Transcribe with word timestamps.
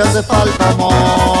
hace 0.00 0.22
falta 0.22 0.70
amor. 0.70 1.39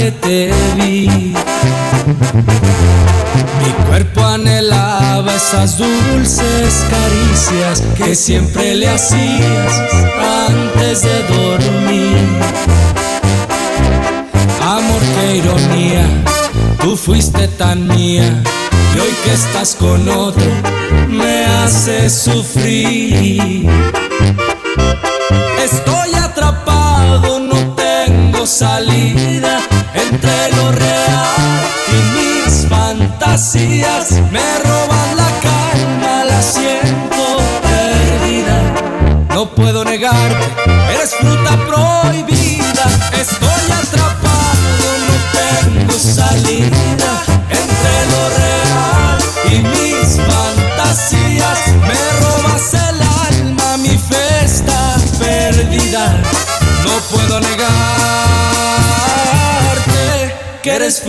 que 0.00 0.12
te 0.12 0.50
vi. 0.76 1.08
Mi 3.60 3.70
cuerpo 3.86 4.24
anhelaba 4.24 5.34
esas 5.34 5.76
dulces 5.76 6.86
caricias 6.88 7.82
que 7.98 8.14
siempre 8.14 8.76
le 8.76 8.88
hacías 8.88 9.72
antes 10.48 11.02
de 11.02 11.22
dormir. 11.34 12.16
Amor, 14.62 15.02
qué 15.14 15.36
ironía, 15.36 16.06
tú 16.80 16.96
fuiste 16.96 17.48
tan 17.48 17.86
mía 17.86 18.42
y 18.94 19.00
hoy 19.00 19.14
que 19.22 19.34
estás 19.34 19.74
con 19.74 20.08
otro 20.08 20.50
me 21.08 21.44
haces 21.44 22.22
sufrir. 22.22 23.68
Estoy 25.62 26.14
atrapado, 26.14 27.38
no 27.38 27.74
tengo 27.74 28.46
salida 28.46 29.29
Yes. 33.68 34.59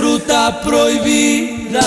fruta 0.01 0.51
proibida. 0.63 1.79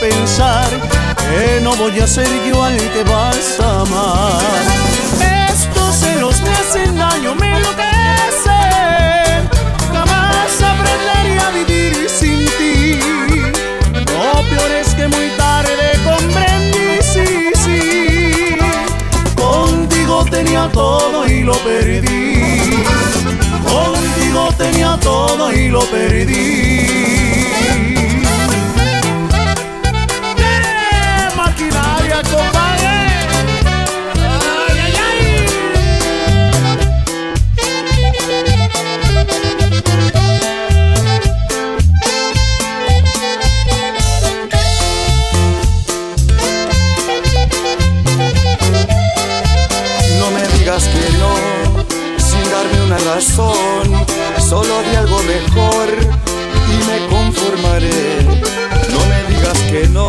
Pensar 0.00 0.68
que 1.16 1.60
no 1.62 1.74
voy 1.76 1.98
a 2.00 2.06
ser 2.06 2.28
yo 2.46 2.62
al 2.62 2.76
que 2.76 3.02
vas 3.04 3.60
a 3.60 3.80
amar. 3.80 4.40
Estos 5.50 5.96
celos 5.96 6.40
me 6.42 6.50
hacen 6.50 6.96
daño, 6.96 7.34
me 7.34 7.56
enloquecen. 7.56 7.88
Jamás 9.92 10.62
aprendería 10.62 11.48
a 11.48 11.50
vivir 11.50 12.08
sin 12.08 12.46
ti. 12.58 12.98
Lo 13.94 14.42
peor 14.50 14.70
es 14.72 14.94
que 14.94 15.08
muy 15.08 15.28
tarde 15.36 15.98
comprendí, 16.04 17.02
sí, 17.02 17.50
sí. 17.64 18.56
Contigo 19.36 20.24
tenía 20.30 20.68
todo 20.72 21.26
y 21.26 21.42
lo 21.42 21.54
perdí. 21.58 22.84
Contigo 23.64 24.48
tenía 24.56 24.96
todo 25.00 25.52
y 25.52 25.68
lo 25.68 25.80
perdí. 25.86 27.23
Razón. 53.04 54.06
Solo 54.38 54.82
di 54.82 54.96
algo 54.96 55.22
mejor 55.22 55.88
y 56.72 56.76
me 56.88 57.06
conformaré. 57.08 58.22
No 58.92 59.00
me 59.10 59.34
digas 59.34 59.58
que 59.70 59.88
no, 59.88 60.08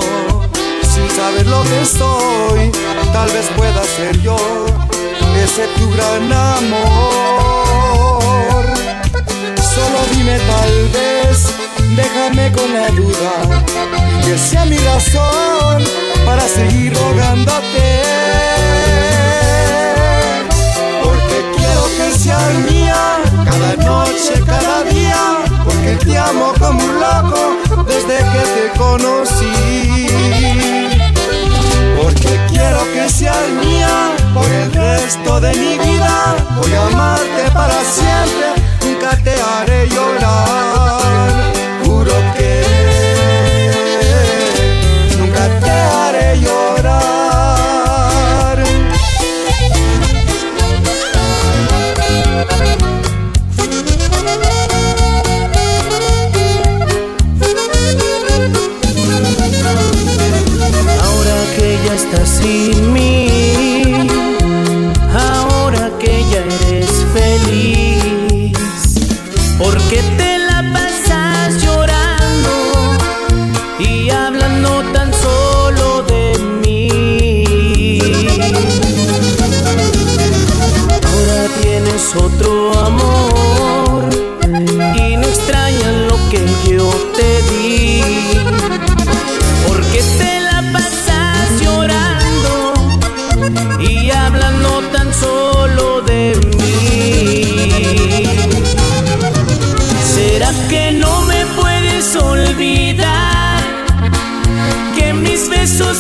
sin 0.82 1.10
saber 1.10 1.46
lo 1.48 1.62
que 1.64 1.86
soy. 1.86 2.72
Tal 3.14 3.30
vez 3.32 3.46
pueda 3.56 3.84
ser 3.84 4.20
yo 4.22 4.38
ese 5.46 5.68
tu 5.78 5.90
gran 5.92 6.32
amor. 6.32 6.96
Solo 9.76 10.00
dime 10.12 10.38
tal 10.40 10.90
vez, 10.90 11.38
déjame 11.96 12.52
con 12.52 12.74
la 12.74 12.90
duda 12.90 13.64
que 14.24 14.38
sea 14.38 14.66
mi 14.66 14.78
razón 14.78 15.84
para 16.26 16.48
seguir 16.48 16.94
rogándote. 16.94 18.45
Mía 22.70 23.20
cada 23.46 23.76
noche, 23.86 24.42
cada 24.46 24.84
día. 24.84 25.44
Porque 25.64 25.96
te 26.04 26.18
amo 26.18 26.54
como 26.60 26.84
un 26.84 27.00
loco 27.00 27.84
desde 27.86 28.18
que 28.18 28.44
te 28.56 28.78
conocí. 28.78 30.08
Porque 32.02 32.40
quiero 32.50 32.84
que 32.94 33.10
seas 33.10 33.50
mía 33.64 34.16
por 34.34 34.50
el 34.50 34.72
resto 34.72 35.40
de 35.40 35.54
mi 35.54 35.78
vida. 35.78 36.36
Voy 36.58 36.74
a 36.74 36.88
amarte 36.88 37.52
para 37.54 37.80
siempre, 37.84 38.48
nunca 38.84 39.18
te 39.24 39.34
haré 39.42 39.88
llorar. 39.90 40.75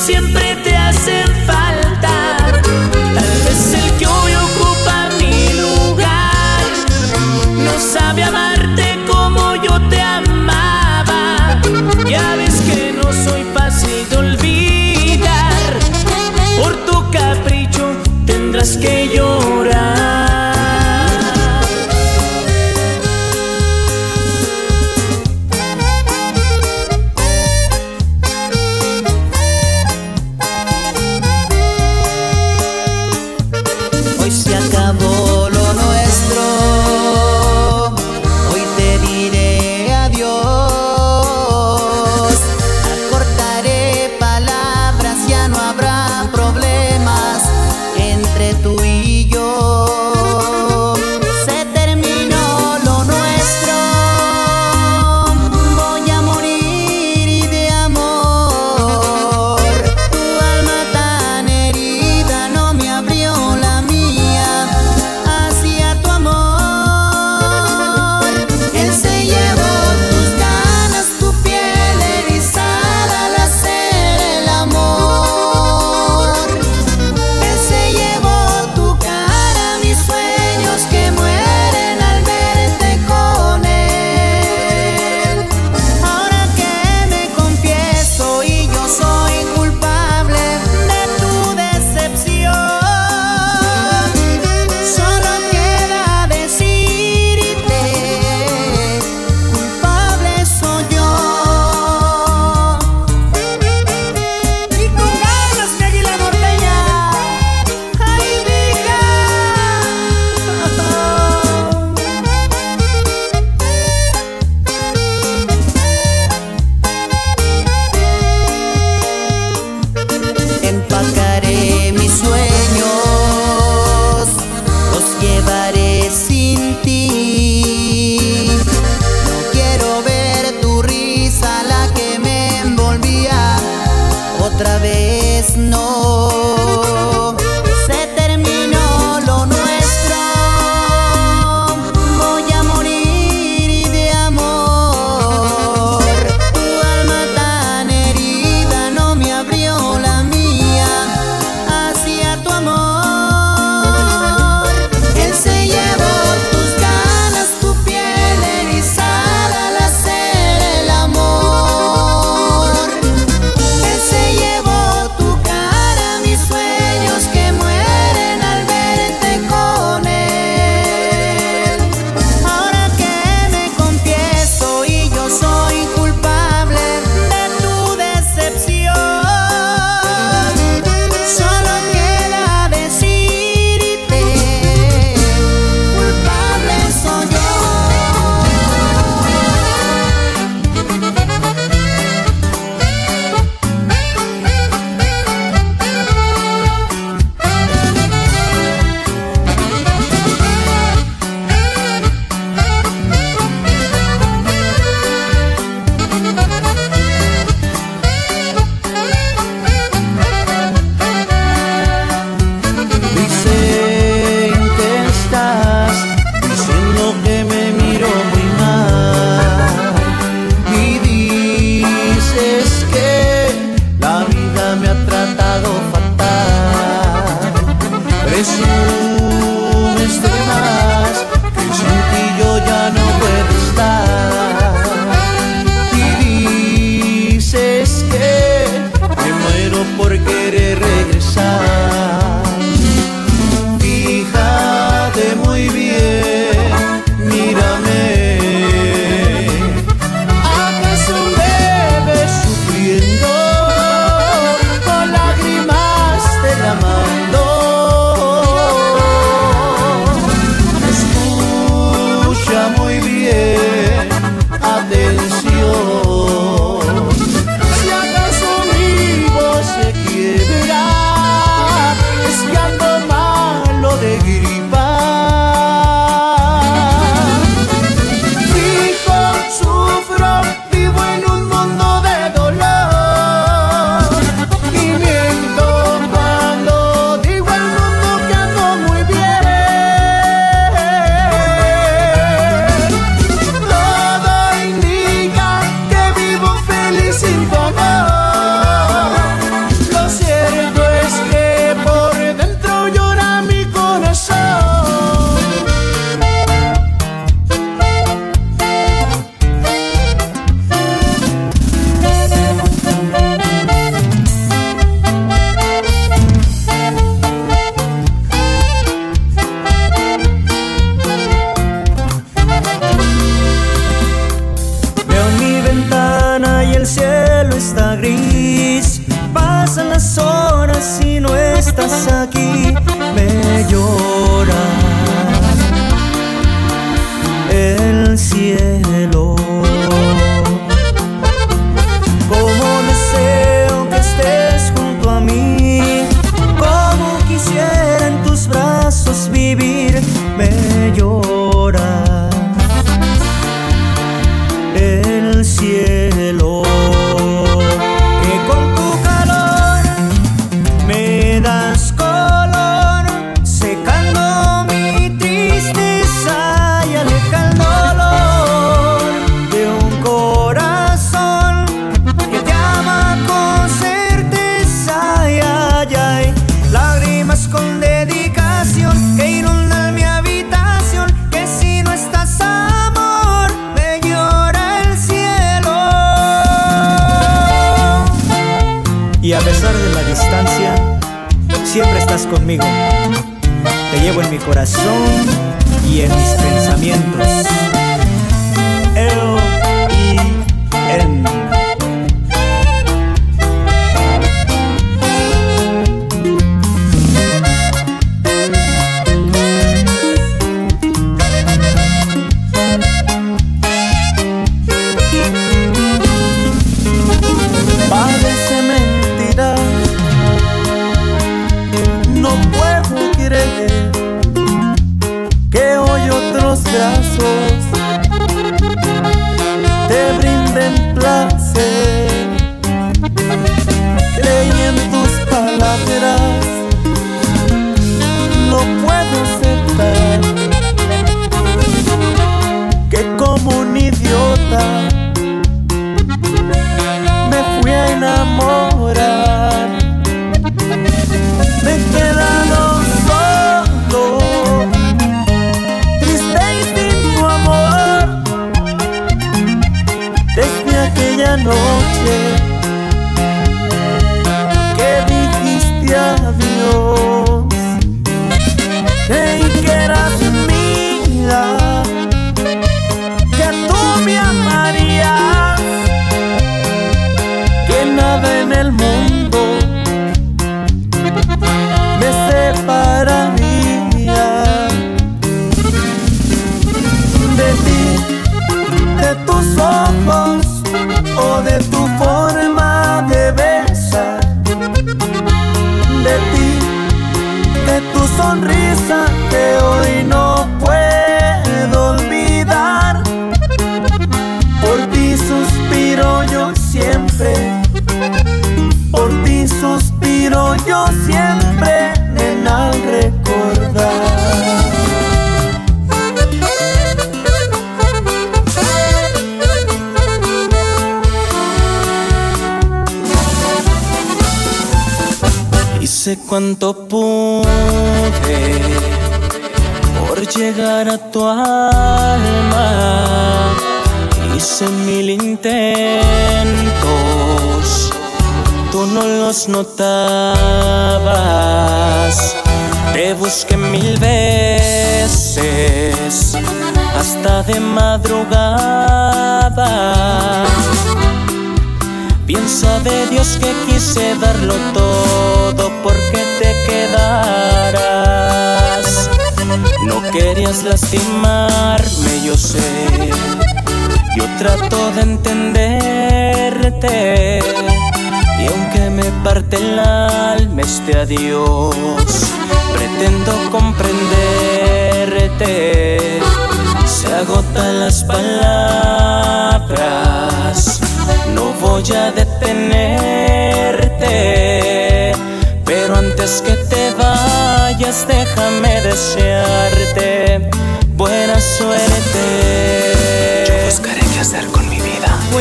Siempre 0.05 0.44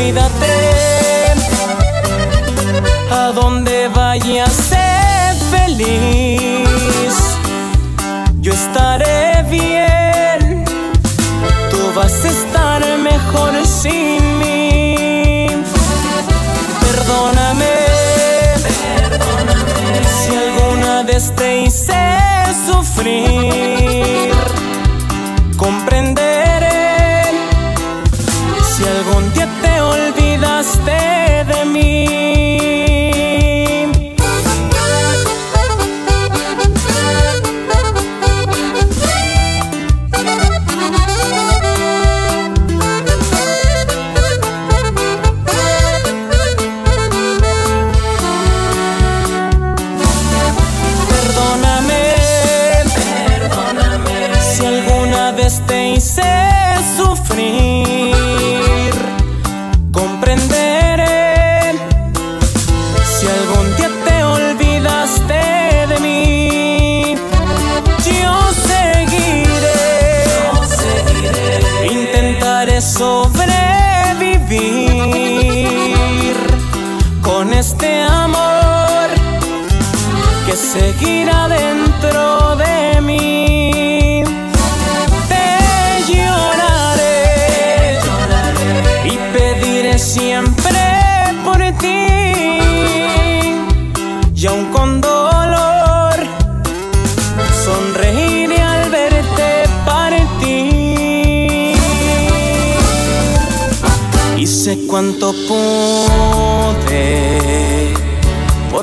Cuídate, 0.04 1.32
a 3.10 3.32
donde 3.32 3.88
vayas, 3.88 4.52
sé 4.52 5.32
feliz. 5.50 6.33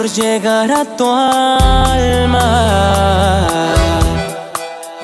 Por 0.01 0.09
llegar 0.09 0.71
a 0.71 0.83
tu 0.97 1.05
alma. 1.07 2.47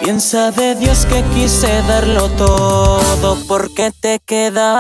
Bien 0.02 0.20
sabe 0.20 0.74
Dios 0.74 1.06
que 1.06 1.22
quise 1.36 1.84
darlo 1.84 2.30
todo 2.30 3.38
porque 3.48 3.92
te 3.92 4.20
quedaras. 4.26 4.74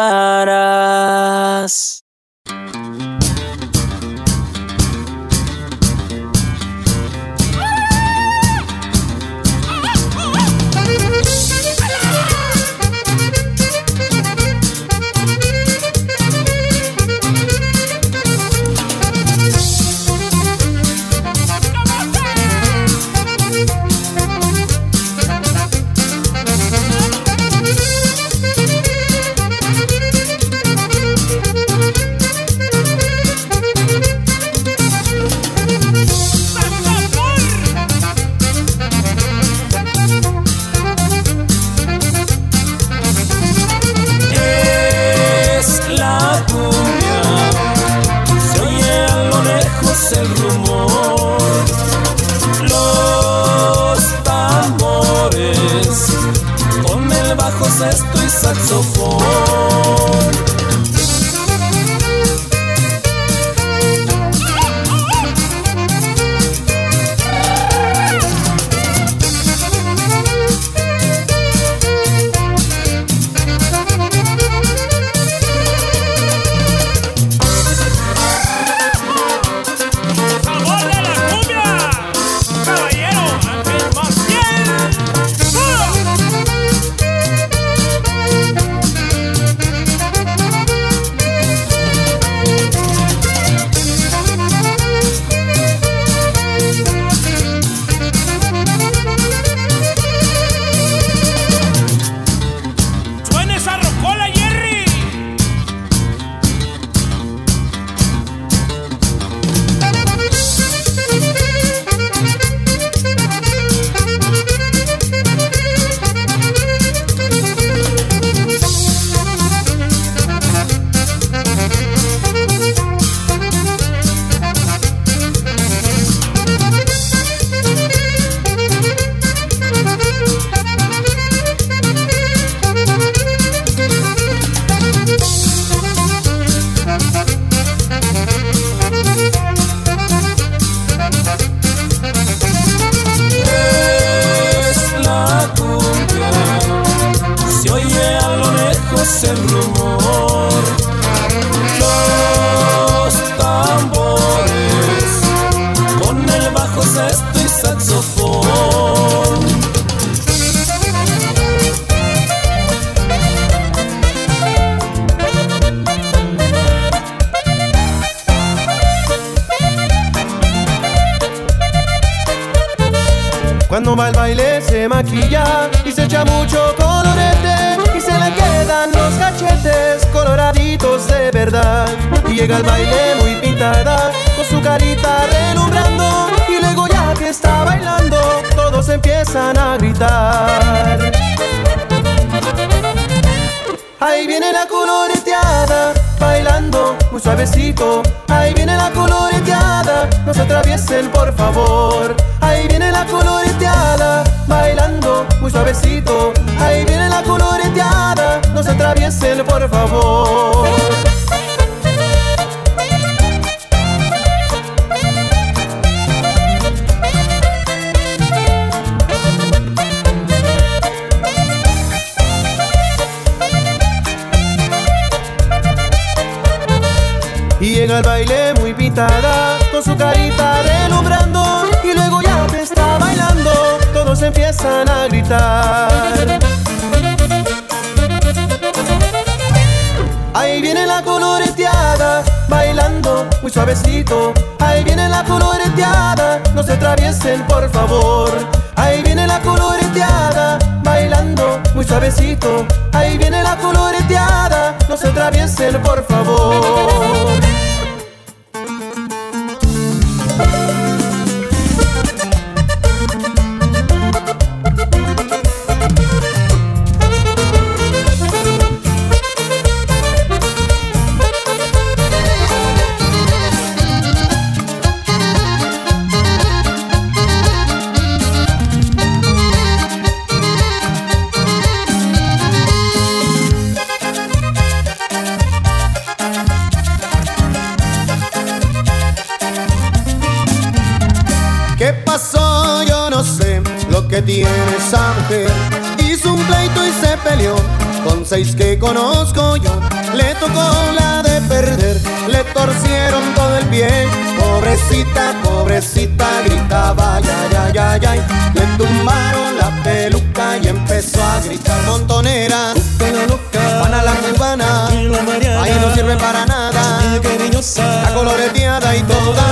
Coloreteada 319.07 319.46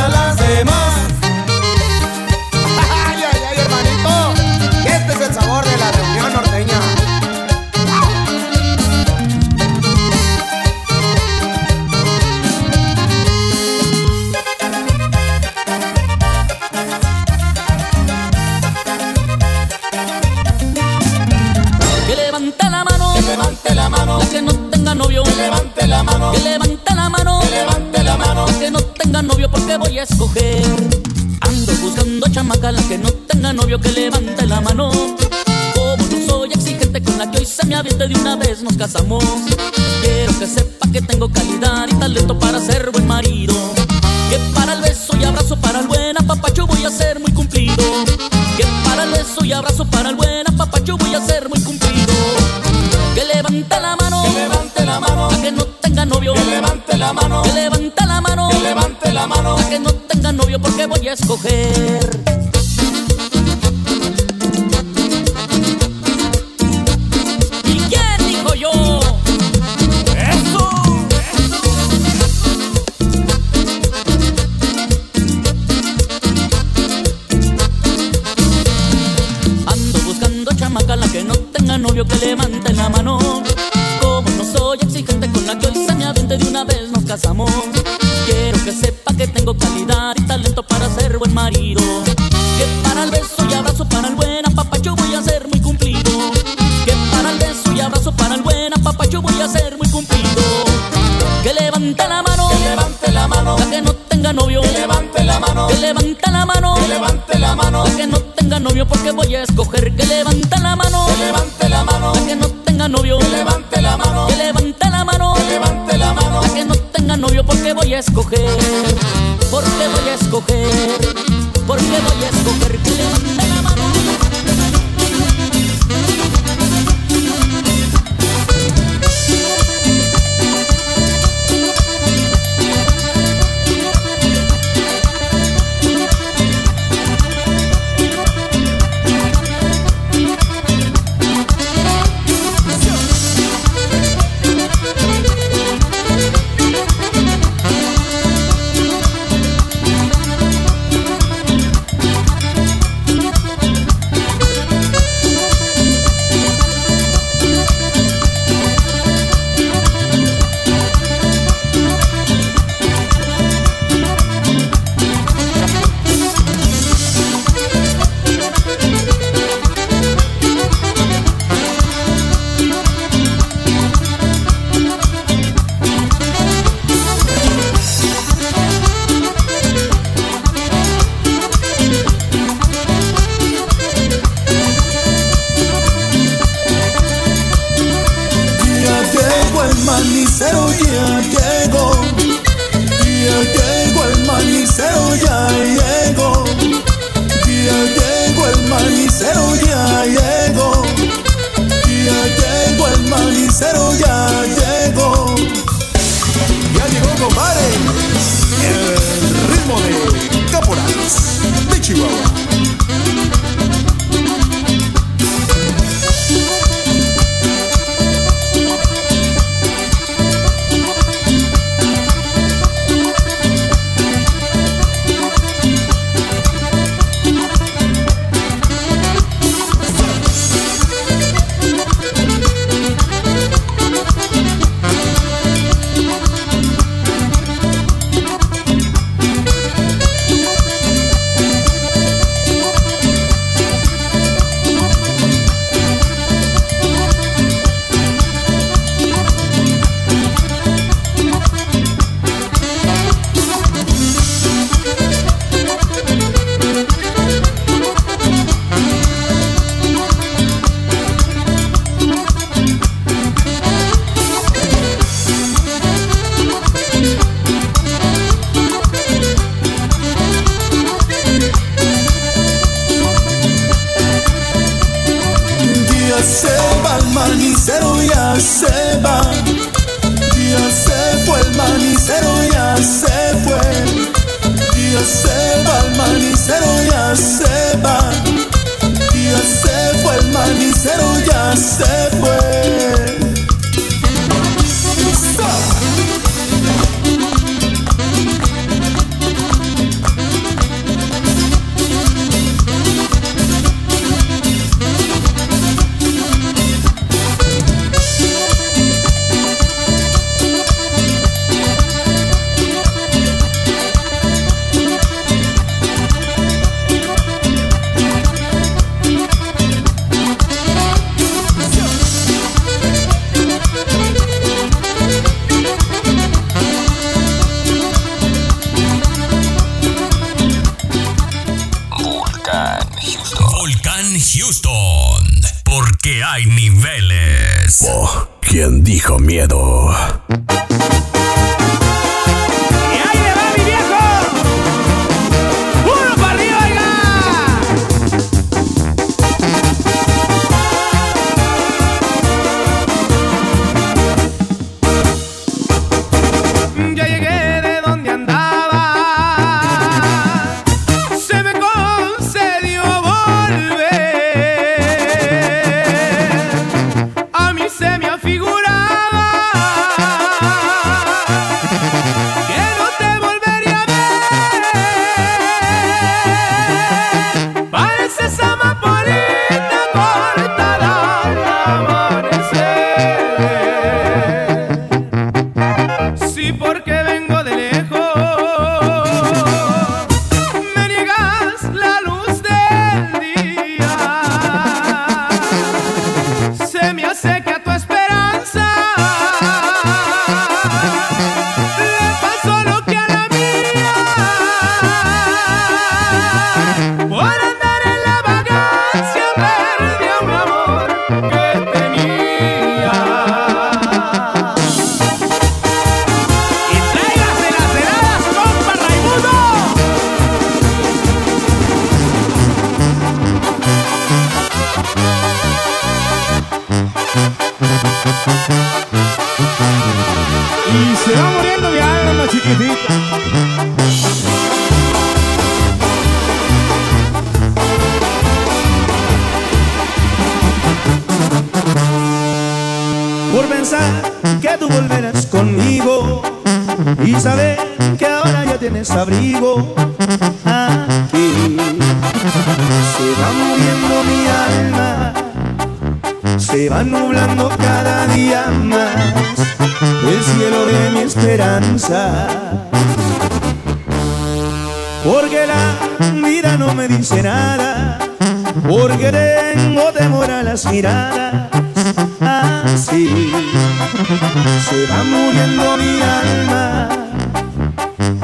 se 474.66 474.88
va 474.88 475.04
muriendo 475.04 475.78
mi 475.78 476.02
alma. 476.02 476.90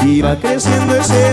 Y 0.03 0.21
va 0.21 0.35
creciendo 0.35 0.95
ese 0.95 1.30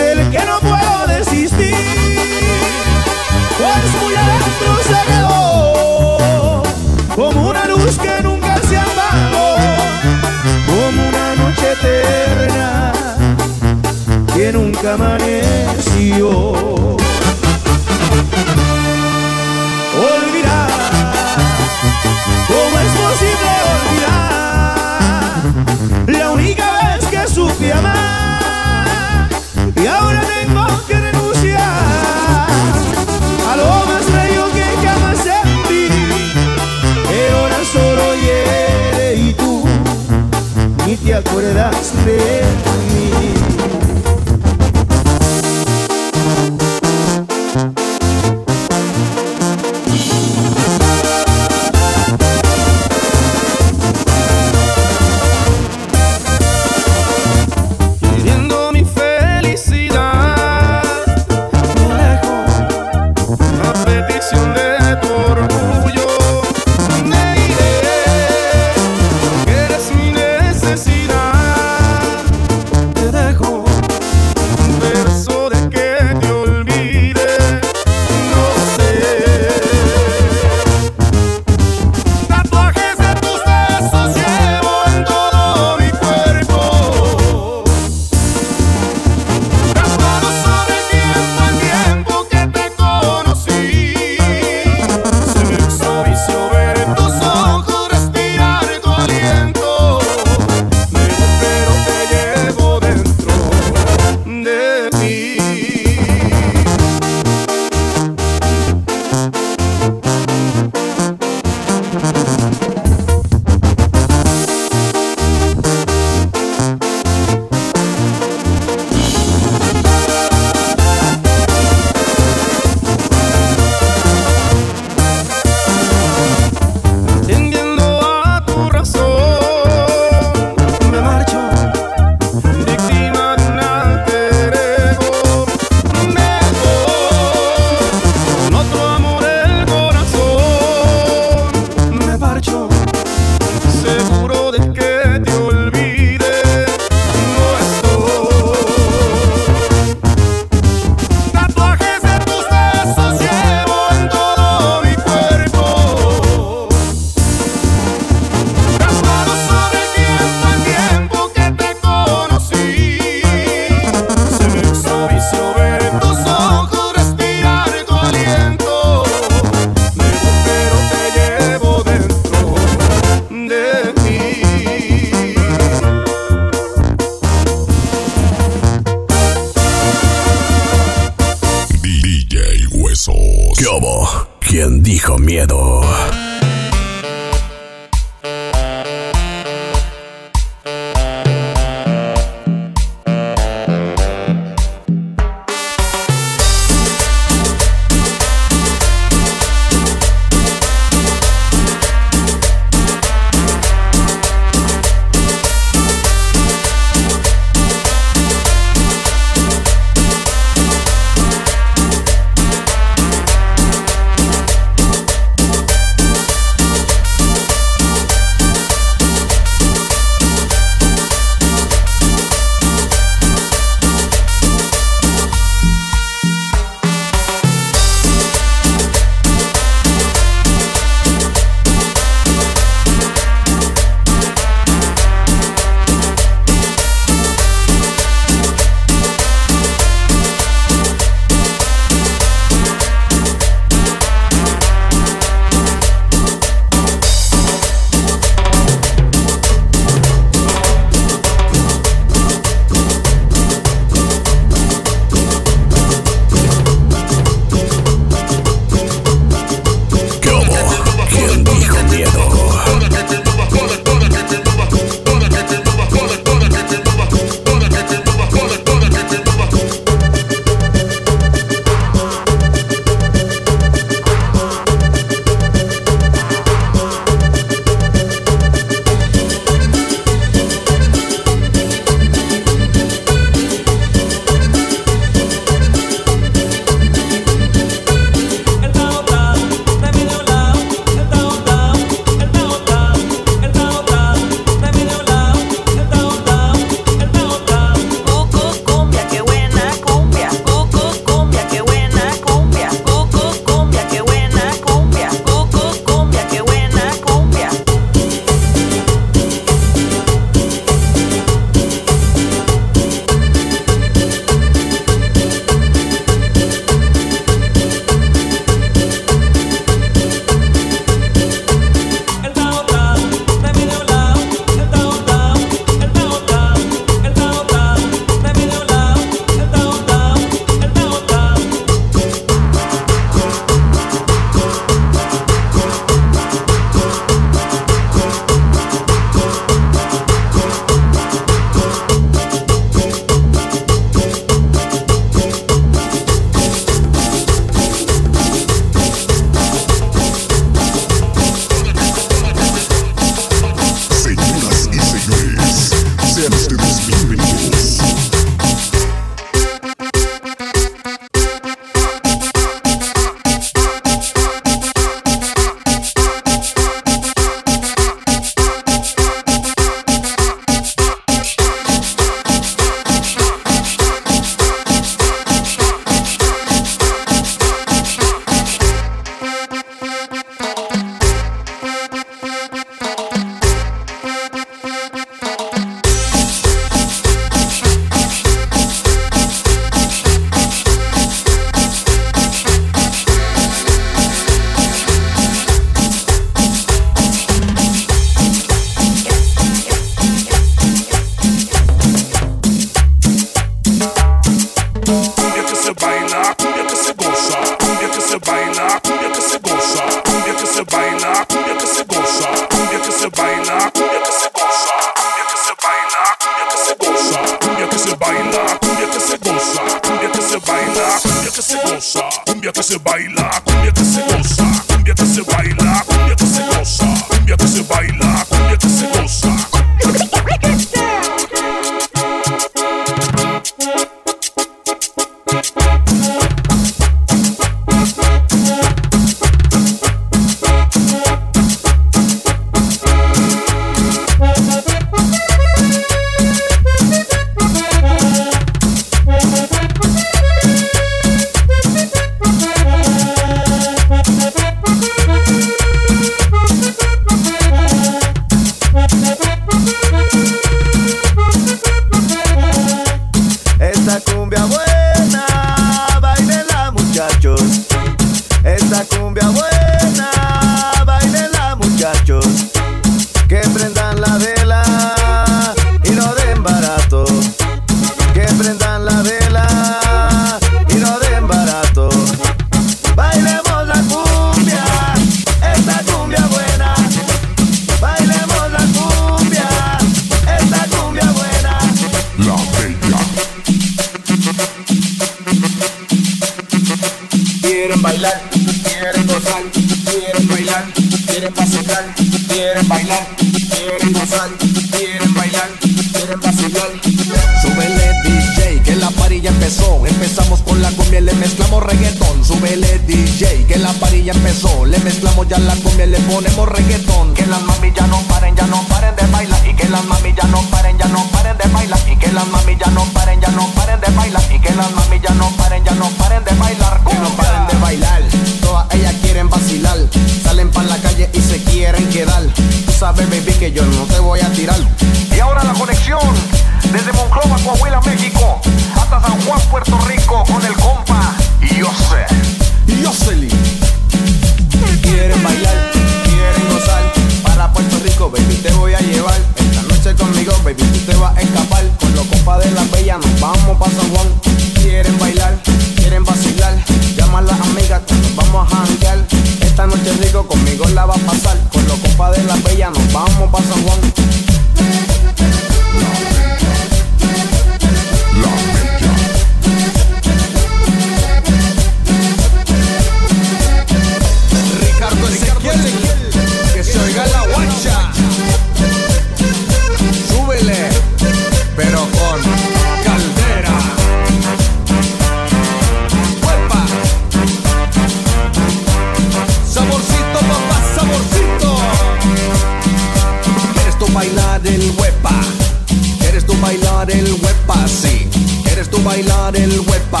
bailar 598.98 599.36
el 599.36 599.60
huepa? 599.60 600.00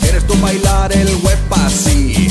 ¿Quieres 0.00 0.26
tú 0.26 0.34
bailar 0.40 0.92
el 0.92 1.14
huepa? 1.22 1.70
Sí. 1.70 2.28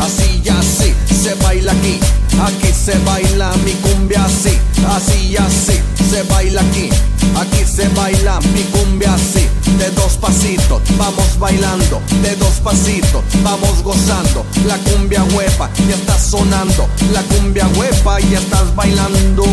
Así 0.00 0.40
y 0.42 0.48
así 0.48 0.94
se 1.14 1.34
baila 1.34 1.72
aquí. 1.72 1.98
Aquí 2.40 2.72
se 2.72 2.98
baila 3.00 3.52
mi 3.64 3.72
cumbia 3.72 4.24
así. 4.24 4.56
Así 4.88 5.32
y 5.32 5.36
así 5.36 5.78
se 6.10 6.22
baila 6.22 6.62
aquí. 6.62 6.88
Aquí 7.36 7.64
se 7.66 7.88
baila 7.88 8.40
mi 8.54 8.62
cumbia 8.64 9.12
así. 9.12 9.46
De 9.78 9.90
dos 9.90 10.16
pasitos 10.16 10.80
vamos 10.96 11.38
bailando. 11.38 12.00
De 12.22 12.34
dos 12.36 12.54
pasitos 12.64 13.22
vamos 13.42 13.82
gozando. 13.82 14.46
La 14.66 14.78
cumbia 14.78 15.22
huepa 15.34 15.68
ya 15.86 15.96
está 15.96 16.18
sonando. 16.18 16.88
La 17.12 17.22
cumbia 17.24 17.68
huepa 17.76 18.20
ya 18.20 18.38
estás 18.38 18.74
bailando. 18.74 19.44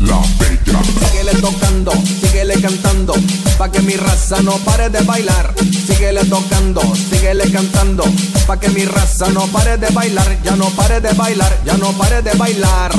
La. 0.00 0.39
Síguele 0.84 1.32
tocando, 1.40 1.92
síguele 2.20 2.60
cantando, 2.60 3.14
pa' 3.58 3.70
que 3.70 3.80
mi 3.80 3.94
raza 3.96 4.40
no 4.42 4.52
pare 4.58 4.88
de 4.88 5.00
bailar. 5.02 5.54
Síguele 5.86 6.24
tocando, 6.24 6.80
síguele 7.10 7.50
cantando, 7.50 8.04
pa' 8.46 8.58
que 8.58 8.68
mi 8.70 8.84
raza 8.84 9.28
no 9.28 9.46
pare 9.48 9.76
de 9.76 9.90
bailar. 9.90 10.38
Ya 10.42 10.56
no 10.56 10.68
pare 10.70 11.00
de 11.00 11.12
bailar, 11.12 11.52
ya 11.64 11.76
no 11.76 11.92
pare 11.92 12.22
de 12.22 12.32
bailar. 12.34 12.90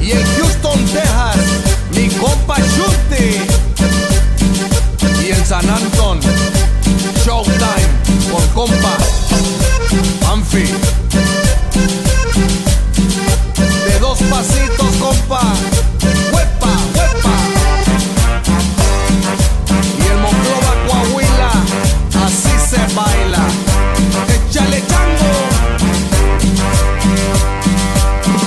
Y 0.00 0.10
en 0.12 0.24
Houston, 0.36 0.84
Texas, 0.86 1.36
mi 1.92 2.08
compa 2.08 2.56
Shurty. 2.58 3.40
Y 5.24 5.30
en 5.30 5.46
San 5.46 5.68
Anton, 5.70 6.20
Showtime, 7.24 7.88
por 8.30 8.46
compa, 8.52 8.96
Anfi. 10.30 10.64
De 14.24 14.30
dos 14.30 14.38
pasitos, 14.38 14.96
compa. 14.96 15.40
Huepa, 16.32 16.72
huepa. 16.94 17.34
Y 19.98 20.06
el 20.06 20.18
Monclova, 20.18 20.74
Coahuila, 20.86 21.52
así 22.24 22.54
se 22.68 22.78
baila. 22.94 23.44
Échale 24.28 24.82
chango. 24.86 25.32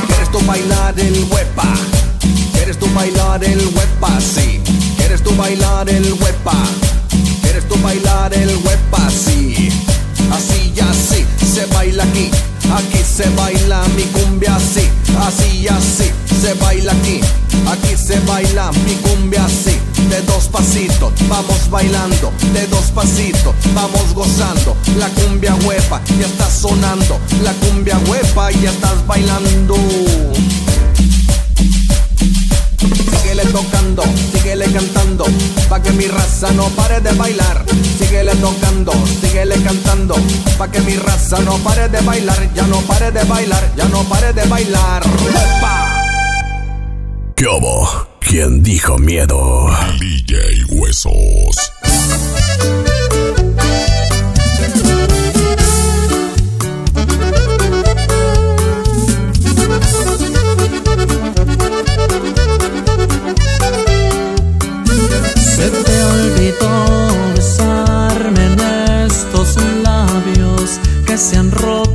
¿Quieres 0.07 0.31
tú 0.31 0.39
bailar 0.45 0.99
el 0.99 1.27
huepa? 1.31 1.73
¿Quieres 2.53 2.79
tú 2.79 2.87
bailar 2.93 3.43
el 3.43 3.67
huepa? 3.67 4.19
Sí. 4.19 4.61
¿Quieres 4.97 5.21
tú 5.23 5.35
bailar 5.35 5.89
el 5.89 6.13
huepa? 6.13 6.55
¿Quieres 7.41 7.67
tú 7.67 7.75
bailar 7.81 8.33
el 8.33 8.55
huepa? 8.57 9.09
Sí. 9.09 9.69
Así 10.31 10.73
y 10.75 10.79
así 10.79 11.25
se 11.45 11.65
baila 11.67 12.03
aquí. 12.03 12.29
Aquí 12.71 12.99
se 13.03 13.29
baila 13.31 13.81
mi 13.95 14.03
cumbia 14.03 14.55
así. 14.55 14.87
Así 15.19 15.59
y 15.59 15.67
así 15.67 16.11
se 16.41 16.53
baila 16.55 16.91
aquí. 16.91 17.21
Aquí 17.67 17.95
se 17.95 18.19
baila 18.21 18.71
mi 18.85 18.95
cumbia 18.95 19.45
así. 19.45 19.77
De 20.09 20.21
dos 20.21 20.47
pasitos 20.47 21.11
vamos 21.27 21.69
bailando. 21.69 22.31
De 22.53 22.67
dos 22.67 22.85
pasitos 22.91 23.55
vamos 23.73 24.13
gozando. 24.13 24.75
La 24.97 25.09
cumbia 25.09 25.55
huepa 25.65 26.01
ya 26.19 26.25
está 26.25 26.49
sonando. 26.49 27.19
La 27.43 27.53
cumbia 27.53 27.97
huepa 28.07 28.51
ya 28.51 28.69
estás 28.69 29.05
bailando. 29.07 29.75
Síguele 33.37 33.53
tocando, 33.53 34.03
síguele 34.33 34.65
cantando, 34.71 35.25
pa' 35.69 35.79
que 35.79 35.91
mi 35.91 36.07
raza 36.07 36.51
no 36.53 36.69
pare 36.69 36.99
de 37.01 37.11
bailar. 37.11 37.63
Síguele 37.99 38.33
tocando, 38.37 38.91
síguele 39.21 39.61
cantando, 39.61 40.15
pa' 40.57 40.71
que 40.71 40.79
mi 40.79 40.95
raza 40.95 41.37
no 41.41 41.55
pare 41.59 41.87
de 41.87 42.01
bailar. 42.01 42.51
Ya 42.55 42.65
no 42.65 42.81
pare 42.81 43.11
de 43.11 43.23
bailar, 43.25 43.63
ya 43.75 43.85
no 43.89 44.03
pare 44.05 44.33
de 44.33 44.43
bailar. 44.45 45.03
¡Epa! 45.05 46.03
¿Qué 47.35 47.45
hubo? 47.45 48.07
¿Quién 48.21 48.63
dijo 48.63 48.97
miedo? 48.97 49.69
DJ 49.99 50.65
Huesos. 50.69 51.71
Se 71.17 71.35
han 71.35 71.51
roto. 71.51 71.86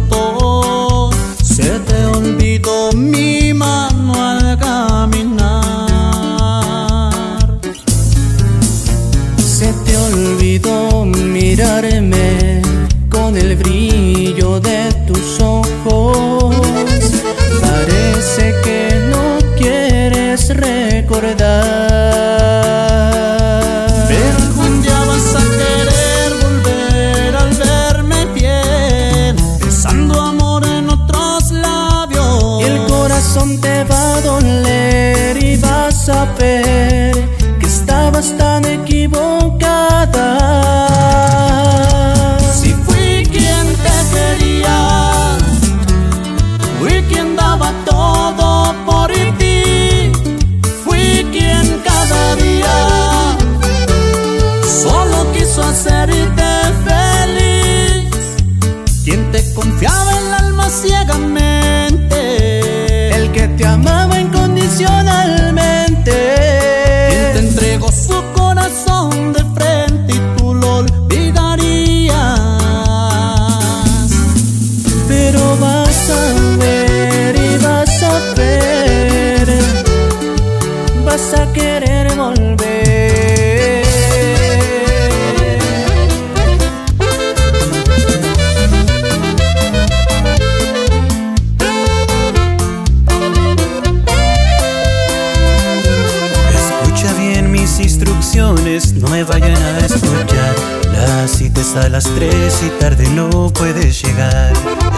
Las 102.03 102.15
3 102.15 102.63
y 102.67 102.81
tarde 102.81 103.09
no 103.11 103.49
puedes 103.51 104.03
llegar. 104.03 104.53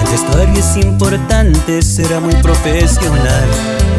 El 0.05 0.11
vestuario 0.11 0.55
es 0.55 0.77
importante, 0.77 1.83
será 1.83 2.19
muy 2.19 2.35
profesional. 2.37 3.49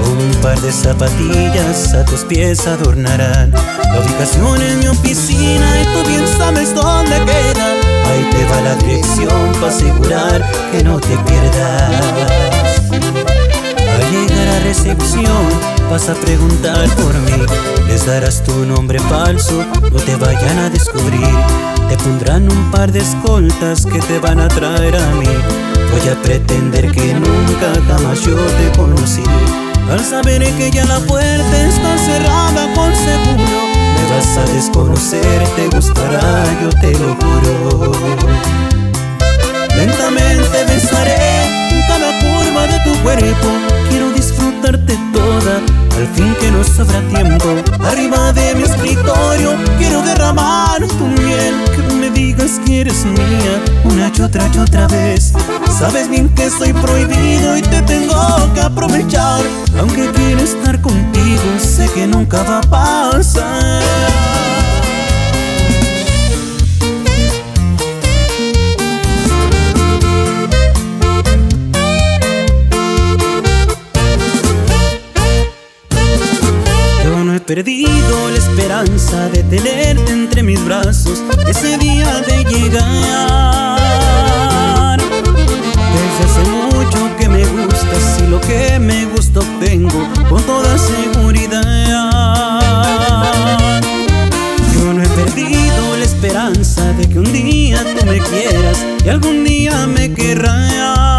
Un 0.07 0.41
par 0.41 0.59
de 0.61 0.71
zapatillas 0.71 1.93
a 1.93 2.05
tus 2.05 2.21
pies 2.21 2.65
adornarán. 2.65 3.51
La 3.51 3.99
ubicación 3.99 4.61
es 4.61 4.77
mi 4.77 4.87
oficina 4.87 5.81
y 5.81 5.85
tú 5.85 6.09
bien 6.09 6.27
sabes 6.37 6.73
dónde 6.73 7.15
queda. 7.25 7.73
Ahí 8.05 8.29
te 8.31 8.45
va 8.45 8.61
la 8.61 8.75
dirección 8.75 9.53
para 9.53 9.67
asegurar 9.67 10.43
que 10.71 10.83
no 10.83 10.99
te 10.99 11.15
pierdas. 11.17 12.05
Al 13.77 14.11
llegar 14.11 14.47
a 14.47 14.59
recepción 14.59 15.45
vas 15.91 16.09
a 16.09 16.15
preguntar 16.15 16.89
por 16.95 17.13
mí 17.19 17.45
Les 17.87 18.05
darás 18.05 18.43
tu 18.43 18.65
nombre 18.65 18.99
falso, 18.99 19.63
no 19.91 19.99
te 19.99 20.15
vayan 20.15 20.57
a 20.57 20.69
descubrir 20.69 21.74
Te 21.89 21.97
pondrán 21.97 22.49
un 22.49 22.71
par 22.71 22.91
de 22.91 22.99
escoltas 22.99 23.85
que 23.85 23.99
te 23.99 24.19
van 24.19 24.39
a 24.39 24.47
traer 24.47 24.95
a 24.95 25.11
mí 25.15 25.27
Voy 25.91 26.09
a 26.09 26.21
pretender 26.21 26.91
que 26.91 27.13
nunca 27.13 27.73
jamás 27.87 28.21
yo 28.21 28.35
te 28.35 28.77
conocí 28.77 29.23
Al 29.91 30.03
saber 30.03 30.43
que 30.57 30.71
ya 30.71 30.85
la 30.85 30.99
puerta 30.99 31.67
está 31.67 31.97
cerrada 31.97 32.73
por 32.73 32.93
seguro 32.95 33.59
Me 33.95 34.15
vas 34.15 34.37
a 34.37 34.53
desconocer, 34.53 35.43
te 35.55 35.67
gustará, 35.75 36.45
yo 36.61 36.69
te 36.81 36.91
lo 36.93 37.15
juro 37.15 37.91
Lentamente 39.75 40.65
besaré 40.67 41.25
cada 41.87 42.11
curva 42.19 42.67
de 42.67 42.79
tu 42.79 43.03
cuerpo. 43.03 43.47
Quiero 43.89 44.09
disfrutarte 44.11 44.97
toda, 45.13 45.61
al 45.97 46.07
fin 46.15 46.33
que 46.39 46.51
no 46.51 46.63
sobra 46.63 47.01
tiempo. 47.09 47.45
Arriba 47.83 48.31
de 48.33 48.55
mi 48.55 48.63
escritorio, 48.63 49.55
quiero 49.77 50.01
derramar 50.01 50.79
tu 50.79 51.05
miel. 51.05 51.74
Digas 52.15 52.61
que 52.65 52.81
eres 52.81 53.05
mía, 53.05 53.61
una 53.83 54.09
y 54.15 54.21
otra 54.21 54.49
y 54.53 54.57
otra 54.57 54.87
vez. 54.87 55.33
Sabes 55.77 56.09
bien 56.09 56.29
que 56.29 56.49
soy 56.49 56.71
prohibido 56.71 57.57
y 57.57 57.61
te 57.61 57.81
tengo 57.81 58.15
que 58.53 58.61
aprovechar. 58.61 59.43
Aunque 59.77 60.09
quiero 60.11 60.41
estar 60.41 60.79
contigo, 60.79 61.43
sé 61.59 61.89
que 61.93 62.07
nunca 62.07 62.41
va 62.43 62.59
a 62.59 62.61
pasar. 62.61 64.44
Perdido 77.45 78.29
la 78.31 78.37
esperanza 78.37 79.29
de 79.29 79.43
tenerte 79.43 80.11
entre 80.11 80.41
mis 80.41 80.63
brazos 80.65 81.21
ese 81.47 81.77
día 81.77 82.21
de 82.21 82.43
llegar. 82.45 83.79
Desde 85.93 86.23
hace 86.25 86.43
mucho 86.49 87.15
que 87.17 87.29
me 87.29 87.45
gustas 87.45 88.19
y 88.19 88.27
lo 88.27 88.41
que 88.41 88.79
me 88.79 89.05
gusta 89.05 89.41
obtengo 89.41 90.09
con 90.27 90.41
toda 90.43 90.75
seguridad. 90.77 91.61
Yo 94.73 94.93
no 94.93 95.03
he 95.03 95.07
perdido 95.09 95.97
la 95.97 96.03
esperanza 96.03 96.93
de 96.93 97.07
que 97.07 97.19
un 97.19 97.31
día 97.31 97.83
tú 97.99 98.05
me 98.07 98.19
quieras 98.21 98.83
y 99.05 99.09
algún 99.09 99.43
día 99.43 99.85
me 99.85 100.11
querrás. 100.11 101.14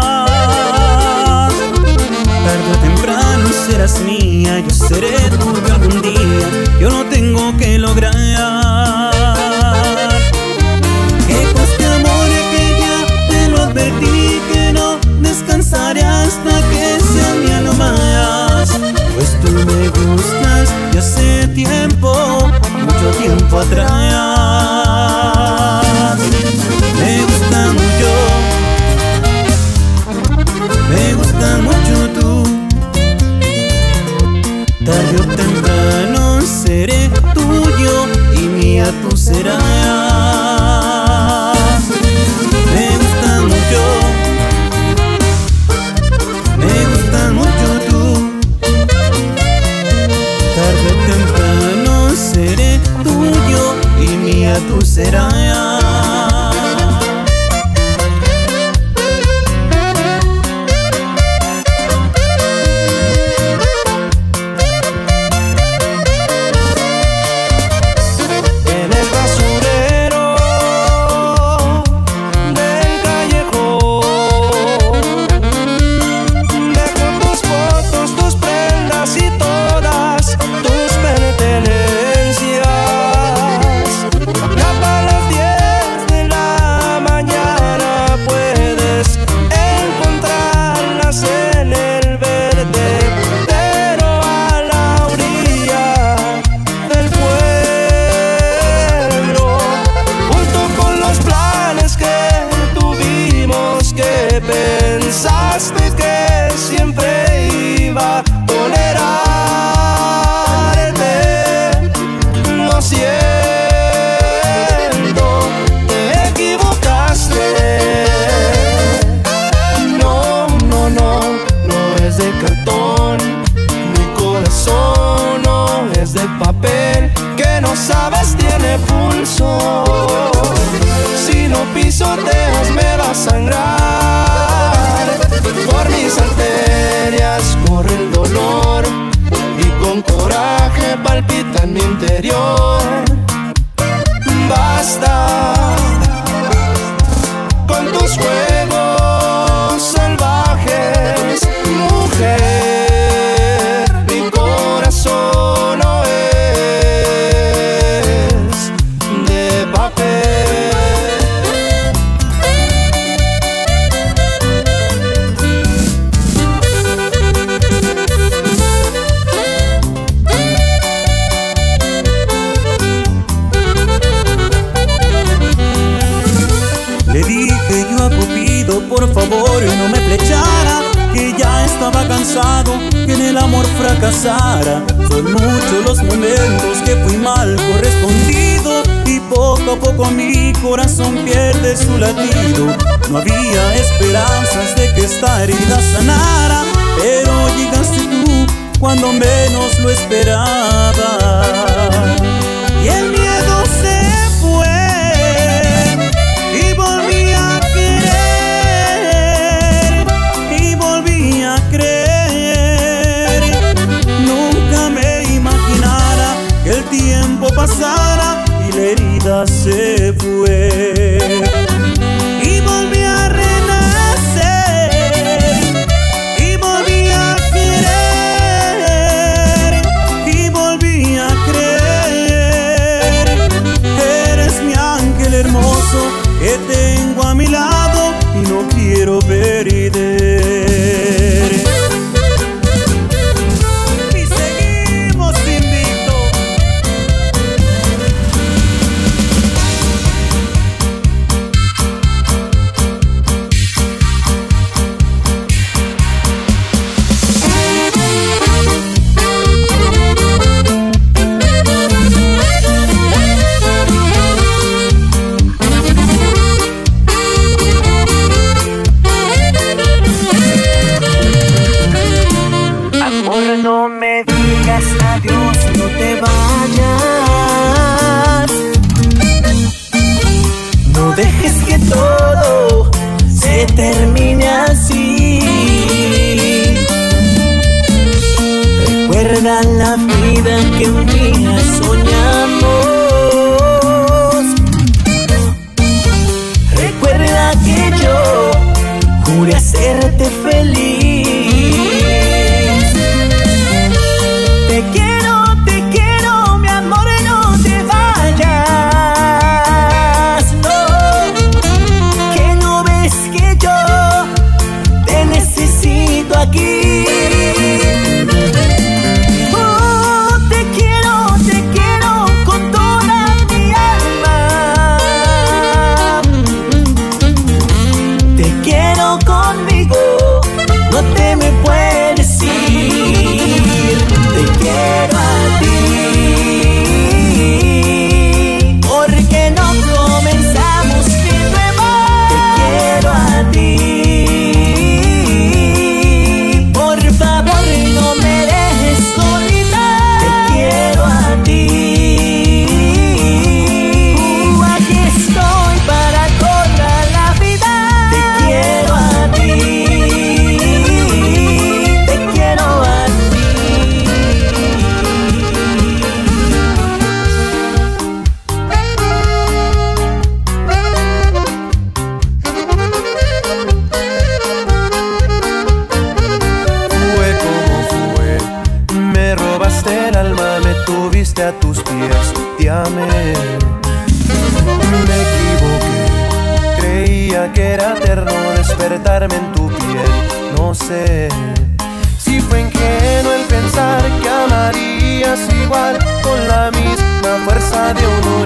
Serás 3.77 4.01
mía, 4.01 4.59
yo 4.59 4.69
seré 4.71 5.15
tuyo 5.37 5.73
algún 5.75 6.01
día, 6.01 6.79
yo 6.79 6.89
no 6.89 7.05
tengo 7.09 7.55
que 7.57 7.77
lograr. 7.77 9.16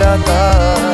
lata 0.01 0.90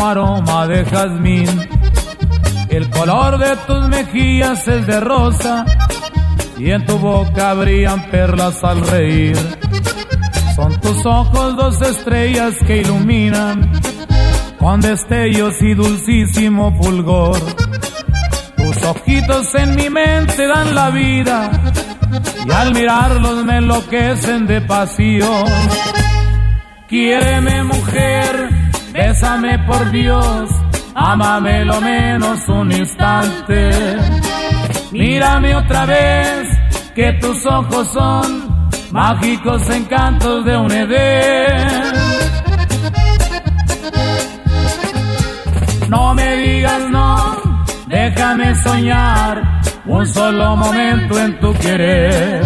aroma 0.00 0.66
de 0.66 0.84
jazmín. 0.84 1.68
El 2.68 2.88
color 2.90 3.38
de 3.38 3.56
tus 3.66 3.88
mejillas 3.88 4.66
es 4.66 4.86
de 4.86 5.00
rosa 5.00 5.66
y 6.56 6.70
en 6.70 6.86
tu 6.86 6.98
boca 6.98 7.54
brillan 7.54 8.10
perlas 8.10 8.62
al 8.64 8.86
reír. 8.86 9.36
Son 10.56 10.80
tus 10.80 11.04
ojos 11.04 11.56
dos 11.56 11.82
estrellas 11.82 12.54
que 12.66 12.78
iluminan 12.78 13.72
con 14.58 14.80
destellos 14.80 15.60
y 15.60 15.74
dulcísimo 15.74 16.72
fulgor. 16.80 17.38
Tus 18.56 18.82
ojitos 18.84 19.54
en 19.56 19.74
mi 19.74 19.90
mente 19.90 20.46
dan 20.46 20.74
la 20.74 20.90
vida 20.90 21.50
y 22.46 22.50
al 22.52 22.72
mirarlos 22.72 23.44
me 23.44 23.56
enloquecen 23.56 24.46
de 24.46 24.60
pasión. 24.60 25.46
Quiéreme 26.88 27.64
mujer, 27.64 28.41
bésame 29.02 29.58
por 29.66 29.90
Dios, 29.90 30.50
ámame 30.94 31.64
lo 31.64 31.80
menos 31.80 32.48
un 32.48 32.70
instante. 32.70 33.70
Mírame 34.92 35.54
otra 35.56 35.86
vez, 35.86 36.48
que 36.94 37.12
tus 37.14 37.44
ojos 37.46 37.88
son 37.88 38.70
mágicos 38.92 39.68
encantos 39.70 40.44
de 40.44 40.56
un 40.56 40.70
Edén. 40.70 41.92
No 45.88 46.14
me 46.14 46.36
digas 46.36 46.82
no, 46.90 47.36
déjame 47.86 48.54
soñar 48.62 49.62
un 49.86 50.06
solo 50.06 50.56
momento 50.56 51.18
en 51.18 51.40
tu 51.40 51.52
querer. 51.54 52.42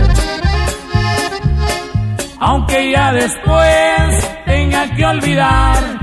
Aunque 2.39 2.93
ya 2.93 3.13
después 3.13 4.31
tenga 4.47 4.95
que 4.95 5.05
olvidar 5.05 5.96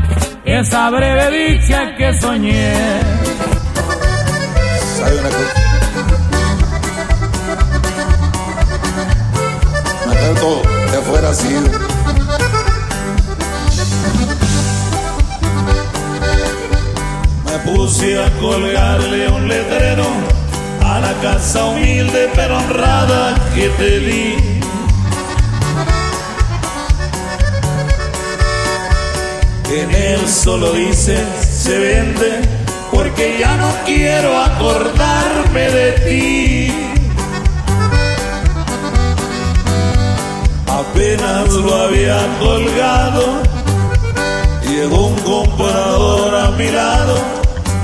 esa 0.59 0.89
breve 0.89 1.31
dicha 1.31 1.95
que 1.95 2.13
soñé. 2.13 2.73
¿Sabe 4.97 5.19
una 5.19 5.29
cosa? 5.29 5.53
Todo 10.39 10.61
de 10.91 10.97
afuera 10.97 11.29
así. 11.29 11.47
Me 17.45 17.71
puse 17.71 18.23
a 18.23 18.29
colgarle 18.39 19.29
un 19.29 19.47
letrero 19.47 20.05
a 20.83 20.99
la 20.99 21.13
casa 21.21 21.65
humilde 21.65 22.29
pero 22.35 22.57
honrada 22.57 23.35
que 23.55 23.69
te 23.69 23.99
di 23.99 24.52
En 29.75 29.89
él 29.89 30.29
solo 30.29 30.71
dice 30.71 31.17
se 31.41 31.79
vende 31.79 32.41
porque 32.91 33.37
ya 33.39 33.55
no 33.57 33.71
quiero 33.87 34.37
acordarme 34.39 35.61
de 35.61 35.91
ti. 36.05 36.73
Apenas 40.67 41.49
lo 41.49 41.75
había 41.75 42.19
colgado, 42.39 43.41
llegó 44.69 45.07
un 45.07 45.19
comprador 45.21 46.35
a 46.35 46.51
mi 46.51 46.69
lado, 46.69 47.17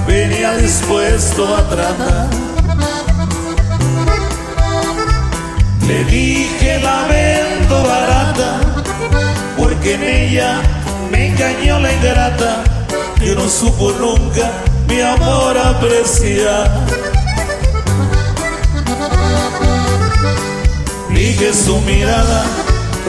venía 0.05 0.57
dispuesto 0.57 1.55
a 1.55 1.69
tratar. 1.69 2.27
Le 5.87 6.03
dije 6.03 6.79
la 6.83 7.07
vendo 7.07 7.81
barata, 7.81 8.59
porque 9.57 9.95
en 9.95 10.03
ella 10.03 10.61
engañó 11.39 11.79
la 11.79 11.93
ingrata 11.93 12.63
que 13.17 13.33
no 13.33 13.47
supo 13.47 13.93
nunca 13.93 14.51
mi 14.89 14.99
amor 14.99 15.57
apreciar. 15.57 16.69
Dije 21.09 21.53
su 21.53 21.79
mirada 21.81 22.43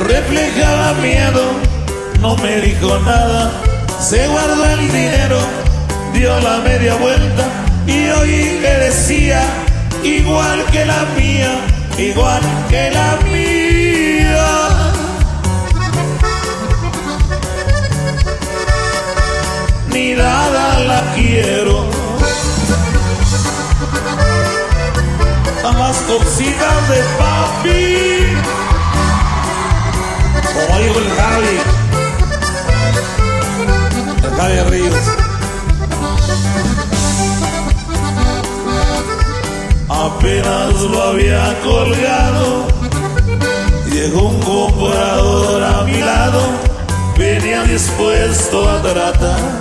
reflejaba 0.07 0.93
miedo, 1.03 1.43
no 2.20 2.37
me 2.37 2.61
dijo 2.61 2.99
nada, 3.01 3.51
se 4.01 4.28
guardó 4.28 4.64
el 4.64 4.93
dinero, 4.93 5.39
dio 6.14 6.39
la 6.41 6.59
media 6.59 6.95
vuelta 6.95 7.45
y 7.87 8.11
oí 8.11 8.61
que 8.62 8.74
decía 8.85 9.43
igual 10.05 10.64
que 10.66 10.85
la 10.85 11.05
mía, 11.16 11.51
igual 11.99 12.43
que 12.68 12.91
la 12.93 13.18
mía. 13.24 13.30
Ni 20.01 20.15
nada 20.15 20.79
la 20.91 21.01
quiero. 21.15 21.77
A 25.69 25.71
más 25.81 25.97
cositas 26.11 26.79
de 26.91 27.01
papi, 27.21 27.83
como 30.55 30.79
dijo 30.83 30.99
el 31.05 31.11
Javi, 31.19 31.57
el 34.27 34.33
Javi 34.39 34.61
Ríos. 34.71 35.05
Apenas 39.89 40.81
lo 40.93 41.03
había 41.11 41.43
colgado, 41.63 42.67
llegó 43.93 44.23
un 44.29 44.41
comprador 44.41 45.63
a 45.63 45.83
mi 45.85 45.99
lado, 46.01 46.41
venía 47.19 47.65
dispuesto 47.65 48.69
a 48.71 48.83
tratar 48.83 49.60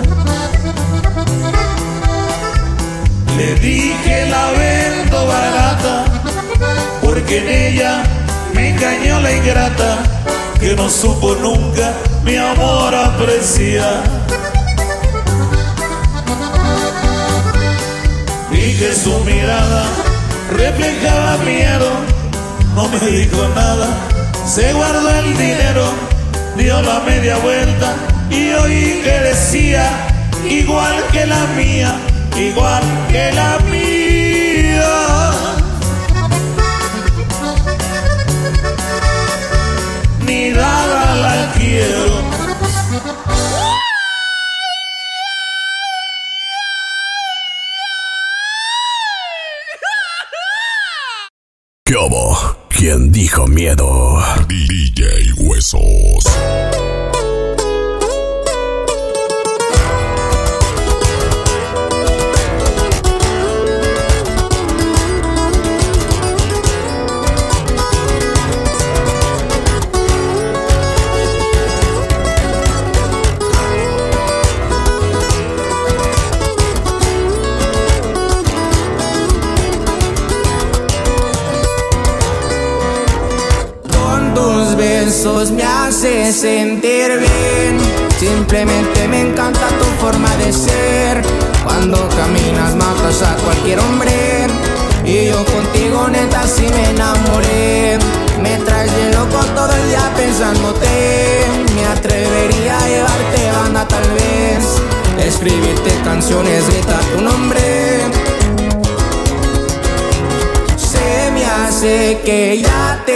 Le 3.40 3.54
dije 3.54 4.26
la 4.28 4.50
vendo 4.50 5.26
barata, 5.26 6.04
porque 7.00 7.38
en 7.38 7.48
ella 7.48 8.02
me 8.52 8.68
engañó 8.68 9.18
la 9.20 9.32
ingrata 9.32 9.96
que 10.60 10.76
no 10.76 10.90
supo 10.90 11.34
nunca 11.36 11.94
mi 12.22 12.36
amor 12.36 12.94
apreciar. 12.94 14.02
Y 18.52 18.74
que 18.78 18.92
su 18.94 19.24
mirada 19.24 19.84
reflejaba 20.52 21.38
miedo, 21.38 21.90
no 22.74 22.88
me 22.88 23.00
dijo 23.06 23.48
nada, 23.54 23.88
se 24.44 24.70
guardó 24.74 25.08
el 25.14 25.38
dinero, 25.38 25.86
dio 26.58 26.82
la 26.82 27.00
media 27.00 27.38
vuelta 27.38 27.94
y 28.28 28.50
oí 28.52 29.00
que 29.02 29.18
decía, 29.30 29.90
igual 30.46 30.94
que 31.10 31.24
la 31.24 31.46
mía, 31.56 31.94
igual 32.36 32.82
que 33.10 33.32
la 33.32 33.58
mía. 33.70 35.30
Ni 40.26 40.50
nada 40.50 41.14
la 41.16 41.52
quiero. 41.52 42.30
¿Qué 51.84 51.96
hubo? 51.96 52.56
¿Quién 52.68 53.10
dijo 53.12 53.46
miedo? 53.46 54.22
DJ 54.46 55.32
Huesos. 55.38 56.24
Simplemente 88.50 89.06
me 89.06 89.20
encanta 89.20 89.68
tu 89.78 89.84
forma 90.04 90.28
de 90.38 90.52
ser. 90.52 91.22
Cuando 91.62 91.96
caminas 92.08 92.74
matas 92.74 93.22
a 93.22 93.36
cualquier 93.44 93.78
hombre. 93.78 94.48
Y 95.04 95.26
yo 95.26 95.44
contigo 95.44 96.08
neta 96.08 96.42
sí 96.48 96.66
me 96.68 96.90
enamoré. 96.90 97.96
Me 98.42 98.56
traes 98.64 98.92
de 98.92 99.12
loco 99.12 99.38
todo 99.54 99.72
el 99.72 99.88
día 99.88 100.02
pensándote. 100.16 101.44
Me 101.76 101.86
atrevería 101.86 102.76
a 102.76 102.88
llevarte 102.88 103.52
banda 103.52 103.86
tal 103.86 104.10
vez. 104.14 105.24
Escribirte 105.24 105.94
canciones, 106.02 106.68
gritar 106.70 107.04
tu 107.04 107.20
nombre. 107.20 108.00
Se 110.76 111.30
me 111.30 111.46
hace 111.46 112.20
que 112.24 112.62
ya 112.62 113.00
tengo 113.06 113.09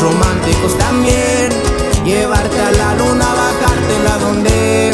románticos 0.00 0.76
también. 0.78 1.48
Llevarte 2.04 2.60
a 2.60 2.70
la 2.70 2.94
luna, 2.94 3.26
bajártela 3.34 4.18
donde 4.18 4.92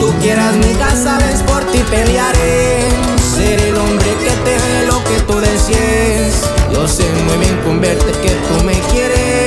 tú 0.00 0.12
quieras. 0.20 0.54
Mi 0.56 0.74
casa, 0.74 1.18
ves 1.18 1.42
por 1.42 1.64
ti 1.64 1.78
pelearé. 1.90 2.88
Ser 3.34 3.60
el 3.60 3.76
hombre 3.76 4.10
que 4.22 4.30
te 4.44 4.50
dé 4.50 4.86
lo 4.86 5.02
que 5.04 5.20
tú 5.26 5.38
desees. 5.40 6.34
Yo 6.72 6.86
sé 6.88 7.04
muy 7.26 7.38
bien 7.38 7.56
con 7.64 7.80
verte 7.80 8.12
que 8.22 8.30
tú 8.30 8.64
me 8.64 8.78
quieres. 8.92 9.46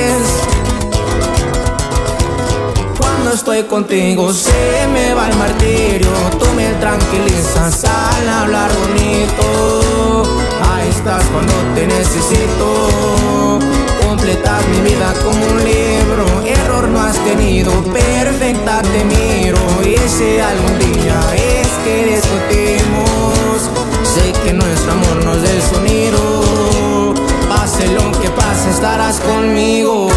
Cuando 2.98 3.32
estoy 3.32 3.62
contigo 3.64 4.32
se 4.32 4.86
me 4.92 5.14
va 5.14 5.28
el 5.28 5.36
martirio 5.36 6.08
Tú 6.38 6.46
me 6.56 6.68
tranquilizas 6.80 7.84
al 7.84 8.28
hablar 8.28 8.70
bonito 8.78 10.22
Ahí 10.72 10.88
estás 10.88 11.22
cuando 11.26 11.52
te 11.74 11.86
necesito 11.86 13.60
Completas 14.10 14.66
mi 14.66 14.90
vida 14.90 15.14
como 15.22 15.40
un 15.46 15.58
libro. 15.58 16.24
Error 16.44 16.88
no 16.88 17.00
has 17.00 17.16
tenido, 17.18 17.70
perfecta 17.84 18.82
te 18.82 19.04
miro. 19.04 19.56
Y 19.84 19.96
si 20.08 20.40
algún 20.40 20.76
día 20.80 21.20
es 21.36 21.68
que 21.84 22.16
discutimos 22.16 23.70
Sé 24.02 24.32
que 24.42 24.52
nuestro 24.52 24.92
amor 24.94 25.24
nos 25.24 25.36
sonido 25.72 27.14
Pase 27.48 27.86
lo 27.92 28.10
que 28.20 28.30
pase 28.30 28.70
estarás 28.70 29.20
conmigo 29.20 30.08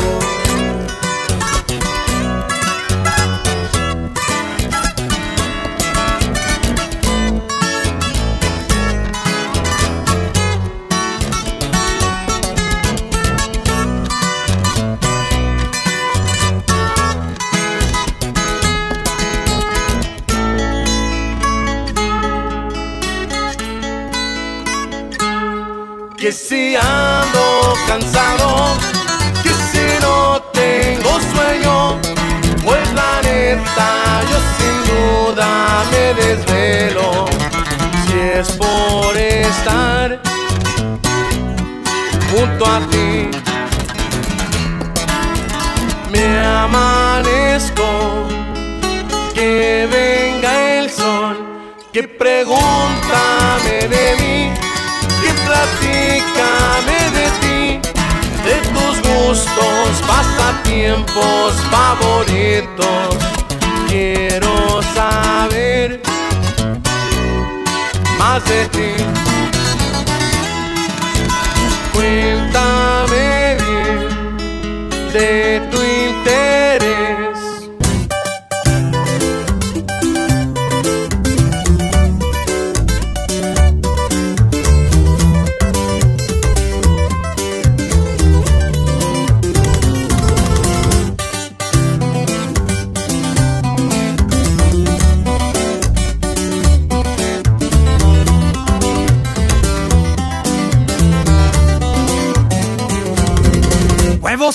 que 51.94 52.02
pregúntame 52.08 53.88
de 53.88 54.16
mí 54.20 54.52
que 55.22 55.32
platícame 55.46 56.98
de 57.12 57.28
ti, 57.40 57.90
de 58.44 58.56
tus 58.74 59.00
gustos, 59.10 60.02
pasatiempos 60.08 61.54
favoritos. 61.70 63.16
Quiero 63.88 64.82
saber 64.96 66.02
más 68.18 68.44
de 68.46 68.66
ti. 68.70 69.53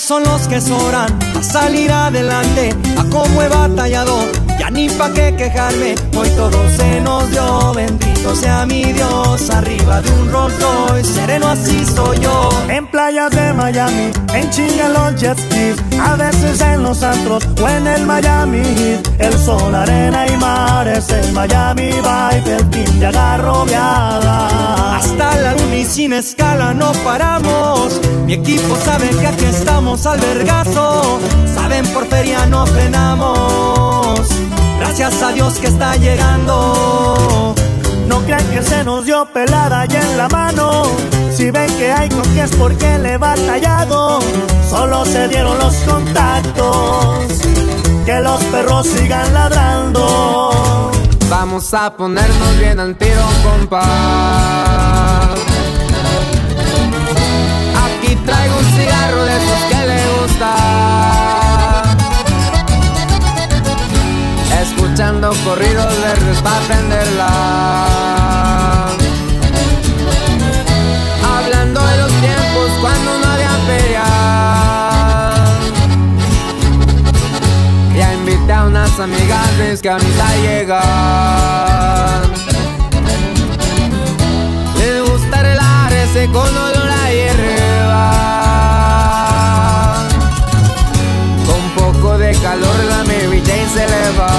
Son 0.09 0.23
los 0.23 0.49
que 0.49 0.59
sobran 0.59 1.19
a 1.37 1.43
salir 1.43 1.93
adelante, 1.93 2.75
a 2.97 3.05
como 3.11 3.43
he 3.43 3.49
batallado, 3.49 4.19
ya 4.59 4.71
ni 4.71 4.89
pa' 4.89 5.13
qué 5.13 5.37
quejarme, 5.37 5.97
hoy 6.17 6.31
todo 6.31 6.59
se 6.71 7.03
nos 7.03 7.31
dio, 7.31 7.75
bendito 7.75 8.35
sea 8.35 8.65
mi 8.65 8.85
Dios, 8.85 9.51
arriba 9.51 10.01
de 10.01 10.11
un 10.11 10.33
Rolls 10.33 10.55
Royce, 10.63 11.13
sereno 11.13 11.49
así 11.49 11.85
soy 11.85 12.21
yo. 12.21 12.49
En 12.69 12.87
playas 12.87 13.31
de 13.33 13.53
Miami, 13.53 14.11
en 14.33 14.49
chinga 14.49 14.87
en 14.87 14.93
los 14.95 15.15
jet 15.17 15.39
skis, 15.39 15.77
a 16.01 16.17
veces 16.17 16.59
en 16.63 16.83
los 16.85 17.03
antros 17.03 17.47
o 17.61 17.69
en 17.69 17.87
el 17.87 18.07
Miami 18.07 18.63
Heat. 18.63 19.09
El 19.19 19.39
sol, 19.39 19.75
arena 19.75 20.27
y 20.27 20.37
mares, 20.39 21.11
el 21.11 21.33
Miami 21.33 21.91
Vibe, 21.91 22.57
el 22.57 22.71
team 22.71 22.99
de 22.99 23.07
agarrobeada. 23.07 24.97
Hasta 24.97 25.37
la 25.37 25.55
luna 25.55 25.77
y 25.77 25.85
sin 25.85 26.15
no 26.59 26.93
paramos. 27.05 28.01
Mi 28.27 28.35
equipo 28.35 28.77
sabe 28.85 29.09
que 29.11 29.27
aquí 29.27 29.45
estamos 29.45 30.07
al 30.07 30.21
vergazo. 30.21 31.21
Saben 31.55 31.87
por 31.93 32.07
feria 32.07 32.47
no 32.47 32.67
frenamos. 32.67 34.29
Gracias 34.79 35.23
a 35.23 35.33
Dios 35.33 35.55
que 35.59 35.69
está 35.69 35.97
llegando. 35.97 37.55
No 38.09 38.21
crean 38.23 38.45
que 38.51 38.63
se 38.63 38.85
nos 38.85 39.05
dio 39.05 39.27
pelada 39.33 39.87
y 39.87 39.97
en 39.97 40.19
la 40.19 40.29
mano. 40.29 40.83
Si 41.33 41.51
ven 41.51 41.73
que 41.79 41.93
hay 41.93 42.09
con 42.09 42.39
es 42.39 42.51
porque 42.57 42.99
le 42.99 43.13
he 43.13 43.19
batallado, 43.19 44.19
solo 44.69 45.05
se 45.05 45.29
dieron 45.29 45.57
los 45.59 45.75
contactos. 45.77 47.39
Que 48.05 48.21
los 48.21 48.43
perros 48.45 48.87
sigan 48.87 49.33
ladrando. 49.33 50.91
Vamos 51.31 51.73
a 51.75 51.95
ponernos 51.95 52.59
bien 52.59 52.81
al 52.81 52.97
tiro, 52.97 53.23
compa. 53.45 54.68
Traigo 58.29 58.57
un 58.59 58.65
cigarro 58.77 59.25
de 59.25 59.33
esos 59.41 59.61
que 59.71 59.81
le 59.91 60.01
gusta. 60.17 60.51
Escuchando 64.63 65.27
corridos 65.45 65.93
verdes 66.01 66.39
para 66.43 66.61
prenderla. 66.69 67.31
Hablando 71.37 71.81
de 71.91 71.97
los 72.03 72.13
tiempos 72.27 72.69
cuando 72.83 73.11
no 73.21 73.27
había 73.33 73.55
feria. 73.71 74.07
Ya 77.97 78.09
invité 78.15 78.53
a 78.53 78.65
unas 78.65 79.01
amigas 79.01 79.81
que 79.83 79.91
ahorita 79.91 80.27
llegan. 80.43 82.23
Les 84.79 85.03
gusta 85.09 85.43
relajarse 85.43 86.27
con 86.33 86.57
olor 86.57 86.75
a. 86.75 86.78
Con 91.47 91.63
poco 91.77 92.19
de 92.19 92.33
calor 92.37 92.79
la 92.89 92.99
Mary 93.05 93.43
Jane 93.47 93.69
se 93.75 93.87
le 93.87 94.11
va. 94.19 94.39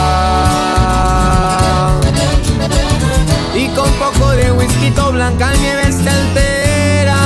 Y 3.55 3.67
con 3.69 3.91
poco 3.93 4.29
de 4.31 4.51
whisky 4.51 4.89
blanca 5.11 5.51
nieve 5.53 5.91
se 5.91 6.09
altera. 6.09 7.19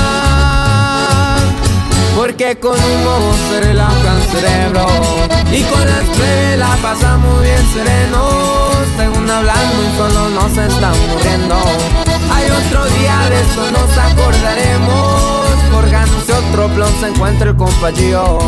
Porque 2.15 2.57
con 2.59 2.71
un 2.71 3.35
se 3.49 3.59
relaja 3.61 4.09
el 4.15 4.21
cerebro. 4.31 4.87
Y 5.51 5.61
con 5.63 5.85
las 5.85 6.05
plebes 6.15 6.57
la 6.57 6.75
pasamos 6.81 7.41
bien 7.41 7.65
serenos. 7.73 8.73
Según 8.97 9.29
hablando 9.29 9.83
y 9.83 9.97
solo 9.97 10.29
nos 10.29 10.57
están 10.57 10.95
muriendo. 11.09 11.57
Hay 12.33 12.49
otro 12.49 12.85
día 12.85 13.17
de 13.29 13.41
eso 13.41 13.71
nos 13.71 13.97
acordaremos 13.97 15.32
Otro 16.37 16.67
plon 16.69 16.91
se 16.99 17.07
encuentra 17.07 17.49
el 17.51 17.55
compañero 17.55 18.39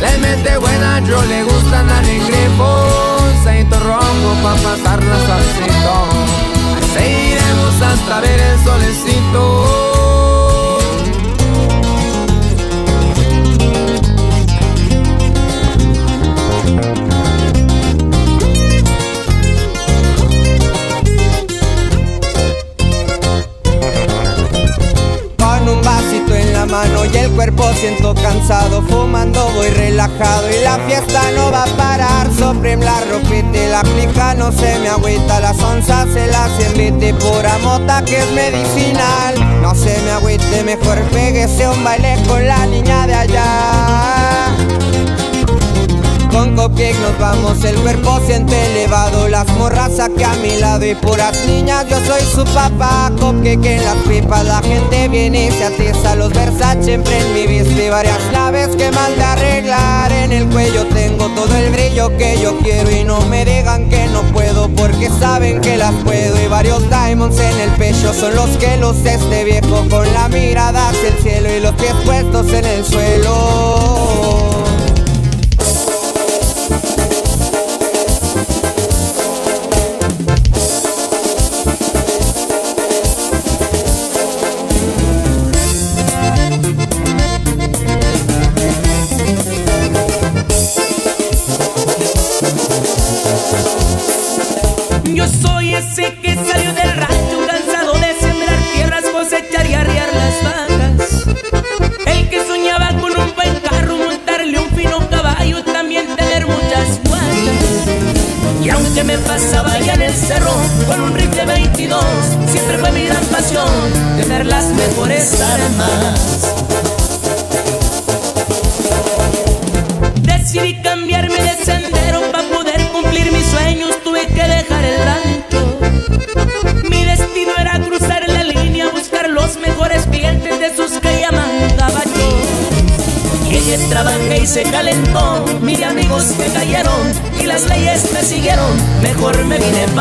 Le 0.00 0.18
mete 0.18 0.56
buena, 0.58 1.00
yo 1.00 1.22
le 1.26 1.44
gusta 1.44 1.80
andar 1.80 2.04
en 2.04 2.26
grifo 2.26 3.16
Seito 3.44 3.78
rojo 3.80 4.34
pa' 4.42 4.54
pasarla 4.54 5.16
suavecito. 5.26 5.94
Ahí 6.76 6.84
seguiremos 6.92 7.82
hasta 7.82 8.20
ver 8.20 8.40
el 8.40 8.64
solecito 8.64 9.89
la 26.60 26.66
mano 26.66 27.04
y 27.06 27.16
el 27.16 27.30
cuerpo 27.30 27.64
siento 27.74 28.14
cansado 28.14 28.82
Fumando 28.82 29.48
voy 29.54 29.68
relajado 29.68 30.50
y 30.50 30.62
la 30.62 30.78
fiesta 30.86 31.22
no 31.34 31.50
va 31.50 31.62
a 31.62 31.76
parar. 31.76 32.30
Supreme 32.32 32.84
la 32.84 33.00
ropita 33.10 33.58
la 33.70 33.82
clica 33.82 34.34
no 34.34 34.52
se 34.52 34.78
me 34.80 34.88
agüita 34.88 35.40
Las 35.40 35.58
onzas 35.62 36.08
se 36.12 36.26
las 36.26 36.50
invite 36.60 37.14
pura 37.14 37.56
mota 37.62 38.04
que 38.04 38.18
es 38.18 38.30
medicinal. 38.32 39.62
No 39.62 39.74
se 39.74 39.98
me 40.02 40.10
agüite, 40.10 40.62
mejor 40.64 40.98
péguese 41.12 41.66
un 41.68 41.82
baile 41.82 42.16
con 42.26 42.46
la 42.46 42.66
niña 42.66 43.06
de 43.06 43.14
allá 43.14 44.29
con 46.30 46.56
Cupcake 46.56 46.98
nos 47.00 47.18
vamos, 47.18 47.64
el 47.64 47.76
cuerpo 47.76 48.20
siente 48.26 48.54
elevado 48.72 49.28
Las 49.28 49.46
morras 49.58 49.98
aquí 50.00 50.22
a 50.22 50.32
mi 50.34 50.56
lado 50.58 50.84
y 50.84 50.94
puras 50.94 51.36
niñas 51.46 51.86
Yo 51.88 51.96
soy 52.04 52.22
su 52.22 52.44
papá, 52.52 53.10
Cupcake 53.18 53.64
en 53.64 53.84
las 53.84 53.96
pipas 54.08 54.44
La 54.44 54.60
gente 54.62 55.08
viene 55.08 55.46
y 55.46 55.50
se 55.50 55.64
atiza 55.64 56.14
Los 56.16 56.32
Versace 56.32 56.94
en 56.94 57.34
mi 57.34 57.46
vista 57.46 57.82
y 57.82 57.90
varias 57.90 58.18
naves 58.32 58.68
que 58.76 58.90
de 58.90 59.22
arreglar. 59.22 60.12
En 60.12 60.32
el 60.32 60.46
cuello 60.48 60.86
tengo 60.86 61.28
todo 61.28 61.54
el 61.56 61.70
brillo 61.70 62.16
que 62.16 62.40
yo 62.40 62.58
quiero 62.58 62.90
Y 62.90 63.04
no 63.04 63.20
me 63.22 63.44
digan 63.44 63.88
que 63.88 64.06
no 64.08 64.22
puedo 64.32 64.68
porque 64.68 65.08
saben 65.08 65.60
que 65.60 65.76
las 65.76 65.94
puedo 66.04 66.40
Y 66.42 66.48
varios 66.48 66.88
diamonds 66.88 67.38
en 67.38 67.60
el 67.60 67.70
pecho 67.72 68.12
son 68.12 68.34
los 68.34 68.50
que 68.58 68.76
luce 68.76 69.14
este 69.14 69.44
viejo 69.44 69.84
Con 69.88 70.12
la 70.12 70.28
mirada 70.28 70.88
hacia 70.88 71.08
el 71.08 71.18
cielo 71.18 71.48
y 71.56 71.60
los 71.60 71.74
pies 71.74 71.94
puestos 72.04 72.52
en 72.52 72.64
el 72.64 72.84
suelo 72.84 74.49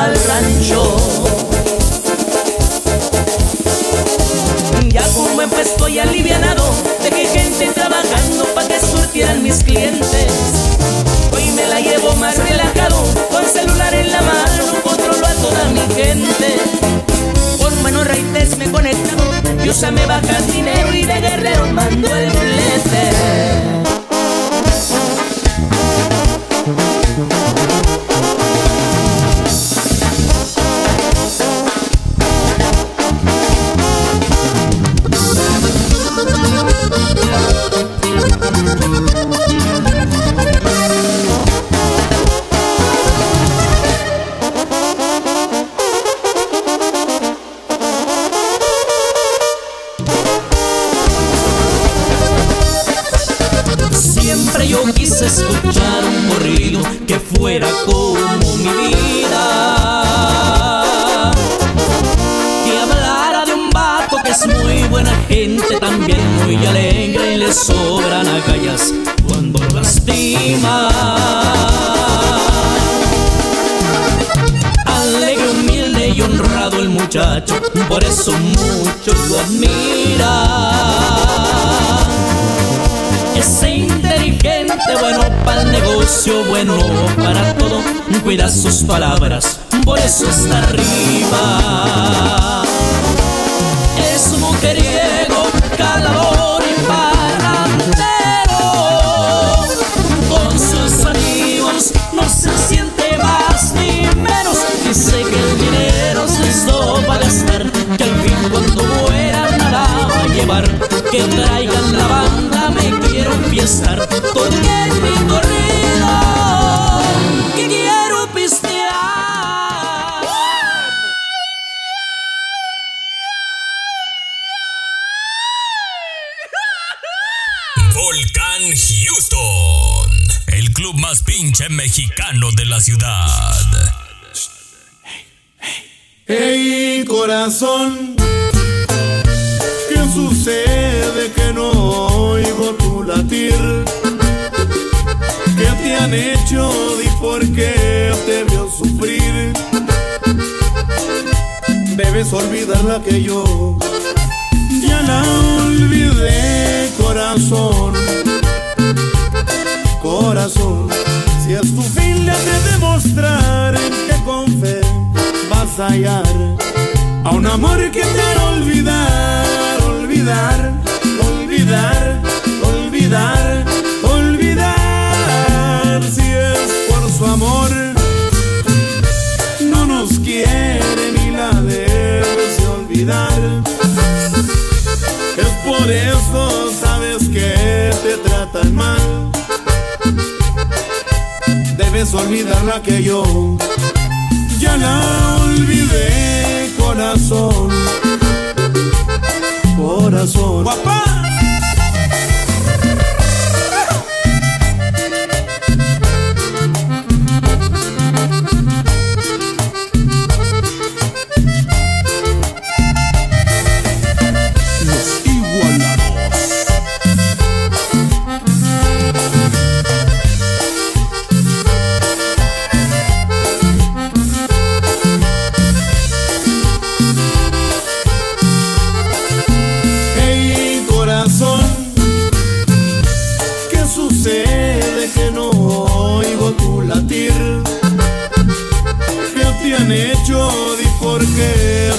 me 0.09 0.15
vine 0.15 0.27
para 0.27 0.39
el 0.39 0.45
rancho. 0.45 0.58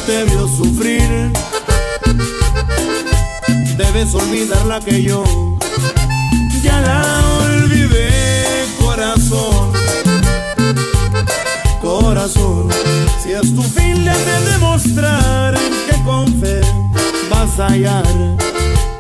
Te 0.06 0.24
vio 0.24 0.48
sufrir? 0.48 1.32
Debes 3.76 4.14
olvidar 4.14 4.64
la 4.66 4.80
que 4.80 5.02
yo 5.02 5.24
ya 6.62 6.80
la 6.80 7.02
olvidé, 7.44 8.66
corazón. 8.78 9.72
Corazón, 11.80 12.68
si 13.22 13.32
es 13.32 13.54
tu 13.54 13.62
fin 13.62 14.04
le 14.04 14.12
de 14.12 14.50
demostrar 14.52 15.54
que 15.86 16.02
con 16.04 16.26
fe 16.40 16.60
vas 17.30 17.58
a 17.58 17.68
hallar 17.68 18.06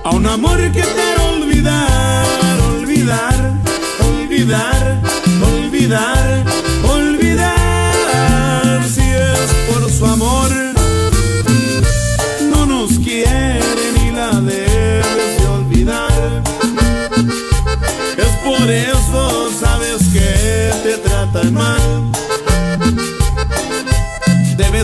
a 0.04 0.10
un 0.10 0.26
amor 0.26 0.60
que 0.72 0.82
te 0.82 1.22
olvidar, 1.22 2.60
olvidar, 2.72 3.52
olvidar, 4.00 5.00
olvidar. 5.42 6.49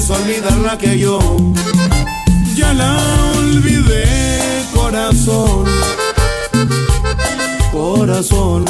Debes 0.06 0.22
olvidar 0.22 0.58
la 0.58 0.78
que 0.78 0.98
yo 0.98 1.18
ya 2.54 2.72
la 2.74 2.96
olvidé, 3.38 4.62
corazón. 4.72 5.64
Corazón. 7.72 8.64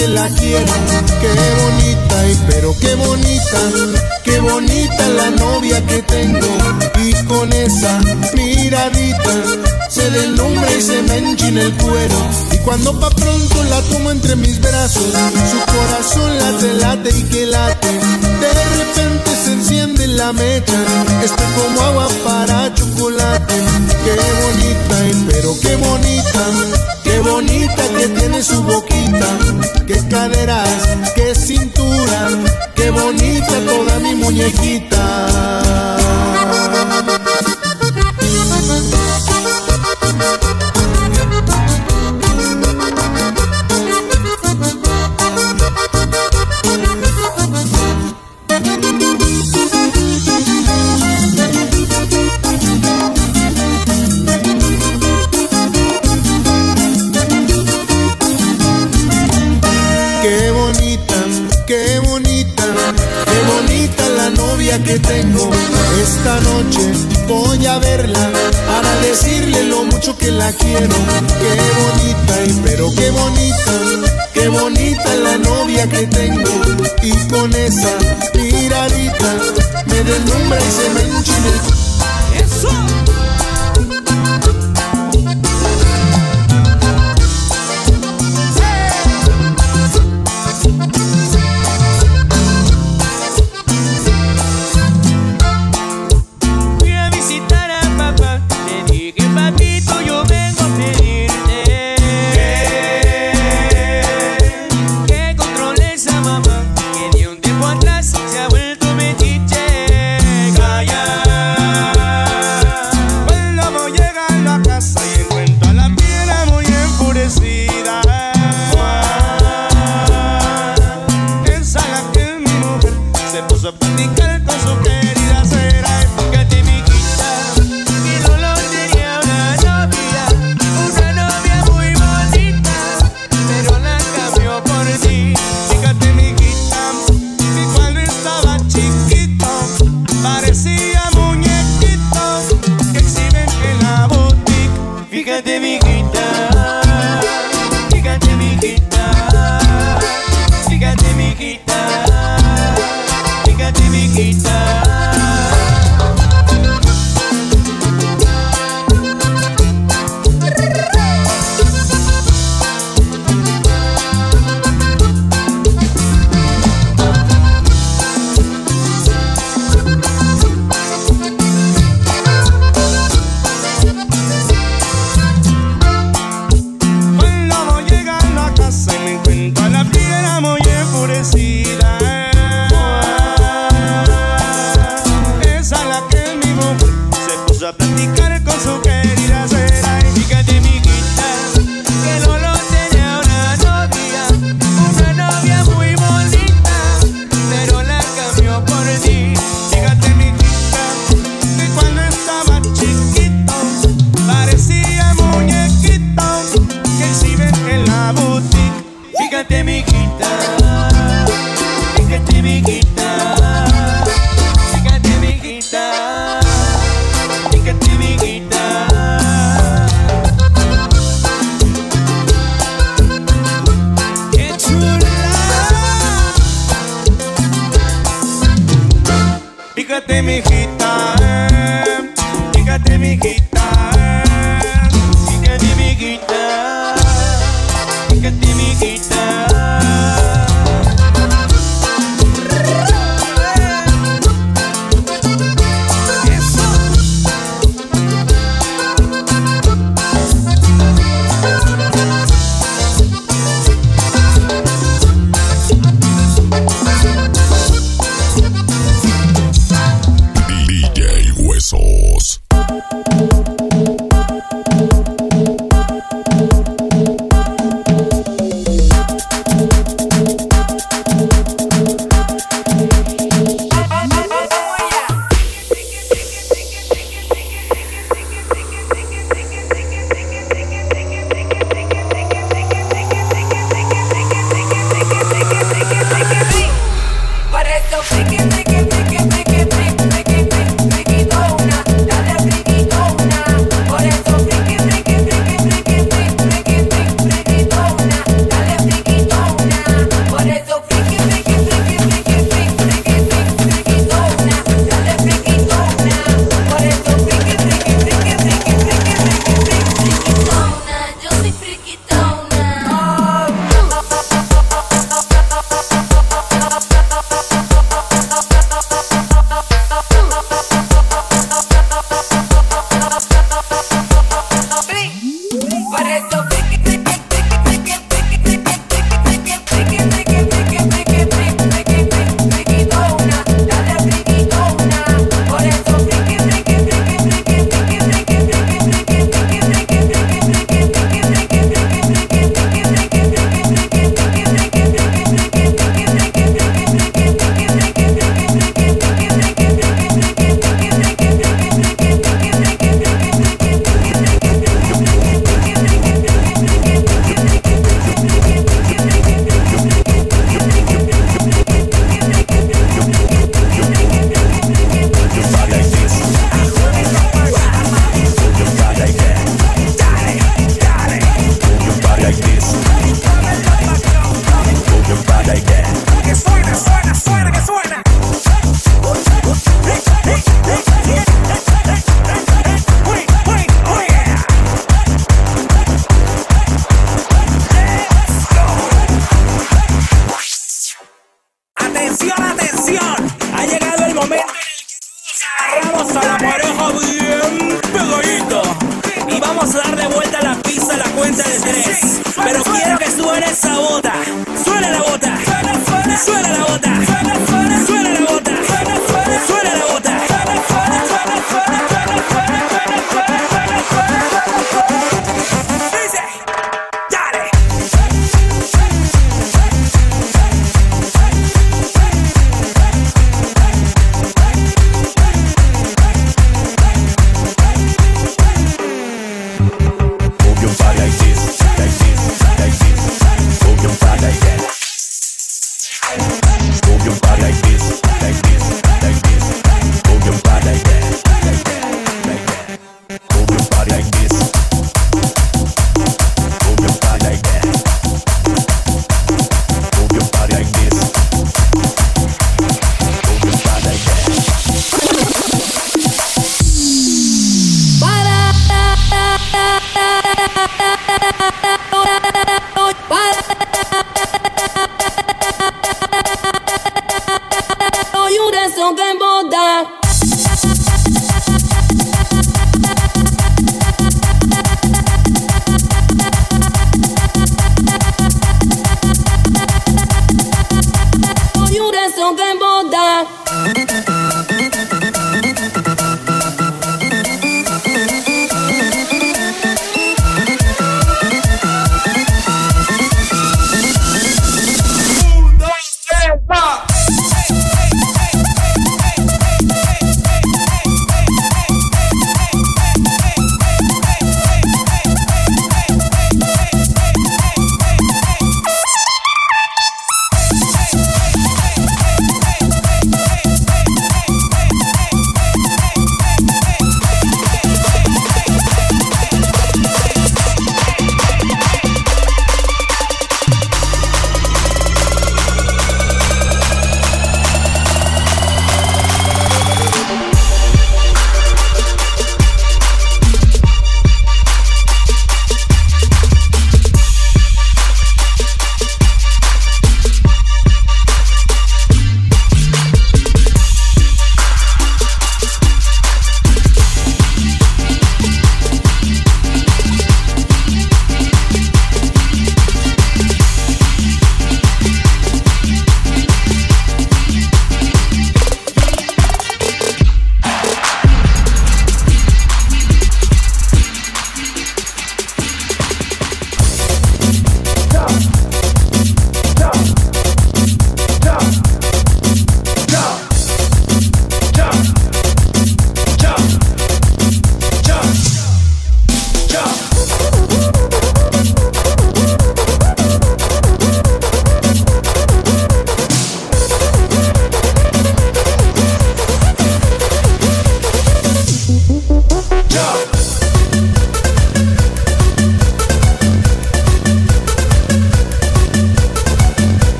Que 0.00 0.08
la 0.08 0.28
quiero. 0.28 0.72
Qué 1.20 1.32
bonita, 1.62 2.16
y 2.28 2.34
pero 2.48 2.74
qué 2.80 2.94
bonita, 2.94 3.60
qué 4.24 4.40
bonita 4.40 5.08
la 5.08 5.30
novia 5.30 5.84
que 5.86 6.02
tengo. 6.02 6.50
Y 7.04 7.12
con 7.24 7.52
esa 7.52 8.00
miradita 8.34 9.34
se 9.88 10.10
deslumbra 10.10 10.72
y 10.72 10.82
se 10.82 11.02
me 11.02 11.18
el 11.18 11.72
cuero. 11.76 12.18
Y 12.52 12.58
cuando 12.58 12.98
pa' 12.98 13.10
pronto 13.10 13.62
la 13.64 13.80
tomo 13.82 14.10
entre 14.10 14.36
mis 14.36 14.58
brazos, 14.60 15.12
su 15.50 15.58
corazón 15.74 16.38
late, 16.38 16.72
late 16.74 17.10
y 17.18 17.22
que 17.24 17.46
late. 17.46 17.88
De 18.44 18.50
repente 18.78 19.30
se 19.44 19.52
enciende 19.52 20.06
la 20.06 20.32
mecha, 20.32 20.80
está 21.24 21.44
como 21.56 21.82
agua 21.82 22.08
para 22.24 22.74
chocolate. 22.74 23.54
Qué 24.04 24.14
bonita, 24.42 24.96
y 25.10 25.24
pero 25.30 25.56
qué 25.60 25.76
bonita, 25.76 26.89
qué 27.10 27.18
bonita 27.20 27.82
que 27.98 28.08
tiene 28.08 28.42
su 28.42 28.62
boquita. 28.62 29.28
Qué 29.86 29.98
caderas, 30.08 30.68
qué 31.14 31.34
cintura, 31.34 32.28
qué 32.74 32.90
bonita 32.90 33.54
toda 33.66 33.98
mi 33.98 34.14
muñequita. 34.14 35.69
Quiero. 70.52 71.09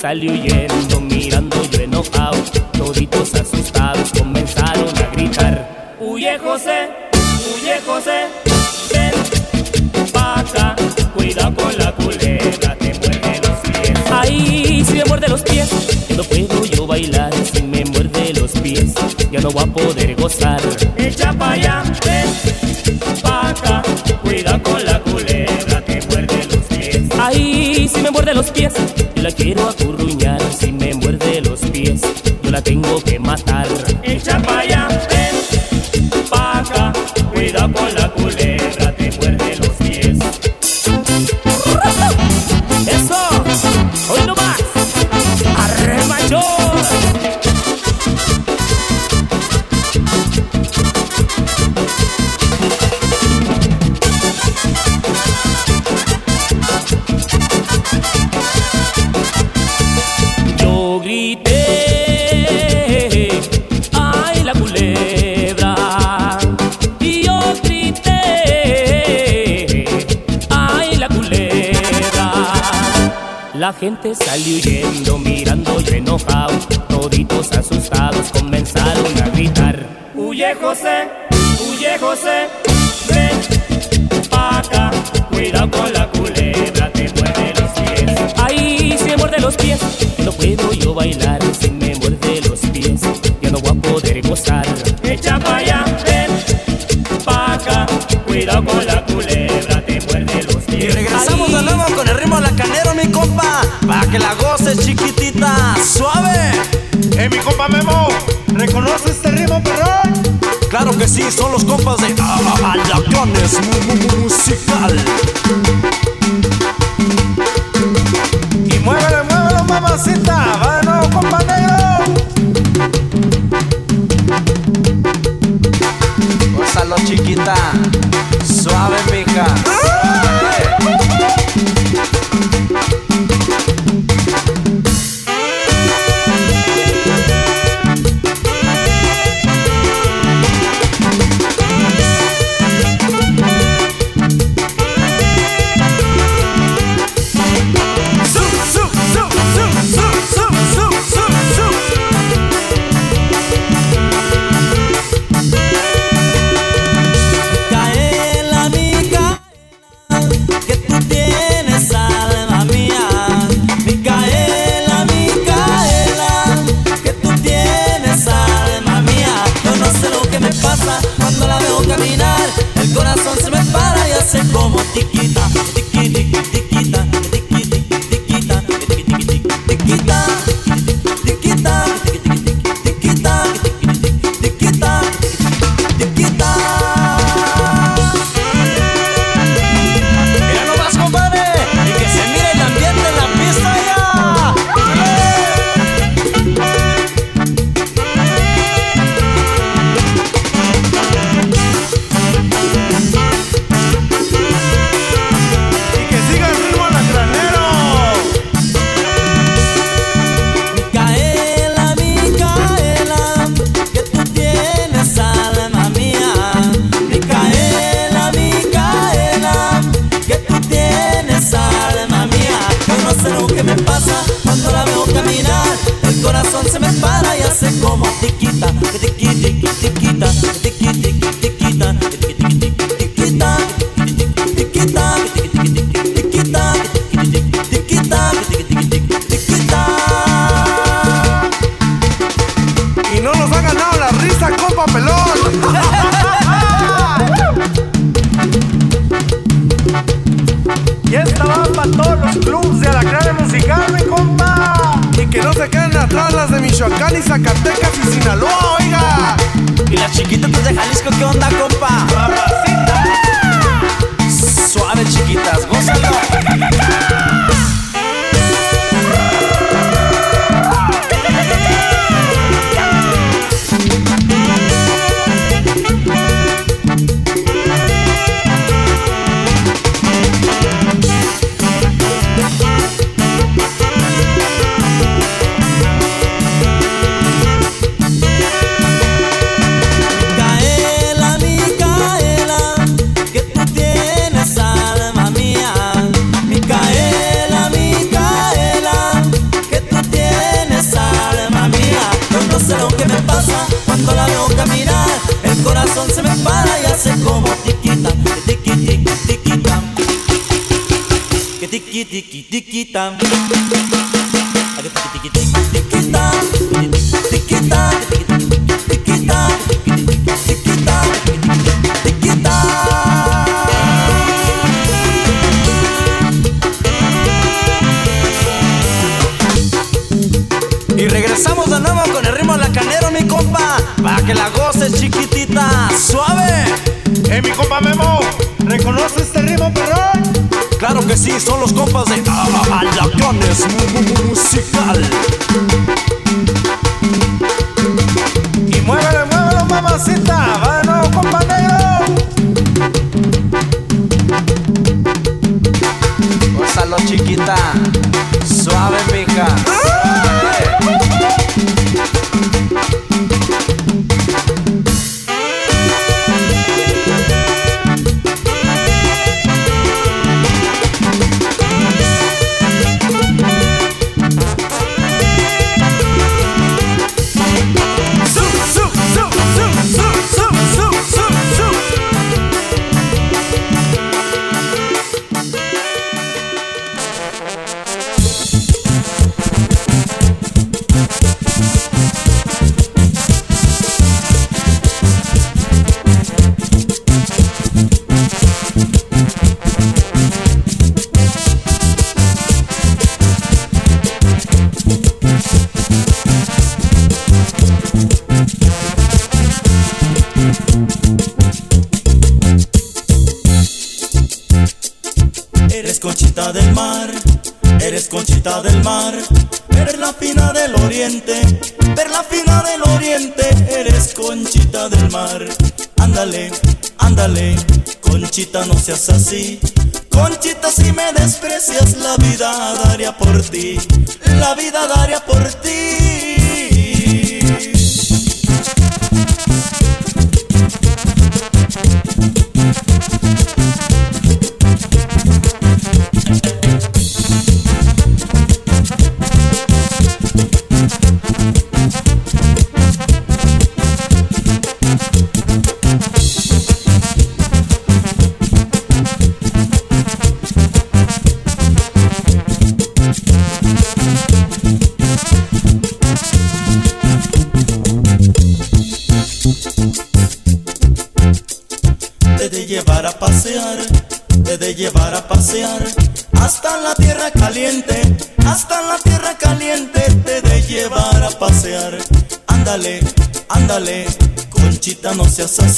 Salió 0.00 0.34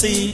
see 0.03 0.32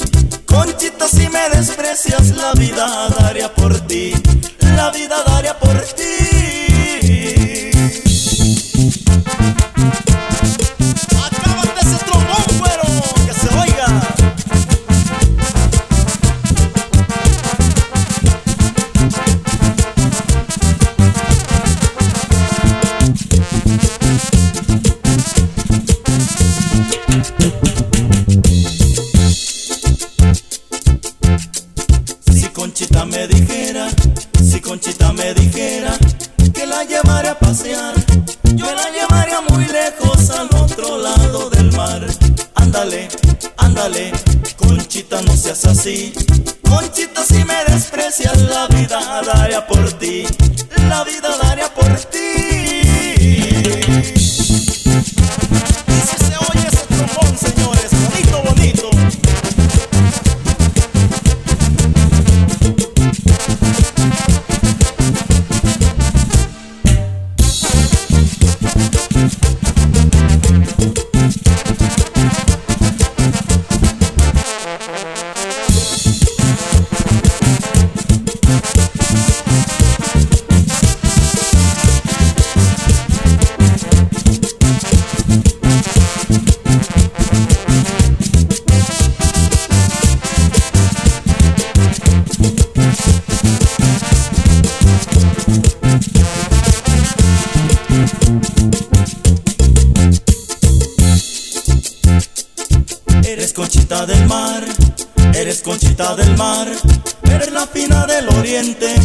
perla 107.60 107.68
fina 107.74 108.06
del 108.06 108.30
oriente, 108.30 108.96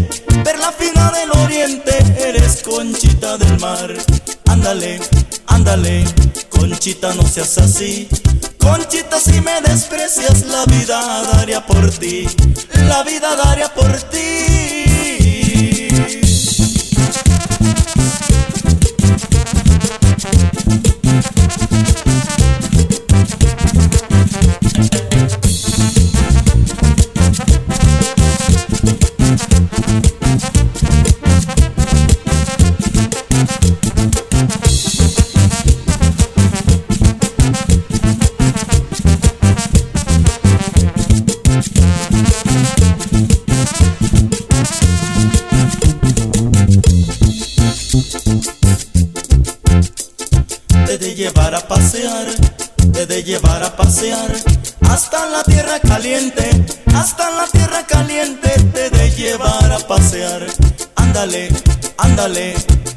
perla 0.44 0.70
fina 0.70 1.10
del 1.10 1.30
oriente, 1.42 1.96
eres 2.16 2.62
conchita 2.62 3.36
del 3.36 3.58
mar. 3.58 3.92
Ándale, 4.46 5.00
ándale, 5.46 6.04
conchita 6.50 7.12
no 7.14 7.26
seas 7.26 7.58
así. 7.58 8.08
Conchita 8.58 9.18
si 9.18 9.40
me 9.40 9.60
desprecias, 9.60 10.46
la 10.46 10.64
vida 10.66 11.22
daría 11.32 11.66
por 11.66 11.90
ti, 11.90 12.28
la 12.86 13.02
vida 13.02 13.34
daría 13.34 13.74
por 13.74 13.92
ti. 14.02 15.23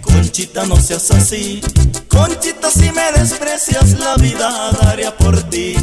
Conchita 0.03 0.65
no 0.65 0.77
seas 0.77 1.11
así, 1.11 1.59
Conchita 2.07 2.71
si 2.71 2.89
me 2.93 3.11
desprecias 3.11 3.99
la 3.99 4.15
vida 4.15 4.71
daría 4.81 5.17
por 5.17 5.43
ti. 5.49 5.75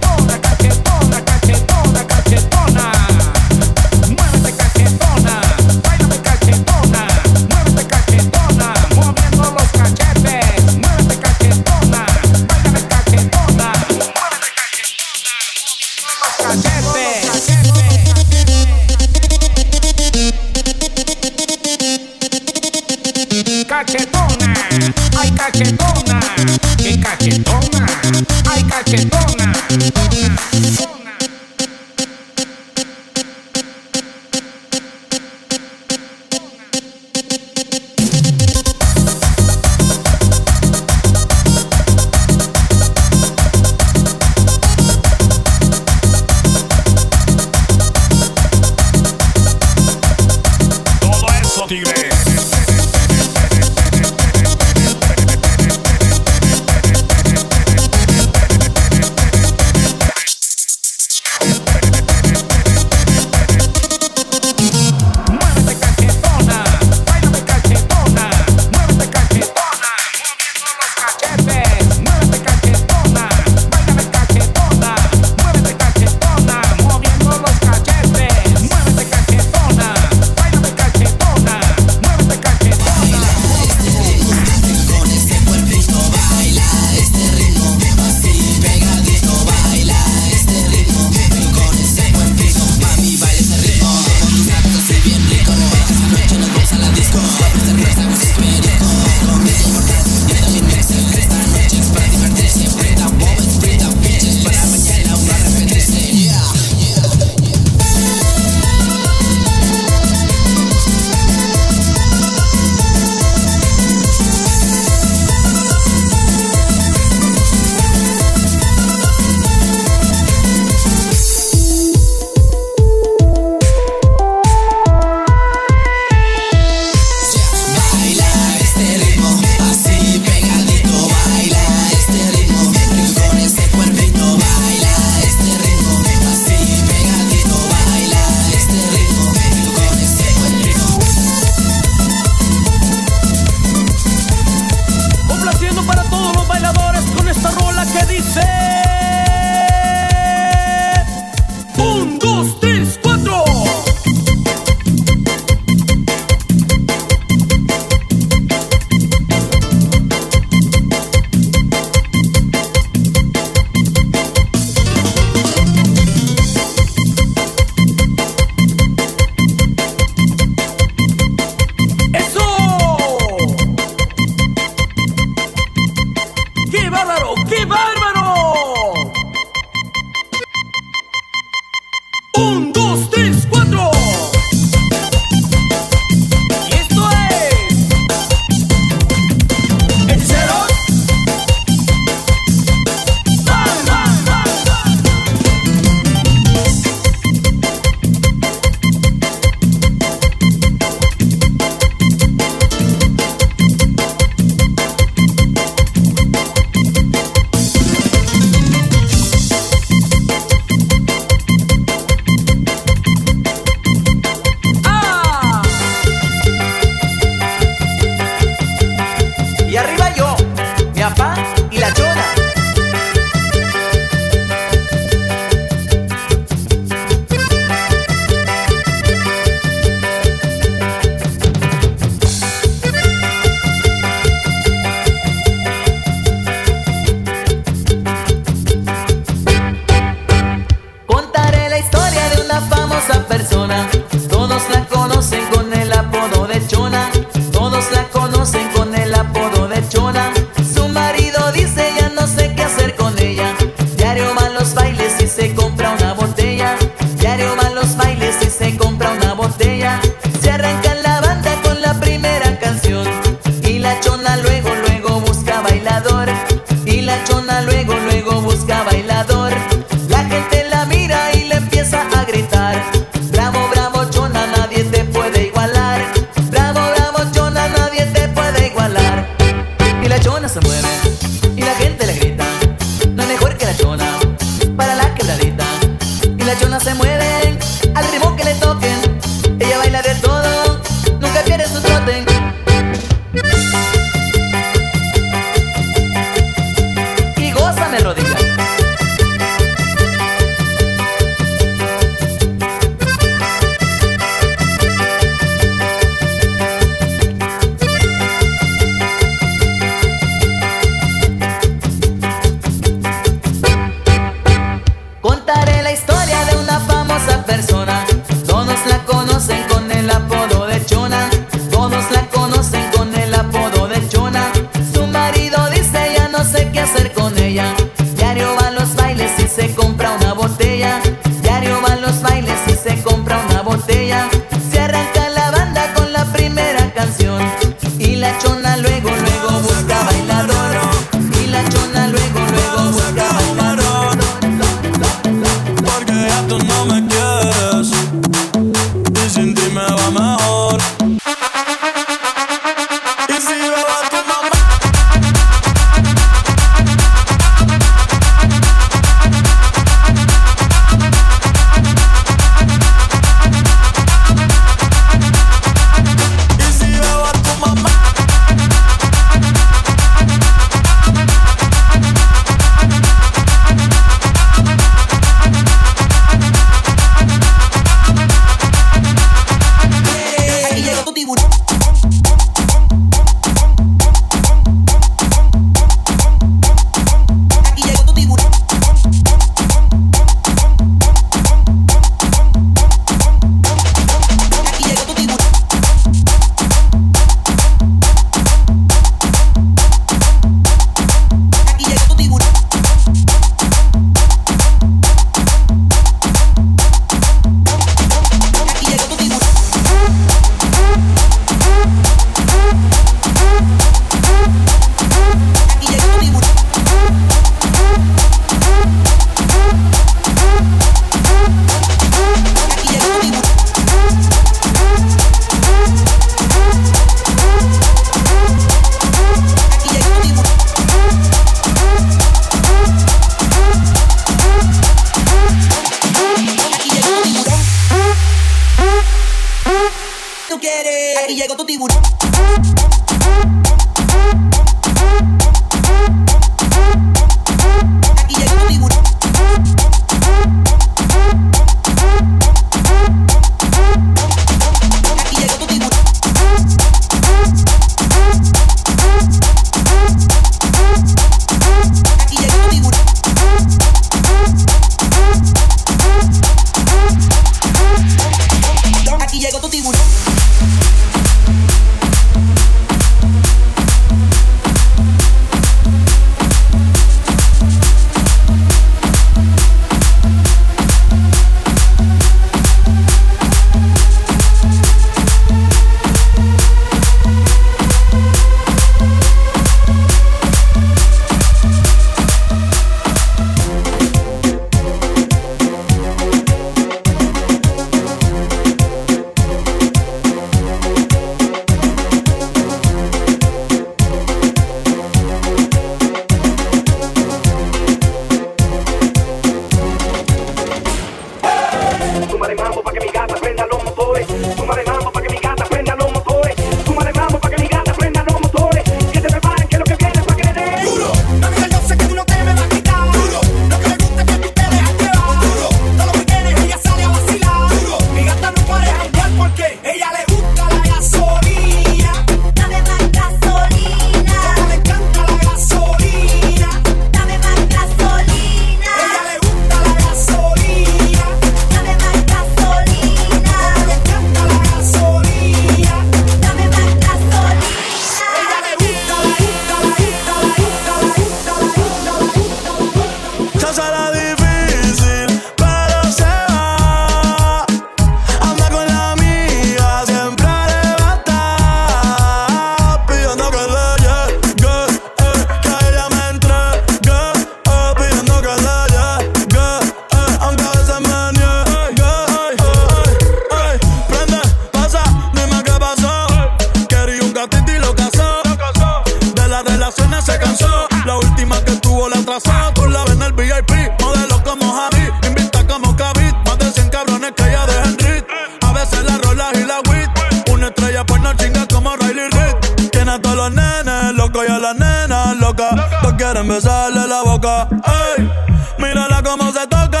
Locas. 595.60 596.00
Todos 596.00 596.14
quieren 596.14 596.48
besarle 596.48 597.06
la 597.06 597.22
boca. 597.22 597.68
Ey, 598.16 598.30
mírala 598.78 599.22
cómo 599.22 599.52
se 599.52 599.66
toca. 599.66 600.00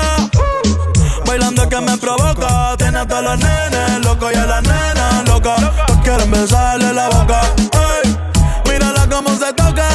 Bailando 1.26 1.68
que 1.68 1.80
me 1.80 1.96
provoca. 1.98 2.76
Tiene 2.78 2.98
a 2.98 3.06
todos 3.06 3.22
los 3.22 3.38
nenes 3.38 4.04
locos 4.04 4.32
y 4.32 4.36
a 4.36 4.46
las 4.46 4.62
nenas 4.62 5.28
locas. 5.28 5.60
Todos 5.86 6.00
quieren 6.02 6.30
besarle 6.30 6.92
la 6.92 7.08
boca. 7.08 7.40
Ey, 8.02 8.16
mírala 8.70 9.06
cómo 9.08 9.30
se 9.36 9.52
toca. 9.52 9.88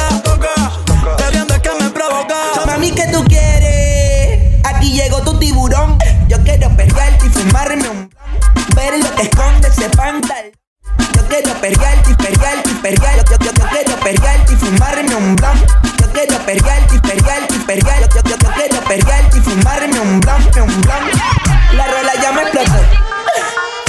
Es 1.32 1.62
que 1.62 1.70
me 1.82 1.90
provoca. 1.90 2.36
Mami, 2.66 2.90
¿qué 2.92 3.08
tú 3.12 3.24
quieres? 3.24 4.60
Aquí 4.64 4.92
llegó 4.92 5.20
tu 5.22 5.38
tiburón. 5.38 5.98
Yo 6.28 6.38
quiero 6.44 6.68
perrearte 6.76 7.26
y 7.26 7.28
fumarme 7.30 7.88
un. 7.88 8.10
Ver 8.74 8.98
lo 9.02 9.14
que 9.14 9.22
esconde 9.22 9.68
ese 9.68 9.88
pantal. 9.90 10.55
Perrearte 11.60 12.14
perrearte 12.14 12.70
perrearte. 12.82 13.30
Yo, 13.30 13.38
yo, 13.38 13.52
yo 13.52 13.68
quiero 13.70 13.96
perrearte 14.00 14.52
y 14.52 14.56
fumarme 14.56 15.14
un 15.14 15.36
blunt. 15.36 15.70
Yo 16.00 16.12
quiero 16.12 16.38
perrearte 16.44 17.00
perrearte 17.00 17.54
perrearte. 17.66 18.14
Yo, 18.14 18.22
yo, 18.22 18.36
yo 18.36 18.50
quiero 18.54 18.80
perrearte 18.84 19.38
y 19.38 19.40
fumarme 19.40 20.00
un 20.00 20.20
blunt, 20.20 20.56
un 20.56 20.80
blunt. 20.82 21.14
La 21.72 21.86
rola 21.86 22.12
ya 22.22 22.32
me 22.32 22.42
explotó. 22.42 22.72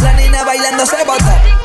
La 0.02 0.14
nena 0.14 0.44
bailando 0.44 0.86
se 0.86 1.04
botó. 1.04 1.58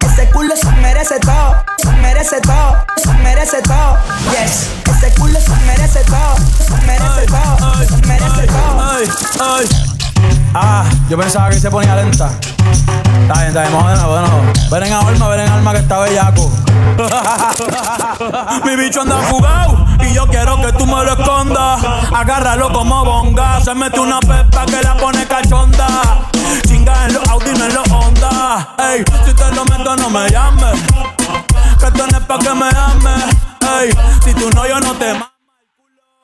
Ese 0.00 0.30
culo 0.30 0.56
se 0.56 0.70
merece 0.82 1.18
todo, 1.20 1.64
se 1.76 1.92
merece 1.92 2.40
todo, 2.40 2.84
se 2.96 3.12
merece 3.22 3.62
todo. 3.62 3.98
Yes, 4.30 4.68
ese 4.90 5.14
culo 5.14 5.40
se 5.40 5.54
merece 5.66 6.00
todo, 6.04 6.36
se 6.66 6.86
merece 6.86 7.26
todo, 7.26 7.86
se 7.86 8.06
merece 8.06 8.46
todo. 8.46 8.80
Ay, 8.80 9.08
ay. 9.40 9.97
Ah, 10.54 10.84
yo 11.08 11.18
pensaba 11.18 11.50
que 11.50 11.60
se 11.60 11.70
ponía 11.70 11.94
lenta. 11.96 12.30
Está 13.22 13.34
bien, 13.34 13.48
está 13.48 13.62
bien, 13.62 13.72
de 13.72 14.02
nuevo. 14.02 14.42
Ven 14.70 14.82
en 14.82 14.92
alma, 14.92 15.28
ven 15.28 15.40
en 15.40 15.48
alma 15.48 15.72
que 15.72 15.78
está 15.78 15.98
bellaco. 16.00 16.50
Mi 18.64 18.76
bicho 18.76 19.02
anda 19.02 19.18
fugado 19.18 19.86
y 20.00 20.14
yo 20.14 20.26
quiero 20.26 20.60
que 20.60 20.72
tú 20.72 20.86
me 20.86 21.04
lo 21.04 21.12
escondas. 21.12 21.80
Agárralo 22.14 22.72
como 22.72 23.04
bonga. 23.04 23.60
Se 23.60 23.74
mete 23.74 24.00
una 24.00 24.20
pepa 24.20 24.66
que 24.66 24.82
la 24.82 24.96
pone 24.96 25.26
cachonda. 25.26 25.88
Chinga 26.66 27.06
en 27.06 27.14
los 27.14 27.28
Audi, 27.28 27.52
no 27.56 27.64
en 27.66 27.74
los 27.74 27.90
Honda. 27.90 28.74
Ey, 28.78 29.04
si 29.24 29.34
te 29.34 29.54
lo 29.54 29.64
meto, 29.64 29.96
no 29.96 30.10
me 30.10 30.28
llames. 30.30 30.80
Que 31.78 31.86
esto 31.86 32.06
no 32.10 32.18
es 32.18 32.24
pa' 32.24 32.38
que 32.38 32.54
me 32.54 32.68
ames. 32.68 33.24
Ey, 33.80 33.90
si 34.24 34.34
tú 34.34 34.50
no, 34.54 34.66
yo 34.66 34.80
no 34.80 34.94
te 34.94 35.12
mames. 35.12 35.37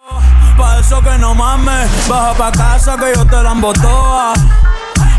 Pa' 0.09 0.79
eso 0.81 1.01
que 1.01 1.17
no 1.19 1.35
mames, 1.35 1.91
baja 2.09 2.35
pa' 2.35 2.53
casa 2.53 2.97
que 2.97 3.13
yo 3.17 3.25
te 3.27 3.43
la 3.43 3.53
embotoa. 3.53 4.35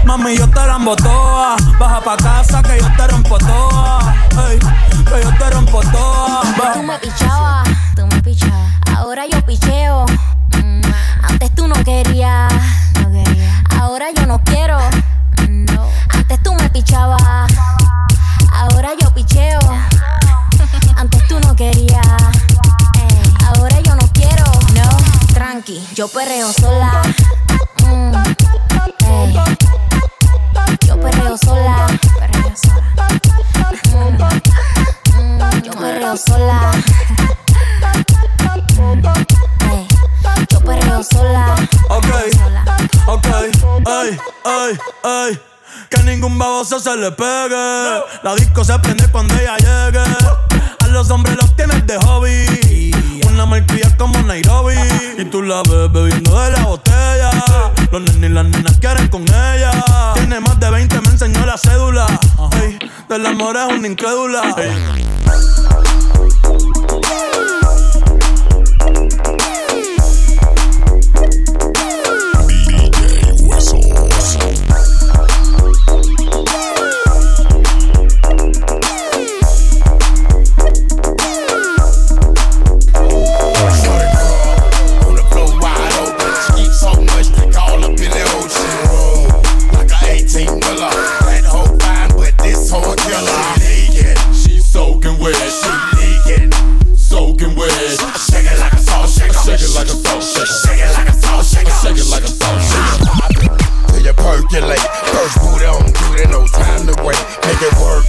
Mami, 0.06 0.38
yo 0.38 0.48
te 0.50 0.66
la 0.68 0.76
embotoa. 0.76 1.56
Baja 1.80 2.02
pa' 2.02 2.18
casa 2.18 2.62
que 2.62 2.78
yo 2.80 2.88
te 2.96 3.08
rompo 3.08 3.38
toa. 3.40 4.14
Que 4.30 5.24
yo 5.24 5.32
te 5.38 5.50
rompo 5.50 5.82
toa. 5.92 6.42
Tú 6.74 6.84
me 6.84 6.98
pichabas, 7.00 7.68
tú 7.96 8.06
me 8.08 8.22
pichabas. 8.22 8.72
Ahora 8.96 9.24
yo 9.26 9.42
picheo. 9.46 10.06
Mm, 10.64 10.82
Antes 11.30 11.56
tú 11.56 11.68
no 11.68 11.76
querías. 11.84 12.54
Ahora 13.80 14.06
yo 14.16 14.26
no 14.28 14.40
quiero. 14.44 14.78
Antes 16.10 16.44
tú 16.44 16.54
me 16.54 16.70
pichabas. 16.70 17.22
Ahora 18.54 18.90
yo 19.02 19.10
picheo. 19.14 19.60
Antes 20.96 21.28
tú 21.28 21.40
no 21.40 21.56
querías. 21.56 22.06
Tranqui, 25.46 25.80
yo 25.94 26.08
perreo 26.08 26.52
sola. 26.52 27.04
Mm, 27.84 28.16
ey. 29.06 29.34
Yo 30.88 31.00
perreo 31.00 31.38
sola. 31.38 31.86
Perreo 32.20 32.52
sola. 32.64 33.08
Mm, 33.94 34.18
mm, 35.14 35.62
yo 35.62 35.72
perreo 35.74 36.18
sola. 36.18 36.72
Ey, 39.70 39.88
Yo 40.50 40.60
perreo 40.62 41.04
sola. 41.04 41.56
Ok, 41.90 42.08
ok, 43.06 43.28
ay, 43.86 44.18
ay, 44.46 44.80
ay. 45.04 45.40
Que 45.92 46.02
ningún 46.04 46.40
baboso 46.40 46.80
se 46.80 46.96
le 46.98 47.12
pegue. 47.12 48.02
La 48.24 48.34
disco 48.36 48.64
se 48.64 48.80
prende 48.80 49.08
cuando 49.12 49.36
ella 49.36 49.58
llegue. 49.58 50.06
A 50.80 50.88
los 50.88 51.12
hombres 51.12 51.38
los 51.38 51.56
tienes 51.56 51.86
de 51.86 51.98
hobby. 52.00 53.05
Una 53.24 53.46
marquilla 53.46 53.96
como 53.98 54.22
Nairobi. 54.24 54.76
Y 55.18 55.26
tú 55.26 55.42
la 55.42 55.62
ves 55.64 55.92
bebiendo 55.92 56.40
de 56.42 56.52
la 56.52 56.64
botella. 56.66 57.32
Los 57.92 58.02
nenes 58.02 58.30
y 58.30 58.34
las 58.34 58.46
nenas 58.46 58.78
quieren 58.80 59.08
con 59.08 59.24
ella. 59.24 59.72
Tiene 60.16 60.40
más 60.40 60.60
de 60.60 60.70
20, 60.70 61.02
me 61.02 61.08
enseñó 61.10 61.46
la 61.46 61.58
cédula. 61.58 62.06
Ey, 62.62 62.78
el 63.10 63.26
amor 63.26 63.58
es 63.58 63.78
una 63.78 63.88
incrédula. 63.88 64.56
You 104.56 104.62
percolate. 104.62 104.80
First 104.80 105.40
booty 105.42 105.66
on 105.66 105.86
duty, 105.86 106.30
no 106.32 106.48
time 106.48 106.88
to 106.88 106.96
wait. 107.04 107.20
Make 107.44 107.62
it 107.62 107.74
work 107.80 108.06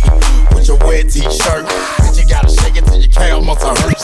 with 0.54 0.68
your 0.68 0.78
wet 0.78 1.10
t-shirt. 1.10 1.66
Bitch, 1.66 2.22
you 2.22 2.28
gotta 2.28 2.48
shake 2.48 2.76
it 2.76 2.84
till 2.86 3.00
your 3.00 3.10
calf 3.10 3.44
muscle 3.44 3.74
hurt. 3.74 3.95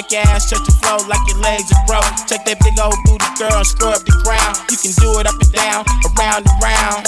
Make 0.00 0.16
your 0.16 0.32
ass 0.32 0.48
touch 0.48 0.64
the 0.64 0.72
floor 0.80 0.96
like 1.12 1.20
your 1.28 1.36
legs 1.44 1.68
are 1.76 1.84
broke. 1.84 2.08
Take 2.24 2.48
that 2.48 2.56
big 2.64 2.72
old 2.80 2.96
booty 3.04 3.20
girl 3.36 3.52
and 3.52 3.68
scrub 3.68 4.00
the 4.08 4.16
ground. 4.24 4.56
You 4.72 4.80
can 4.80 4.96
do 4.96 5.20
it 5.20 5.28
up 5.28 5.36
and 5.36 5.52
down, 5.52 5.84
around 6.08 6.48
and 6.48 6.56
round. 6.64 7.04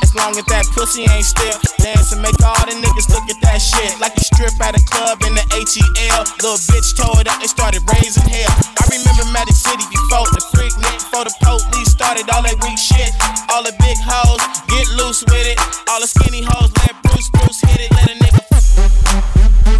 As 0.00 0.08
long 0.16 0.32
as 0.32 0.48
that 0.48 0.64
pussy 0.72 1.04
ain't 1.04 1.28
stiff, 1.28 1.60
dance 1.84 2.16
and 2.16 2.24
make 2.24 2.40
all 2.40 2.56
the 2.64 2.80
niggas 2.80 3.12
look 3.12 3.28
at 3.28 3.36
that 3.44 3.60
shit. 3.60 4.00
Like 4.00 4.16
you 4.16 4.24
strip 4.24 4.56
at 4.56 4.72
a 4.72 4.80
club 4.88 5.20
in 5.20 5.36
the 5.36 5.44
ATL. 5.52 6.24
Little 6.40 6.56
bitch 6.64 6.96
tore 6.96 7.20
it 7.20 7.28
up, 7.28 7.44
they 7.44 7.50
started 7.52 7.84
raising 7.92 8.24
hell. 8.24 8.56
I 8.72 8.88
remember 8.88 9.28
Magic 9.28 9.60
City 9.60 9.84
before 9.92 10.24
the 10.32 10.40
freak 10.56 10.72
nick, 10.80 11.04
before 11.04 11.28
the 11.28 11.34
police 11.44 11.92
started 11.92 12.24
all 12.32 12.40
that 12.40 12.56
weak 12.64 12.80
shit. 12.80 13.12
All 13.52 13.60
the 13.60 13.76
big 13.84 14.00
hoes, 14.00 14.40
get 14.72 14.88
loose 14.96 15.20
with 15.28 15.44
it. 15.44 15.60
All 15.92 16.00
the 16.00 16.08
skinny 16.08 16.40
hoes, 16.40 16.72
let 16.88 16.96
Bruce 17.04 17.28
Bruce 17.36 17.60
hit 17.68 17.84
it. 17.84 17.92
Let 17.92 18.16
a 18.16 18.23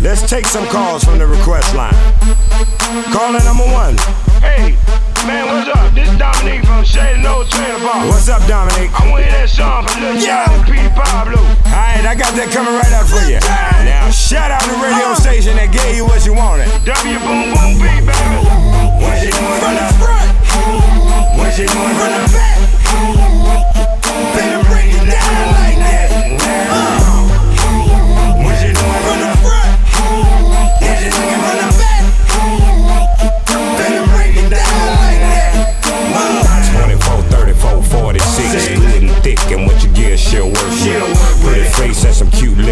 Let's 0.04 0.20
take 0.28 0.44
some 0.44 0.66
calls 0.68 1.02
from 1.02 1.16
the 1.16 1.26
request 1.26 1.74
line. 1.74 1.96
Caller 3.08 3.40
number 3.40 3.64
one. 3.64 3.96
Hey, 4.44 4.76
man, 5.24 5.48
what's 5.48 5.64
up? 5.72 5.94
This 5.96 6.12
Dominique 6.20 6.60
from 6.68 6.84
Shady 6.84 7.24
No 7.24 7.40
Trailer 7.48 7.80
Park. 7.80 8.12
What's 8.12 8.28
up, 8.28 8.44
Dominic? 8.44 8.92
I 9.00 9.08
want 9.08 9.24
to 9.24 9.32
hear 9.32 9.40
that 9.40 9.48
song 9.48 9.88
from 9.88 10.04
Lil 10.04 10.20
Jon 10.20 10.44
and 10.52 10.60
Petey 10.68 10.92
Pablo. 10.92 11.40
Alright, 11.72 12.04
I 12.04 12.12
got 12.20 12.36
that 12.36 12.52
coming 12.52 12.76
right 12.76 12.92
up 12.92 13.08
for 13.08 13.24
you. 13.24 13.40
Now, 13.88 14.12
shout 14.12 14.52
out 14.52 14.60
the 14.68 14.76
radio 14.76 15.16
station 15.16 15.56
that 15.56 15.72
gave 15.72 15.96
you 15.96 16.04
what 16.04 16.20
you 16.28 16.36
wanted. 16.36 16.68
W 16.84 17.16
Boom 17.24 17.56
Boom 17.56 17.80
B, 17.80 17.88
baby. 18.04 18.44
What 19.00 19.24
you 19.24 19.32
doing 19.32 19.56
from 19.56 19.72
the 19.72 19.88
front? 20.04 20.28
What 21.32 21.56
you 21.56 21.64
doing 21.64 21.96
from 21.96 22.12
the 22.12 22.28
back? 22.28 22.60
Better 24.36 24.60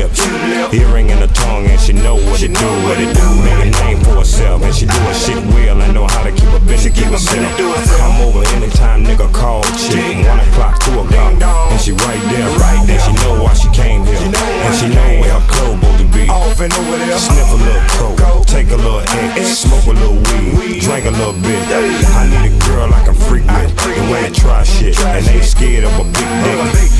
lips. 0.08 0.74
Earring 0.74 1.10
in 1.10 1.18
her 1.18 1.32
tongue, 1.32 1.66
and 1.66 1.80
she 1.80 1.92
know 1.92 2.16
what 2.16 2.42
it 2.42 2.54
do. 2.54 2.68
What 2.86 2.98
it 2.98 3.14
do. 3.14 3.26
Make 3.42 3.66
a 3.66 3.70
name 3.84 3.98
for 4.04 4.22
herself, 4.22 4.62
and 4.62 4.74
she 4.74 4.86
do 4.86 4.98
her 5.08 5.14
shit 5.14 5.36
well. 5.54 5.80
and 5.80 5.94
know 5.94 6.06
how 6.06 6.22
to 6.22 6.32
keep 6.32 6.50
a 6.50 6.60
bitch 6.66 6.82
business 6.94 7.56
to 7.56 7.64
herself. 7.72 8.00
Come 8.00 8.20
over 8.22 8.42
anytime, 8.56 9.04
nigga, 9.04 9.32
call 9.32 9.62
chick. 9.76 10.26
One 10.26 10.40
o'clock, 10.40 10.80
two 10.82 10.98
o'clock, 11.00 11.42
and 11.42 11.80
she 11.80 11.92
right 11.92 12.22
there. 12.32 12.48
Right 12.58 12.82
there. 12.86 13.00
She 13.00 13.12
to 16.68 16.76
and 16.78 16.86
over 16.86 16.98
there. 16.98 17.18
Sniff 17.18 17.50
a 17.50 17.54
little 17.54 18.16
coke, 18.16 18.46
take 18.46 18.70
a 18.70 18.76
little 18.76 19.00
X, 19.00 19.58
smoke 19.58 19.86
a 19.86 19.90
little 19.90 20.16
weed, 20.58 20.82
drink 20.82 21.06
a 21.06 21.10
little 21.10 21.32
bit. 21.32 21.62
I 21.68 22.28
need 22.28 22.52
a 22.52 22.66
girl 22.66 22.92
I 22.92 23.04
can 23.04 23.14
freak 23.14 23.44
with, 23.44 23.98
and 23.98 24.10
wanna 24.10 24.30
try 24.30 24.62
shit, 24.62 24.98
and 25.00 25.26
ain't 25.28 25.44
scared 25.44 25.84
of 25.84 25.92
a 25.98 26.04
big 26.04 26.28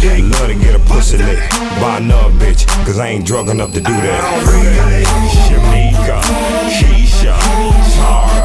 dick. 0.01 0.23
Love 0.33 0.49
to 0.49 0.55
get 0.55 0.75
a 0.75 0.79
pussy 0.91 1.19
lick 1.19 1.39
by 1.81 1.99
another 1.99 2.31
bitch, 2.39 2.67
cause 2.85 2.99
I 2.99 3.09
ain't 3.09 3.27
drunk 3.27 3.51
enough 3.51 3.73
to 3.73 3.81
do 3.81 3.93
that. 3.93 4.23
Shamika, 5.47 6.21
Keisha, 6.79 7.37
Tara, 7.95 8.42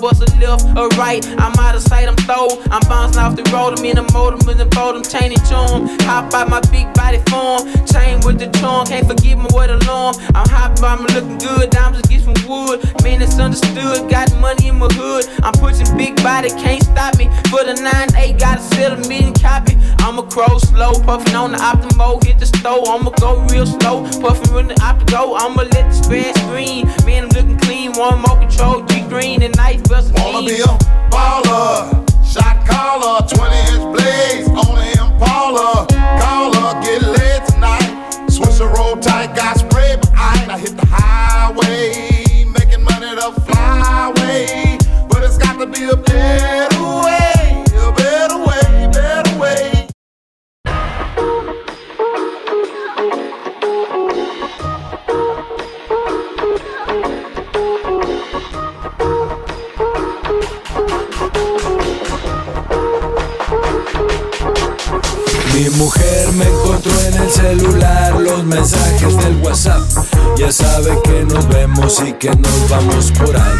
bust 0.00 0.22
a 0.22 0.38
left 0.38 0.64
or 0.76 0.88
I'm 1.08 1.58
out 1.58 1.74
of 1.74 1.80
sight, 1.80 2.06
I'm 2.06 2.16
throw. 2.28 2.48
I'm 2.70 2.86
bouncing 2.86 3.18
off 3.18 3.34
the 3.34 3.42
road, 3.50 3.78
I'm 3.78 3.84
in 3.84 3.96
the 3.96 4.06
motor, 4.12 4.36
with 4.46 4.58
the 4.58 4.66
boat, 4.66 4.94
I'm 4.94 5.02
chaining 5.02 5.38
to 5.48 5.56
'em. 5.56 5.88
Hop 6.04 6.34
out 6.34 6.50
my 6.50 6.60
big 6.68 6.92
body 6.92 7.20
form, 7.30 7.64
chain 7.86 8.20
with 8.20 8.38
the 8.38 8.48
charm, 8.60 8.86
can't 8.86 9.06
forget 9.08 9.38
me 9.38 9.46
with 9.54 9.70
alarm. 9.70 10.16
I'm 10.34 10.48
hopping, 10.48 10.84
I'm 10.84 11.02
looking 11.14 11.38
good, 11.38 11.70
diamonds 11.70 12.06
get 12.08 12.24
some 12.24 12.36
wood. 12.46 12.84
Man, 13.02 13.22
it's 13.22 13.38
understood, 13.38 14.10
got 14.10 14.28
money 14.36 14.68
in 14.68 14.78
my 14.78 14.88
hood. 15.00 15.24
I'm 15.42 15.54
pushing 15.54 15.88
big 15.96 16.22
body, 16.22 16.50
can't 16.50 16.82
stop 16.82 17.16
me. 17.16 17.30
For 17.48 17.64
the 17.64 17.74
9-8, 17.80 18.38
gotta 18.38 18.62
sell 18.74 18.92
a 18.92 19.00
million 19.08 19.32
copy. 19.32 19.78
I'ma 20.00 20.22
crow 20.22 20.58
slow, 20.58 20.92
puffing 21.08 21.34
on 21.34 21.52
the 21.52 21.58
Optimo, 21.58 22.22
hit 22.22 22.38
the 22.38 22.46
stove. 22.46 22.86
I'ma 22.86 23.10
go 23.16 23.40
real 23.48 23.64
slow, 23.64 24.04
puffing 24.20 24.52
when 24.52 24.68
the 24.68 24.74
Optigo. 24.74 25.40
I'ma 25.40 25.62
let 25.72 25.88
the 25.88 26.08
grass 26.08 26.36
green. 26.50 26.84
Man, 27.06 27.24
I'm 27.24 27.30
looking 27.30 27.58
clean, 27.64 27.92
one 27.92 28.20
more 28.20 28.36
control, 28.36 28.82
G 28.82 29.00
green 29.08 29.42
and 29.42 29.56
nice 29.56 29.80
bust 29.88 30.12
Wanna 30.14 30.46
be 30.46 30.97
baller. 31.10 32.04
Shot 32.24 32.66
caller, 32.66 33.26
20 33.26 33.56
inch 33.72 33.96
blades 33.96 34.48
on 34.48 34.78
an 34.78 34.98
Impala. 34.98 35.86
Caller, 36.20 36.80
get 36.82 37.02
lit 37.02 37.46
tonight. 37.46 37.90
Switch 38.28 38.58
the 38.58 38.68
roll 38.76 38.96
tight, 38.96 39.34
got 39.34 39.58
spray 39.58 39.96
but 40.00 40.12
I 40.14 40.58
hit 40.58 40.76
the 40.76 40.86
highway, 40.86 42.44
making 42.44 42.82
money. 42.82 43.14
But 45.08 45.22
it's 45.24 45.38
got 45.38 45.58
to 45.58 45.66
be 45.66 45.84
a 45.88 45.96
better 45.96 46.82
way. 47.04 47.27
El 67.18 67.30
celular 67.30 68.20
los 68.20 68.44
mensajes 68.44 69.16
del 69.16 69.36
WhatsApp. 69.42 69.82
Ya 70.36 70.52
sabe 70.52 70.96
que 71.02 71.24
nos 71.24 71.48
vemos 71.48 72.00
y 72.06 72.12
que 72.12 72.30
nos 72.30 72.68
vamos 72.68 73.12
por 73.12 73.36
ahí. 73.36 73.58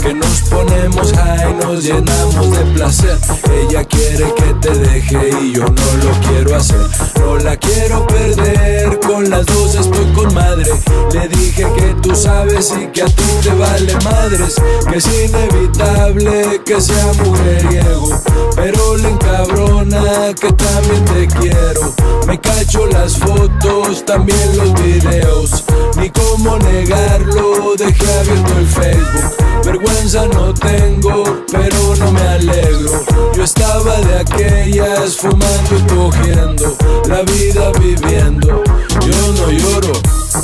Que 0.00 0.14
nos 0.14 0.42
ponemos 0.42 1.12
high, 1.12 1.54
nos 1.54 1.82
llenamos 1.82 2.50
de 2.52 2.64
placer. 2.74 3.18
Ella 3.52 3.84
quiere 3.84 4.32
que 4.34 4.54
te 4.60 4.78
deje 4.78 5.30
y 5.42 5.52
yo 5.52 5.64
no 5.64 6.04
lo 6.04 6.28
quiero 6.28 6.56
hacer. 6.56 6.86
No 7.18 7.36
la 7.38 7.56
quiero 7.56 8.06
perder, 8.06 9.00
con 9.00 9.28
las 9.28 9.44
dos 9.46 9.74
estoy 9.74 10.12
con 10.12 10.32
madre. 10.32 10.70
Le 11.12 11.28
dije 11.28 11.66
que 11.76 11.94
tú 12.00 12.14
sabes 12.14 12.72
y 12.80 12.86
que 12.88 13.02
a 13.02 13.06
ti 13.06 13.24
te 13.42 13.52
vale 13.54 13.94
madres. 14.04 14.54
Que 14.88 14.98
es 14.98 15.06
inevitable 15.06 16.62
que 16.64 16.80
sea 16.80 17.12
mujeriego. 17.24 18.08
Pero 18.54 18.96
le 18.96 19.08
encabrona 19.08 20.34
que 20.40 20.52
también 20.52 21.04
te 21.06 21.26
quiero. 21.40 21.94
Me 22.26 22.40
cacho 22.40 22.86
las 22.86 23.16
fotos, 23.16 24.04
también 24.04 24.56
los 24.56 24.72
videos. 24.82 25.64
Ni 25.96 26.10
cómo 26.10 26.58
negarlo, 26.58 27.74
dejé 27.76 28.18
abierto 28.18 28.58
el 28.58 28.66
Facebook. 28.66 29.50
Vergüenza 29.64 30.26
no 30.26 30.54
tengo, 30.54 31.24
pero 31.52 31.96
no 31.96 32.12
me 32.12 32.20
alegro. 32.20 33.04
Yo 33.34 33.44
estaba 33.44 33.96
de 34.00 34.18
aquellas 34.18 35.16
fumando 35.16 35.76
y 35.76 35.94
cogiendo, 35.94 36.76
la 37.08 37.22
vida 37.22 37.70
viviendo. 37.78 38.62
Yo 39.06 39.32
no 39.32 39.50
lloro, 39.50 39.92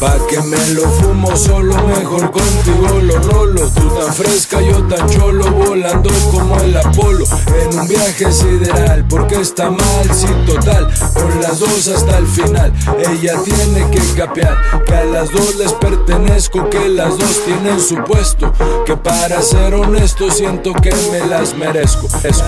pa' 0.01 0.19
que 0.29 0.41
me 0.43 0.69
lo 0.71 0.83
fumo 0.83 1.37
solo, 1.37 1.75
mejor 1.87 2.31
contigo 2.31 3.01
lo 3.03 3.19
rolo. 3.21 3.71
Tú 3.71 3.89
tan 3.89 4.13
fresca, 4.13 4.61
yo 4.61 4.83
tan 4.85 5.09
cholo, 5.09 5.51
volando 5.51 6.11
como 6.31 6.57
el 6.61 6.77
Apolo. 6.77 7.25
En 7.61 7.79
un 7.79 7.89
viaje 7.89 8.33
sideral, 8.33 9.07
porque 9.09 9.41
está 9.41 9.71
mal, 9.71 10.11
sí, 10.13 10.29
total. 10.47 10.86
Con 11.15 11.41
las 11.41 11.59
dos 11.59 11.89
hasta 11.89 12.19
el 12.19 12.27
final, 12.27 12.73
ella 12.99 13.35
tiene 13.45 13.91
que 13.91 14.01
capear. 14.17 14.57
Que 14.85 14.95
a 14.95 15.05
las 15.05 15.31
dos 15.31 15.57
les 15.57 15.73
pertenezco, 15.75 16.69
que 16.71 16.89
las 16.89 17.19
dos 17.19 17.45
tienen 17.45 17.81
su 17.81 17.97
puesto. 18.05 18.53
Que 18.85 18.97
para 18.97 19.43
ser 19.43 19.75
honesto, 19.75 20.31
siento 20.31 20.73
que 20.75 20.95
me 21.13 21.27
las 21.27 21.55
merezco. 21.55 22.09
Esco. 22.23 22.47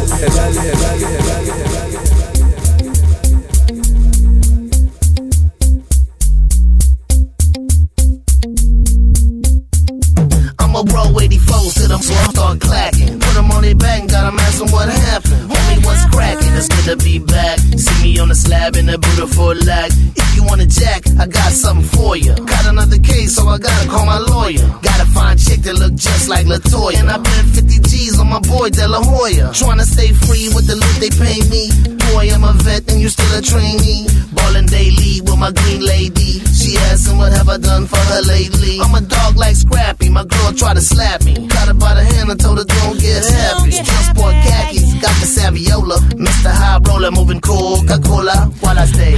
I'm 10.60 10.76
a 10.76 10.84
bro 10.84 11.02
84, 11.14 11.70
sit 11.70 11.90
up 11.90 12.02
so 12.02 12.12
I 12.12 12.24
start 12.30 12.60
clacking. 12.60 13.18
Put 13.18 13.36
'em 13.36 13.50
on 13.50 13.62
their 13.62 13.74
back 13.74 14.00
and 14.00 14.17
got 14.18 14.32
'em 14.32 14.38
asking 14.40 14.70
what 14.72 14.88
happened. 14.88 15.50
Homie, 15.50 15.84
what's 15.86 16.04
cracking? 16.14 16.54
It's 16.58 16.68
good 16.68 16.86
to 16.90 16.96
be 17.04 17.18
back. 17.18 17.58
See 17.84 17.98
me 18.02 18.18
on 18.18 18.28
the 18.28 18.34
slab 18.34 18.76
in 18.76 18.88
a 18.88 18.98
beautiful 18.98 19.54
lag. 19.70 19.90
If 20.22 20.28
you 20.36 20.42
want 20.42 20.60
a 20.60 20.66
jack, 20.66 21.00
I 21.22 21.26
got 21.26 21.52
something 21.52 21.88
for 21.96 22.16
you. 22.16 22.34
Got 22.34 22.66
another 22.66 22.98
case, 22.98 23.34
so 23.36 23.42
I 23.48 23.58
gotta 23.58 23.86
call 23.88 24.06
my 24.06 24.18
lawyer. 24.18 24.66
Gotta 24.82 25.06
find 25.16 25.38
chick 25.38 25.60
that 25.62 25.76
look 25.82 25.94
just 25.94 26.28
like 26.28 26.46
Latoya. 26.46 26.98
And 27.00 27.10
I 27.10 27.18
bet 27.18 27.44
50 27.54 27.78
G's 27.88 28.18
on 28.18 28.28
my 28.28 28.40
boy 28.40 28.70
De 28.70 28.86
La 28.88 29.00
Hoya. 29.02 29.46
Tryna 29.60 29.86
stay 29.94 30.10
free 30.26 30.46
with 30.54 30.66
the 30.66 30.76
loot 30.82 30.96
they 31.02 31.12
pay 31.24 31.38
me. 31.54 31.62
Boy, 32.10 32.24
I'm 32.34 32.44
a 32.44 32.52
vet 32.64 32.90
and 32.90 33.00
you 33.00 33.08
still 33.08 33.32
a 33.38 33.42
trainee. 33.42 34.06
Ballin' 34.32 34.66
daily 34.66 35.20
with 35.26 35.38
my 35.38 35.52
green 35.52 35.82
lady. 35.94 36.42
She 36.58 36.76
asking 36.90 37.18
what 37.18 37.32
have 37.32 37.48
I 37.48 37.58
done 37.58 37.86
for 37.86 38.02
her 38.10 38.22
lately. 38.22 38.80
I'm 38.80 38.94
a 38.94 39.00
dog 39.00 39.36
like 39.36 39.54
Scrappy. 39.54 40.08
My 40.10 40.24
girl 40.24 40.52
try 40.52 40.74
to 40.74 40.80
slap 40.80 41.22
me. 41.22 41.34
Got 41.46 41.68
her 41.68 41.74
by 41.74 41.94
the 41.94 42.04
hand 42.04 42.30
and 42.30 42.40
told 42.40 42.58
her 42.58 42.64
don't 42.64 42.98
get 42.98 43.24
happy. 43.24 44.07
Transport 44.08 44.34
khakis, 44.42 44.94
got 44.94 45.14
the 45.20 45.26
Saviola. 45.26 45.98
Mr. 46.16 46.50
High 46.50 46.78
Roller 46.86 47.10
moving 47.10 47.40
Coca-Cola 47.40 48.50
while 48.60 48.78
I 48.78 48.86
stay. 48.86 49.16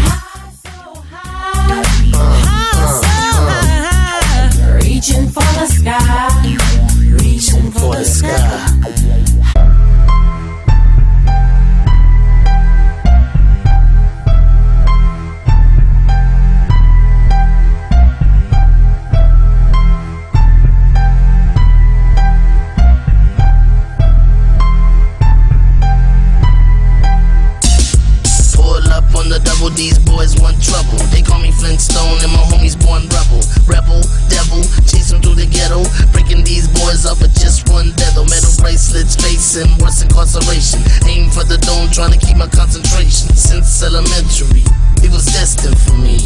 Reaching 4.82 5.28
for 5.28 5.46
the 5.58 5.66
sky. 5.66 6.56
Reaching 7.22 7.70
for 7.70 7.94
the 7.94 8.04
sky. 8.04 9.69
These 29.76 29.98
boys 29.98 30.36
want 30.40 30.62
trouble. 30.62 30.98
They 31.12 31.22
call 31.22 31.40
me 31.40 31.50
Flintstone 31.52 32.22
and 32.22 32.32
my 32.32 32.42
homies 32.50 32.78
born 32.78 33.08
rebel. 33.08 33.42
Rebel, 33.66 34.00
devil, 34.28 34.62
chase 34.86 35.12
'em 35.12 35.20
through 35.22 35.36
the 35.36 35.46
ghetto. 35.46 35.84
Breaking 36.12 36.44
these 36.44 36.68
boys 36.68 37.06
up 37.06 37.20
with 37.20 37.34
just 37.38 37.68
one 37.68 37.92
deadle. 37.96 38.24
Metal 38.26 38.54
bracelets, 38.58 39.16
facing 39.16 39.70
worse 39.78 40.02
incarceration. 40.02 40.80
Aim 41.06 41.30
for 41.30 41.44
the 41.44 41.58
dome, 41.58 41.90
trying 41.90 42.12
to 42.12 42.18
keep 42.18 42.36
my 42.36 42.48
concentration. 42.48 43.34
Since 43.36 43.82
elementary, 43.82 44.64
it 45.02 45.10
was 45.10 45.26
destined 45.26 45.78
for 45.78 45.94
me 45.94 46.18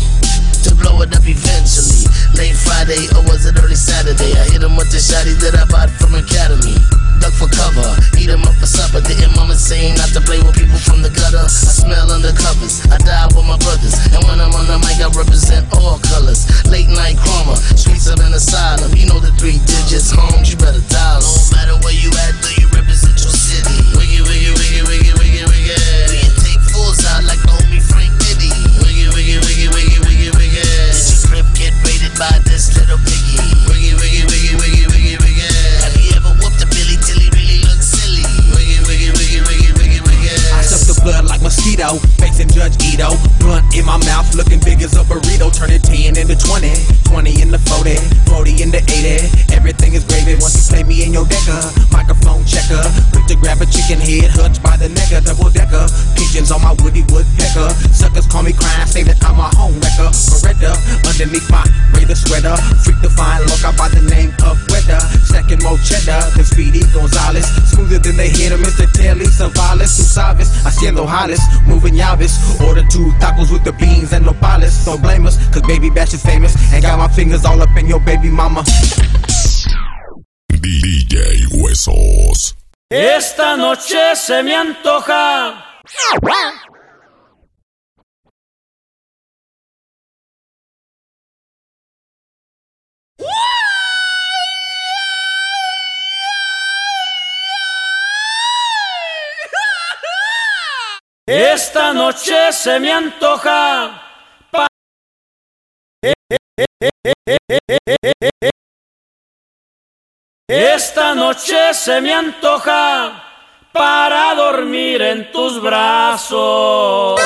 to 0.64 0.74
blow 0.74 0.96
it 1.04 1.12
up 1.12 1.24
eventually. 1.28 2.08
Late 2.40 2.56
Friday, 2.56 3.04
or 3.12 3.22
was 3.28 3.44
it 3.44 3.54
early 3.60 3.76
Saturday? 3.76 4.32
I 4.32 4.44
hit 4.48 4.64
'em 4.64 4.76
with 4.76 4.90
the 4.90 4.96
shotty 4.98 5.36
that 5.44 5.54
I 5.54 5.64
bought 5.68 5.90
from 6.00 6.14
Academy. 6.14 6.76
Duck 7.20 7.34
for 7.36 7.48
cover, 7.48 7.84
eat 8.16 8.30
'em 8.32 8.42
up 8.48 8.56
for 8.56 8.66
supper. 8.66 9.00
Didn't 9.00 9.36
mama 9.36 9.56
say 9.56 9.92
not 9.92 10.08
to 10.16 10.20
play 10.20 10.40
with 10.40 10.56
people 10.56 10.78
from 10.78 11.02
the 11.02 11.10
gutter? 11.10 11.44
I 11.44 11.48
smell 11.48 12.08
undercovers, 12.08 12.80
I 12.90 12.96
die 12.98 13.28
with 13.36 13.44
my 13.44 13.58
brothers. 13.58 13.94
And 14.14 14.24
when 14.24 14.40
I'm 14.40 14.54
on 14.54 14.66
the 14.66 14.78
mic, 14.78 14.98
I 15.04 15.08
represent 15.12 15.68
all 15.76 15.98
colors. 15.98 16.46
Late 16.64 16.88
night 16.88 17.18
karma, 17.20 17.56
streets 17.76 18.06
of 18.06 18.18
an 18.20 18.32
asylum. 18.32 18.96
You 18.96 19.06
know 19.06 19.20
the 19.20 19.32
three 19.36 19.58
digits, 19.68 20.10
homes, 20.10 20.48
you 20.50 20.56
better 20.56 20.84
dial. 20.88 21.20
No 21.20 21.56
matter 21.56 21.76
where 21.84 21.92
you 21.92 22.10
at, 22.24 22.34
do 22.40 22.50
you 22.60 22.68
represent 22.72 23.20
your 23.20 23.32
city? 23.32 23.76
Wiggy, 23.96 24.22
wiggy, 24.22 24.50
wiggy, 24.56 24.63
blood 41.64 42.00
facing 42.20 42.48
Judge 42.48 42.76
Ito. 42.84 43.16
Blunt 43.40 43.64
in 43.76 43.84
my 43.84 43.96
mouth, 44.04 44.28
looking 44.34 44.60
big 44.60 44.82
as 44.82 44.96
a 44.96 45.04
burrito. 45.04 45.48
Turning 45.52 45.80
10 45.80 46.16
into 46.16 46.36
20, 46.36 46.68
20 47.04 47.42
into 47.42 47.58
40, 47.58 47.96
40 48.28 48.62
into 48.62 48.78
80. 48.78 49.54
Everything 49.54 49.94
is 49.94 50.04
gravy 50.04 50.34
once 50.40 50.54
you 50.54 50.64
play 50.68 50.84
me 50.84 51.04
in 51.04 51.12
your 51.12 51.26
decker. 51.26 51.60
Microphone 51.92 52.44
checker, 52.44 52.82
quick 53.12 53.26
to 53.26 53.36
grab 53.36 53.60
a 53.60 53.66
chicken 53.66 54.00
head, 54.00 54.30
hutch 54.30 54.62
by 54.62 54.76
the 54.76 54.88
necker, 54.88 55.20
double 55.24 55.50
decker. 55.50 55.86
Pigeons 56.16 56.50
on 56.52 56.60
my 56.60 56.76
woody 56.84 57.02
woodpecker. 57.08 57.70
Suckers 57.92 58.26
call 58.26 58.42
me 58.42 58.52
crime, 58.52 58.86
say 58.86 59.02
that 59.02 59.22
I'm 59.24 59.38
a 59.38 59.48
home 59.56 59.74
wrecker. 59.80 60.10
Beretta, 60.12 60.72
underneath 61.08 61.48
my 61.50 61.64
Raider 61.94 62.14
sweater. 62.14 62.56
Freak 62.82 63.00
to 63.00 63.10
find 63.10 63.44
look 63.46 63.64
out 63.64 63.76
by 63.76 63.88
the 63.88 64.02
name 64.10 64.34
of 64.44 64.58
Weather. 64.68 65.00
Second 65.24 65.62
more 65.62 65.78
cheddar 65.78 66.20
than 66.34 66.44
Speedy 66.44 66.82
Gonzalez. 66.92 67.46
Smoother 67.70 67.98
than 67.98 68.16
they 68.16 68.28
hit 68.28 68.50
hitter, 68.50 68.58
Mr. 68.58 68.90
Telly 68.92 69.26
Savalas. 69.26 69.96
Tú 69.96 70.02
sabes, 70.02 70.50
haciendo 70.64 71.06
jales, 71.06 71.40
moving 71.66 71.96
llaves. 71.96 72.60
Order 72.60 72.84
two 72.90 73.12
tacos 73.20 73.52
with 73.52 73.64
the 73.64 73.72
beans 73.72 74.12
and 74.12 74.24
no 74.26 74.32
pales. 74.34 74.84
Don't 74.84 75.00
blame 75.00 75.26
us, 75.26 75.36
cause 75.52 75.62
Baby 75.62 75.90
Bash 75.90 76.14
is 76.14 76.22
famous. 76.22 76.54
And 76.72 76.82
got 76.82 76.98
my 76.98 77.08
fingers 77.08 77.44
all 77.44 77.60
up 77.60 77.76
in 77.76 77.86
your 77.86 78.00
baby 78.00 78.30
mama. 78.30 78.62
DJ 80.50 81.44
Huesos. 81.52 82.54
Esta 82.90 83.56
noche 83.56 84.14
se 84.14 84.42
me 84.42 84.54
antoja. 84.54 85.64
Esta 101.26 101.94
noche 101.94 102.52
se 102.52 102.78
me 102.78 102.92
antoja. 102.92 104.02
Esta 110.46 111.14
noche 111.14 111.72
se 111.72 112.00
me 112.02 112.12
antoja 112.12 113.22
para 113.72 114.34
dormir 114.34 115.00
en 115.00 115.32
tus 115.32 115.62
brazos. 115.62 117.18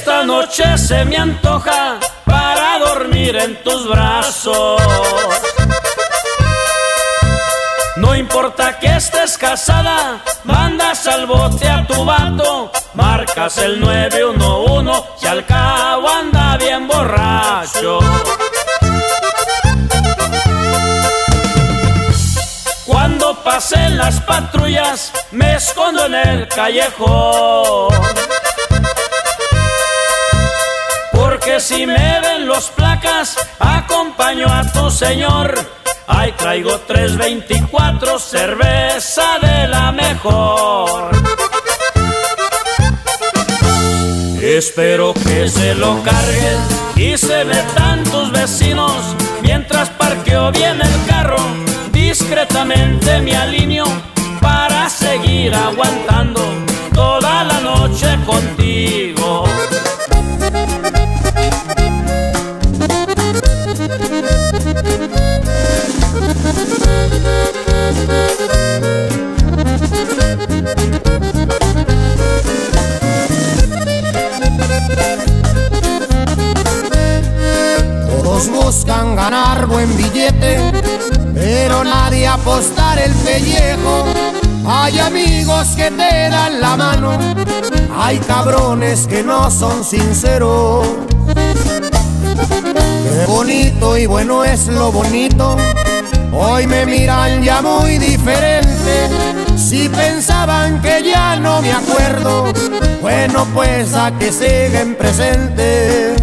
Esta 0.00 0.24
noche 0.24 0.78
se 0.78 1.04
me 1.04 1.18
antoja 1.18 1.98
para 2.24 2.78
en 3.12 3.62
tus 3.62 3.86
brazos. 3.86 4.80
No 7.96 8.14
importa 8.14 8.78
que 8.78 8.96
estés 8.96 9.36
casada, 9.36 10.22
mandas 10.44 11.06
al 11.06 11.26
bote 11.26 11.68
a 11.68 11.86
tu 11.86 12.02
vato, 12.02 12.72
marcas 12.94 13.58
el 13.58 13.78
911 13.78 15.02
si 15.18 15.26
al 15.26 15.44
cabo 15.44 16.08
anda 16.08 16.56
bien 16.56 16.88
borracho. 16.88 17.98
Cuando 22.86 23.34
pasen 23.44 23.98
las 23.98 24.18
patrullas, 24.22 25.12
me 25.30 25.56
escondo 25.56 26.06
en 26.06 26.14
el 26.14 26.48
callejón. 26.48 28.29
Porque 31.50 31.62
si 31.62 31.84
me 31.84 32.20
ven 32.20 32.46
los 32.46 32.68
placas, 32.70 33.36
acompaño 33.58 34.46
a 34.46 34.62
tu 34.70 34.88
señor. 34.88 35.52
Ay, 36.06 36.32
traigo 36.38 36.78
324, 36.78 38.20
cerveza 38.20 39.24
de 39.42 39.66
la 39.66 39.90
mejor. 39.90 41.10
Espero 44.40 45.12
que 45.12 45.48
se 45.48 45.74
lo 45.74 46.00
carguen 46.04 46.60
y 46.94 47.18
se 47.18 47.44
metan 47.44 48.04
tus 48.04 48.30
vecinos 48.30 49.16
mientras 49.42 49.90
parqueo 49.90 50.52
bien 50.52 50.80
el 50.80 51.06
carro. 51.08 51.38
Discretamente 51.90 53.20
me 53.22 53.34
alineo 53.34 53.86
para 54.40 54.88
seguir 54.88 55.52
aguantando 55.52 56.42
toda 56.94 57.42
la 57.42 57.60
noche 57.60 58.16
contigo. 58.24 58.99
Todos 78.08 78.48
buscan 78.48 79.16
ganar 79.16 79.66
buen 79.66 79.96
billete, 79.96 80.58
pero 81.34 81.84
nadie 81.84 82.26
apostar 82.26 82.98
el 82.98 83.12
pellejo. 83.14 84.04
Hay 84.66 84.98
amigos 84.98 85.68
que 85.76 85.90
te 85.90 86.28
dan 86.30 86.60
la 86.60 86.76
mano, 86.76 87.18
hay 87.96 88.18
cabrones 88.18 89.06
que 89.06 89.22
no 89.22 89.50
son 89.50 89.84
sinceros. 89.84 90.86
Qué 93.10 93.26
bonito 93.26 93.96
y 93.96 94.06
bueno 94.06 94.44
es 94.44 94.68
lo 94.68 94.92
bonito. 94.92 95.56
Hoy 96.32 96.66
me 96.66 96.86
miran 96.86 97.42
ya 97.42 97.60
muy 97.60 97.98
diferente. 97.98 99.29
Si 99.70 99.88
pensaban 99.88 100.82
que 100.82 101.00
ya 101.00 101.36
no 101.36 101.62
me 101.62 101.70
acuerdo, 101.70 102.52
bueno 103.00 103.46
pues 103.54 103.94
a 103.94 104.10
que 104.18 104.32
siguen 104.32 104.96
presentes. 104.96 106.20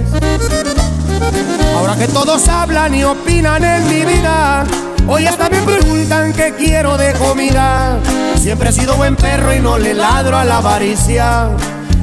Ahora 1.73 1.95
que 1.95 2.09
todos 2.09 2.45
hablan 2.49 2.93
y 2.93 3.05
opinan 3.05 3.63
en 3.63 3.87
mi 3.87 4.03
vida, 4.03 4.65
hoy 5.07 5.27
hasta 5.27 5.49
me 5.49 5.61
preguntan 5.61 6.33
qué 6.33 6.55
quiero 6.57 6.97
de 6.97 7.13
comida. 7.13 7.97
Siempre 8.37 8.67
he 8.67 8.73
sido 8.73 8.97
buen 8.97 9.15
perro 9.15 9.55
y 9.55 9.61
no 9.61 9.77
le 9.77 9.93
ladro 9.93 10.35
a 10.35 10.43
la 10.43 10.57
avaricia. 10.57 11.47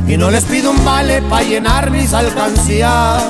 Y 0.09 0.17
no 0.17 0.31
les 0.31 0.45
pido 0.45 0.71
un 0.71 0.83
vale 0.83 1.21
para 1.21 1.43
llenar 1.43 1.91
mis 1.91 2.15
alcancías. 2.15 3.23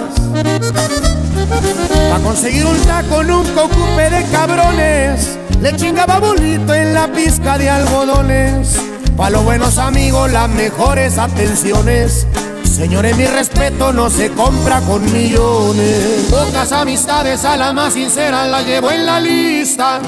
Para 1.48 2.22
conseguir 2.22 2.66
un 2.66 2.78
taco 2.82 3.22
nunca 3.22 3.64
ocupe 3.64 4.10
de 4.10 4.24
cabrones. 4.30 5.38
Le 5.60 5.74
chingaba 5.76 6.18
bonito 6.18 6.74
en 6.74 6.94
la 6.94 7.08
pizca 7.08 7.58
de 7.58 7.70
algodones. 7.70 8.78
Pa' 9.16 9.30
los 9.30 9.44
buenos 9.44 9.78
amigos 9.78 10.30
las 10.32 10.48
mejores 10.48 11.18
atenciones. 11.18 12.26
Señores, 12.64 13.16
mi 13.16 13.26
respeto 13.26 13.92
no 13.92 14.10
se 14.10 14.30
compra 14.32 14.80
con 14.80 15.04
millones. 15.12 16.26
Pocas 16.30 16.72
amistades 16.72 17.44
a 17.44 17.56
la 17.56 17.72
más 17.72 17.94
sincera 17.94 18.46
la 18.46 18.62
llevo 18.62 18.90
en 18.90 19.06
la 19.06 19.20
lista. 19.20 20.00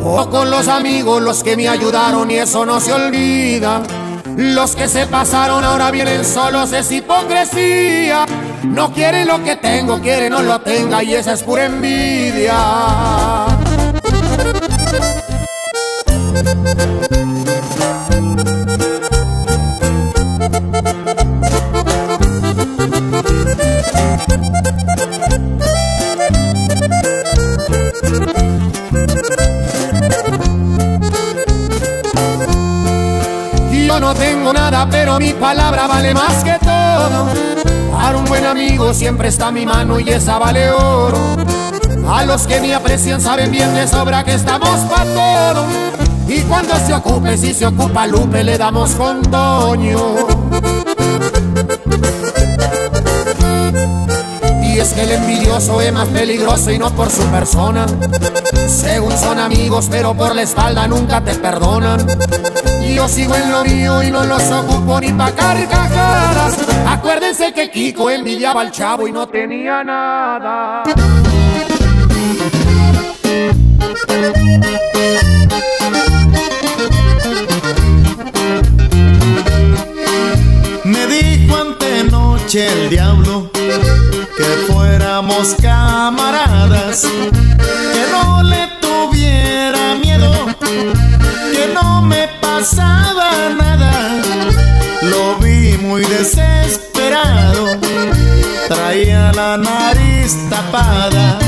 Pocos 0.00 0.48
los 0.48 0.68
amigos 0.68 1.20
los 1.22 1.42
que 1.42 1.56
me 1.56 1.68
ayudaron 1.68 2.30
y 2.30 2.36
eso 2.36 2.64
no 2.64 2.78
se 2.78 2.92
olvida. 2.92 3.82
Los 4.36 4.76
que 4.76 4.88
se 4.88 5.06
pasaron 5.06 5.64
ahora 5.64 5.90
vienen 5.90 6.24
solos, 6.24 6.72
es 6.72 6.90
hipocresía. 6.92 8.26
No 8.66 8.92
quieren 8.92 9.28
lo 9.28 9.42
que 9.42 9.56
tengo, 9.56 10.00
quieren 10.00 10.32
no 10.32 10.42
lo 10.42 10.60
tenga 10.60 11.02
y 11.02 11.14
esa 11.14 11.34
es 11.34 11.42
pura 11.42 11.66
envidia. 11.66 12.54
Yo 33.86 34.00
no 34.00 34.14
tengo 34.14 34.52
nada, 34.52 34.88
pero 34.90 35.20
mi 35.20 35.32
palabra 35.34 35.86
vale 35.86 36.14
más 36.14 36.42
que 36.42 36.58
todo. 36.58 37.83
Para 38.04 38.18
un 38.18 38.26
buen 38.26 38.44
amigo 38.44 38.92
siempre 38.92 39.28
está 39.28 39.50
mi 39.50 39.64
mano 39.64 39.98
y 39.98 40.10
esa 40.10 40.38
vale 40.38 40.70
oro. 40.70 41.38
A 42.06 42.22
los 42.26 42.46
que 42.46 42.60
me 42.60 42.74
aprecian 42.74 43.18
saben 43.18 43.50
bien 43.50 43.74
de 43.74 43.88
sobra 43.88 44.22
que 44.22 44.34
estamos 44.34 44.78
pa' 44.90 45.06
todo. 45.06 45.64
Y 46.28 46.42
cuando 46.42 46.74
se 46.86 46.92
ocupe, 46.92 47.38
si 47.38 47.54
se 47.54 47.64
ocupa 47.64 48.06
Lupe, 48.06 48.44
le 48.44 48.58
damos 48.58 48.90
con 48.90 49.22
Toño. 49.22 50.16
Y 54.62 54.78
es 54.78 54.92
que 54.92 55.02
el 55.04 55.10
envidioso 55.12 55.80
es 55.80 55.90
más 55.90 56.08
peligroso 56.08 56.72
y 56.72 56.78
no 56.78 56.90
por 56.90 57.08
su 57.08 57.22
persona. 57.28 57.86
Según 58.68 59.16
son 59.16 59.38
amigos, 59.38 59.88
pero 59.90 60.12
por 60.12 60.36
la 60.36 60.42
espalda 60.42 60.86
nunca 60.86 61.24
te 61.24 61.34
perdonan. 61.36 62.06
Yo 62.94 63.08
sigo 63.08 63.34
en 63.34 63.50
lo 63.50 63.64
mío 63.64 64.02
y 64.04 64.10
no 64.10 64.24
los 64.24 64.42
ocupo 64.52 65.00
ni 65.00 65.12
pa' 65.12 65.32
carcajadas. 65.32 66.56
Acuérdense 66.86 67.52
que 67.52 67.68
Kiko 67.68 68.08
envidiaba 68.08 68.60
al 68.60 68.70
chavo 68.70 69.08
y 69.08 69.12
no 69.12 69.26
tenía 69.26 69.82
nada. 69.82 70.84
Me 80.84 81.06
dijo 81.06 81.56
antenoche 81.56 82.68
el 82.68 82.90
diablo 82.90 83.50
que 83.52 84.72
fuéramos 84.72 85.56
camaradas, 85.60 87.06
desesperado, 96.24 97.66
traía 98.68 99.30
la 99.32 99.58
nariz 99.58 100.34
tapada. 100.48 101.38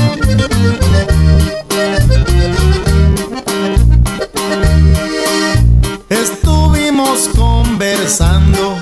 Estuvimos 6.09 7.27
conversando 7.35 8.77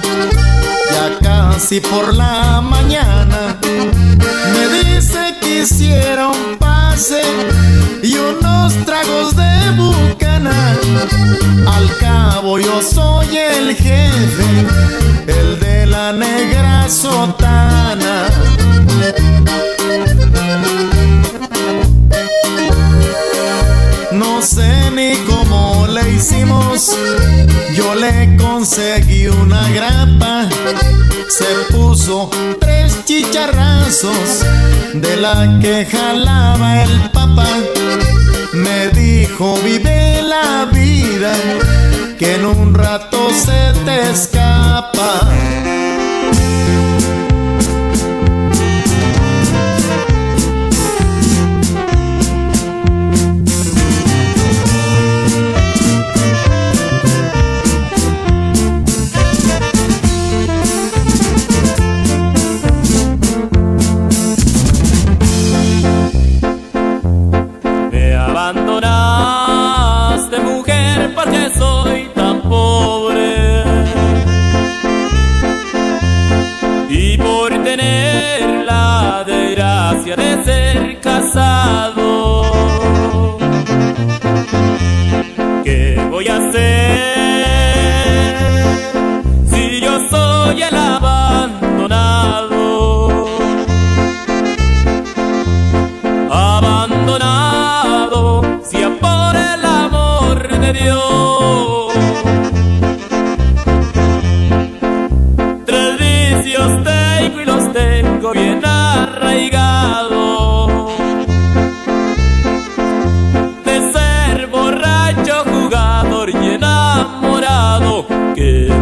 ya 0.91 1.17
casi 1.21 1.79
por 1.79 2.13
la 2.13 2.59
mañana. 2.61 3.57
Me 4.53 4.67
dice 4.77 5.35
que 5.41 5.61
hiciera 5.61 6.27
un 6.27 6.57
pase 6.57 7.21
y 8.03 8.15
unos 8.17 8.73
tragos 8.85 9.33
de 9.35 9.71
bucana. 9.77 10.75
Al 11.67 11.97
cabo 11.97 12.59
yo 12.59 12.81
soy 12.81 13.37
el 13.37 13.75
jefe, 13.75 14.65
negra 16.25 16.89
sotana. 16.89 18.27
No 24.11 24.41
sé 24.41 24.91
ni 24.91 25.15
cómo 25.29 25.87
le 25.87 26.13
hicimos. 26.13 26.95
Yo 27.75 27.95
le 27.95 28.37
conseguí 28.37 29.27
una 29.27 29.69
grapa. 29.69 30.47
Se 31.27 31.73
puso 31.73 32.29
tres 32.59 33.03
chicharrazos 33.05 34.45
de 34.93 35.17
la 35.17 35.59
que 35.61 35.85
jalaba 35.85 36.83
el 36.83 37.11
papá. 37.11 37.47
Me 38.53 38.87
dijo, 38.89 39.57
vive 39.65 40.21
la 40.21 40.65
vida, 40.71 41.33
que 42.17 42.35
en 42.35 42.45
un 42.45 42.73
rato 42.73 43.29
se 43.31 43.73
te 43.83 44.11
escapa. 44.11 45.74
Thank 46.37 46.89
you. 46.89 46.94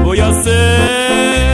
boyası. 0.06 1.52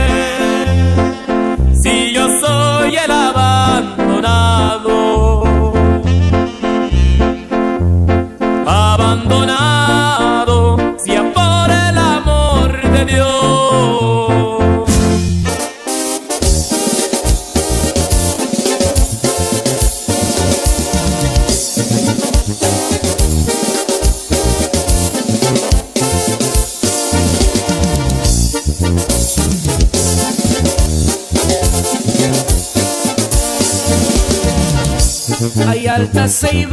save 36.30 36.69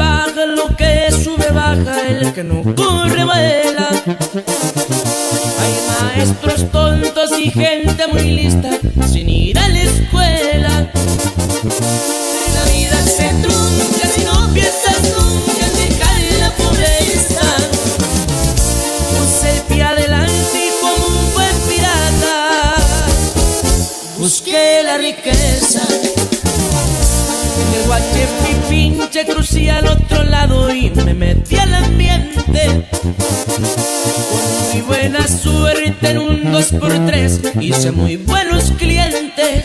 dos 36.57 36.73
por 36.81 37.07
tres, 37.07 37.41
hice 37.61 37.91
muy 37.93 38.17
buenos 38.17 38.73
clientes. 38.79 39.65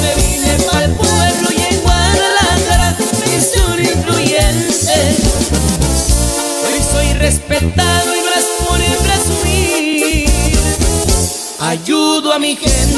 Me 0.00 0.14
vine 0.22 0.54
para 0.70 0.86
el 0.86 0.92
pueblo 0.92 1.48
y 1.50 1.74
en 1.74 1.80
Guadalajara 1.82 2.96
me 3.20 3.36
hice 3.36 3.60
un 3.60 3.84
influyente. 3.84 5.16
Hoy 6.64 6.80
soy 6.90 7.12
respetado 7.18 8.16
y 8.16 8.20
no 8.20 8.32
es 8.32 8.46
por 8.66 8.80
presumir. 9.04 10.58
Ayudo 11.60 12.32
a 12.32 12.38
mi 12.38 12.56
gente. 12.56 12.95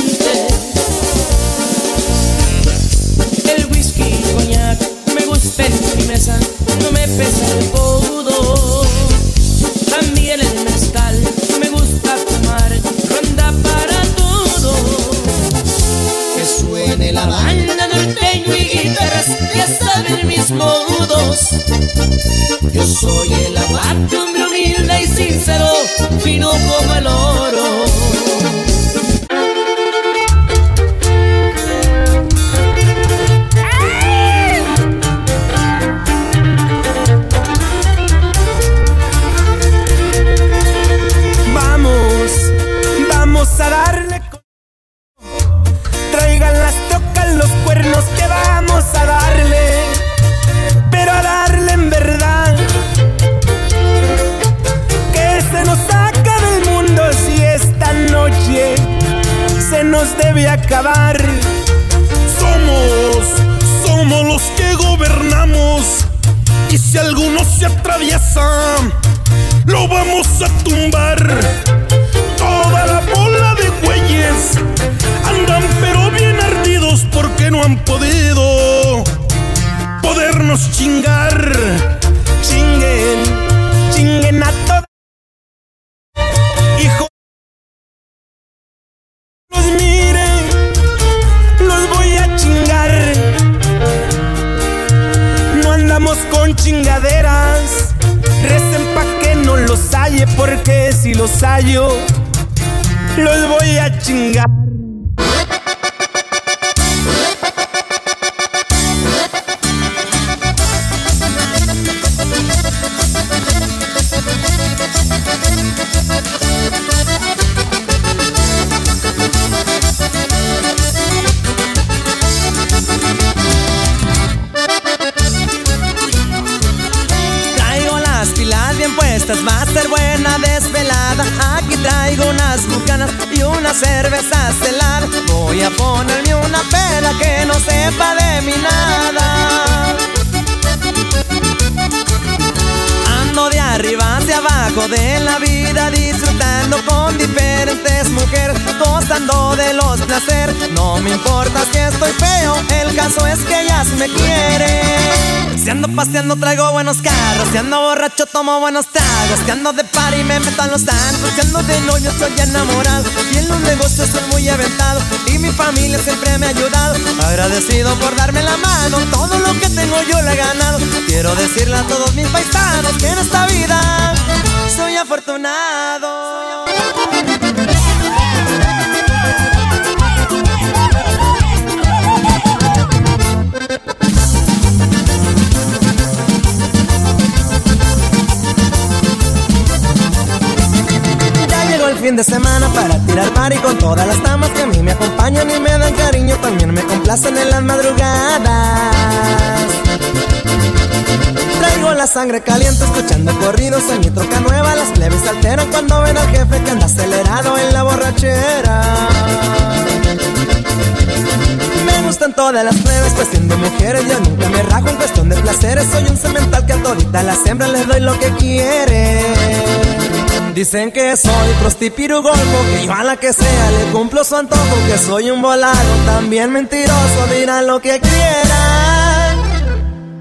soy 221.88 221.96
pirugolfo, 221.96 222.58
que 222.70 222.86
yo 222.86 222.92
a 222.92 223.04
la 223.04 223.16
que 223.16 223.32
sea 223.32 223.70
le 223.70 223.92
cumplo 223.92 224.24
su 224.24 224.36
antojo, 224.36 224.76
que 224.86 224.98
soy 224.98 225.30
un 225.30 225.40
volado, 225.40 225.76
también 226.04 226.52
mentiroso, 226.52 227.26
dirán 227.34 227.66
lo 227.66 227.80
que 227.80 228.00
quieran, 228.00 229.38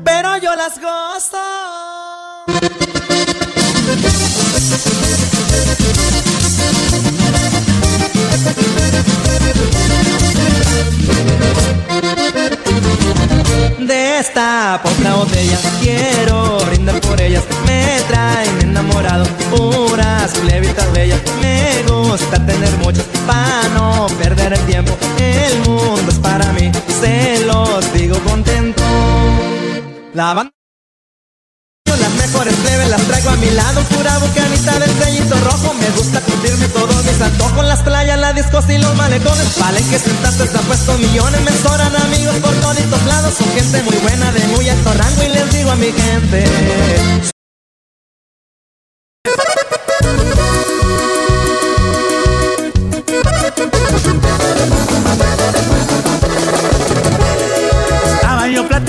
pero 0.04 0.38
yo 0.38 0.56
las 0.56 0.80
gozo. 0.80 1.38
De 13.80 14.20
esta 14.20 14.82
poca 14.84 15.16
botella 15.16 15.58
quiero 15.82 16.37
gusta 22.18 22.44
tener 22.46 22.76
muchos 22.78 23.06
para 23.26 23.70
no 23.70 24.08
perder 24.20 24.54
el 24.54 24.60
tiempo. 24.62 24.98
El 25.20 25.60
mundo 25.70 26.10
es 26.10 26.20
para 26.20 26.52
mí, 26.54 26.72
se 27.00 27.46
los 27.46 27.94
digo 27.94 28.18
contento. 28.20 28.84
La 30.14 30.34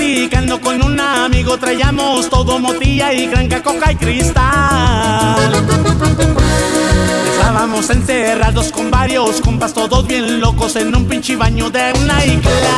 platicando 0.09 0.59
con 0.59 0.81
un 0.81 0.99
amigo 0.99 1.57
traíamos 1.59 2.29
todo 2.29 2.57
motilla 2.57 3.13
y 3.13 3.27
cranca, 3.27 3.61
coca 3.61 3.91
y 3.91 3.95
cristal. 3.95 5.53
Estábamos 7.31 7.89
encerrados 7.91 8.71
con 8.71 8.89
varios 8.89 9.39
compas, 9.39 9.71
todos 9.73 10.07
bien 10.07 10.39
locos 10.39 10.75
en 10.77 10.95
un 10.95 11.05
pinche 11.05 11.35
baño 11.35 11.69
de 11.69 11.93
una 12.01 12.25
iglesia. 12.25 12.75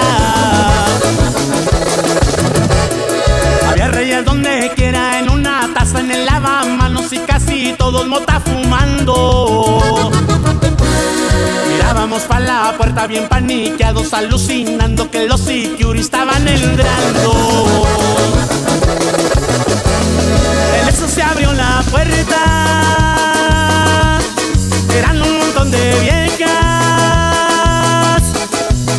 Había 3.70 3.88
reyes 3.88 4.26
donde 4.26 4.70
quiera, 4.76 5.20
en 5.20 5.30
una 5.30 5.70
taza, 5.74 6.02
en 6.02 6.12
el 6.12 6.26
lavamanos 6.26 7.14
y 7.14 7.20
casi 7.20 7.74
todos 7.78 8.08
mota 8.08 8.42
fumando. 8.42 10.12
Mirábamos 11.70 12.24
para 12.24 12.40
la 12.46 12.74
puerta 12.78 13.08
bien 13.08 13.28
paniqueados, 13.28 14.14
alucinando 14.14 15.10
que 15.10 15.28
los 15.28 15.42
security 15.42 16.02
estaban 16.02 16.48
entrando. 16.48 17.88
En 20.82 20.88
eso 20.90 21.08
se 21.08 21.22
abrió 21.22 21.54
la 21.54 21.84
puerta. 21.90 22.42
Eran 24.96 25.22
un 25.22 25.38
montón 25.38 25.72
de 25.72 26.00
viejas. 26.00 26.52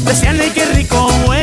Decían, 0.05 0.39
que 0.55 0.65
rico, 0.67 1.09
güey. 1.27 1.42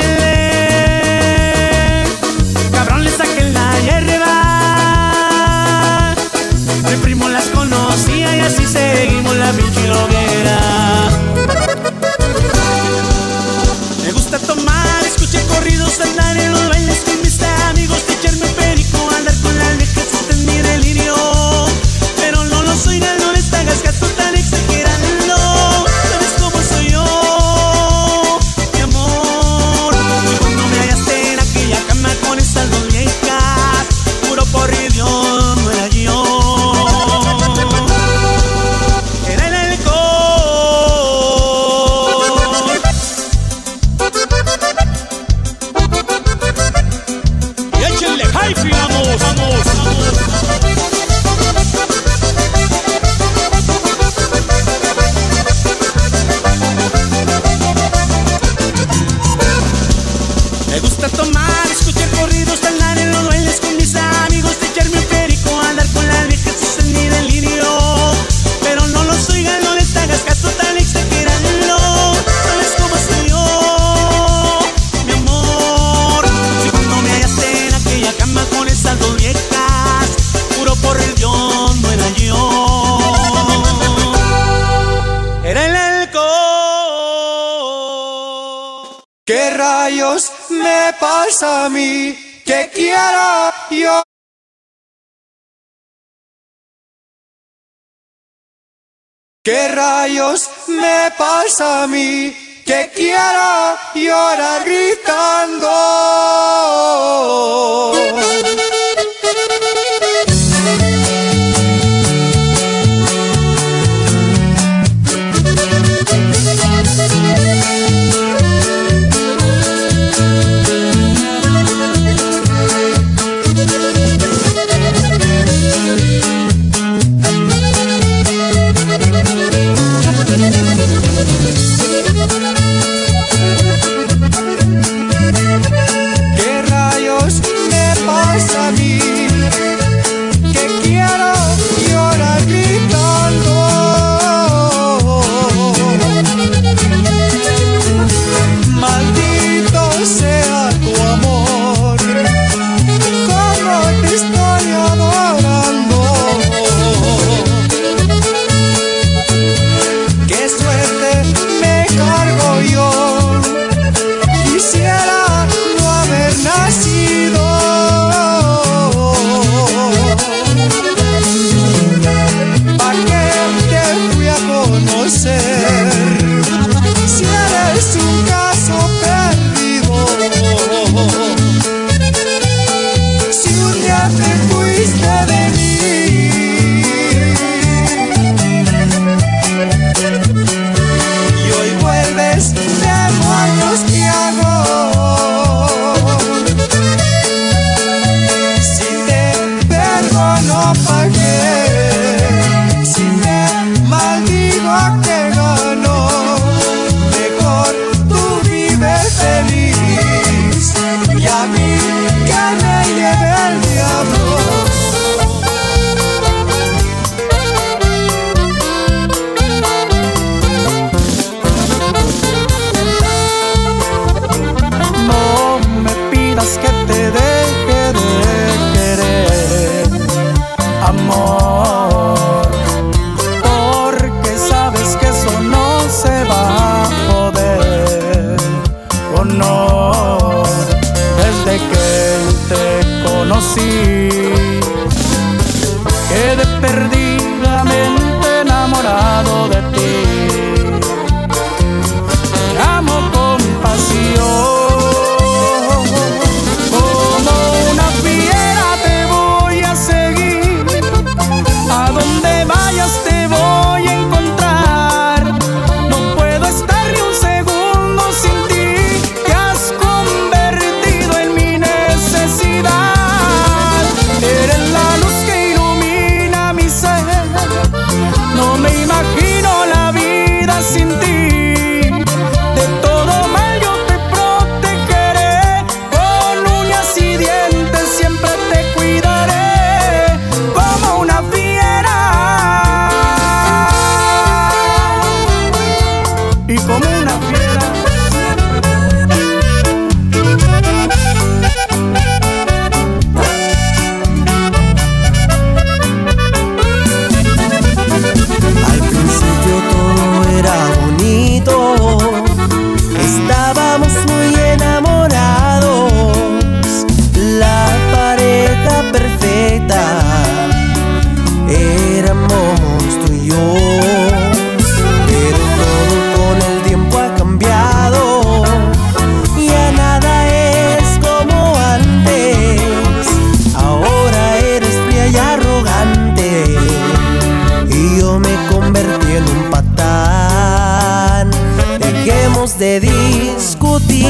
de 342.60 342.80
discutir, 342.82 344.06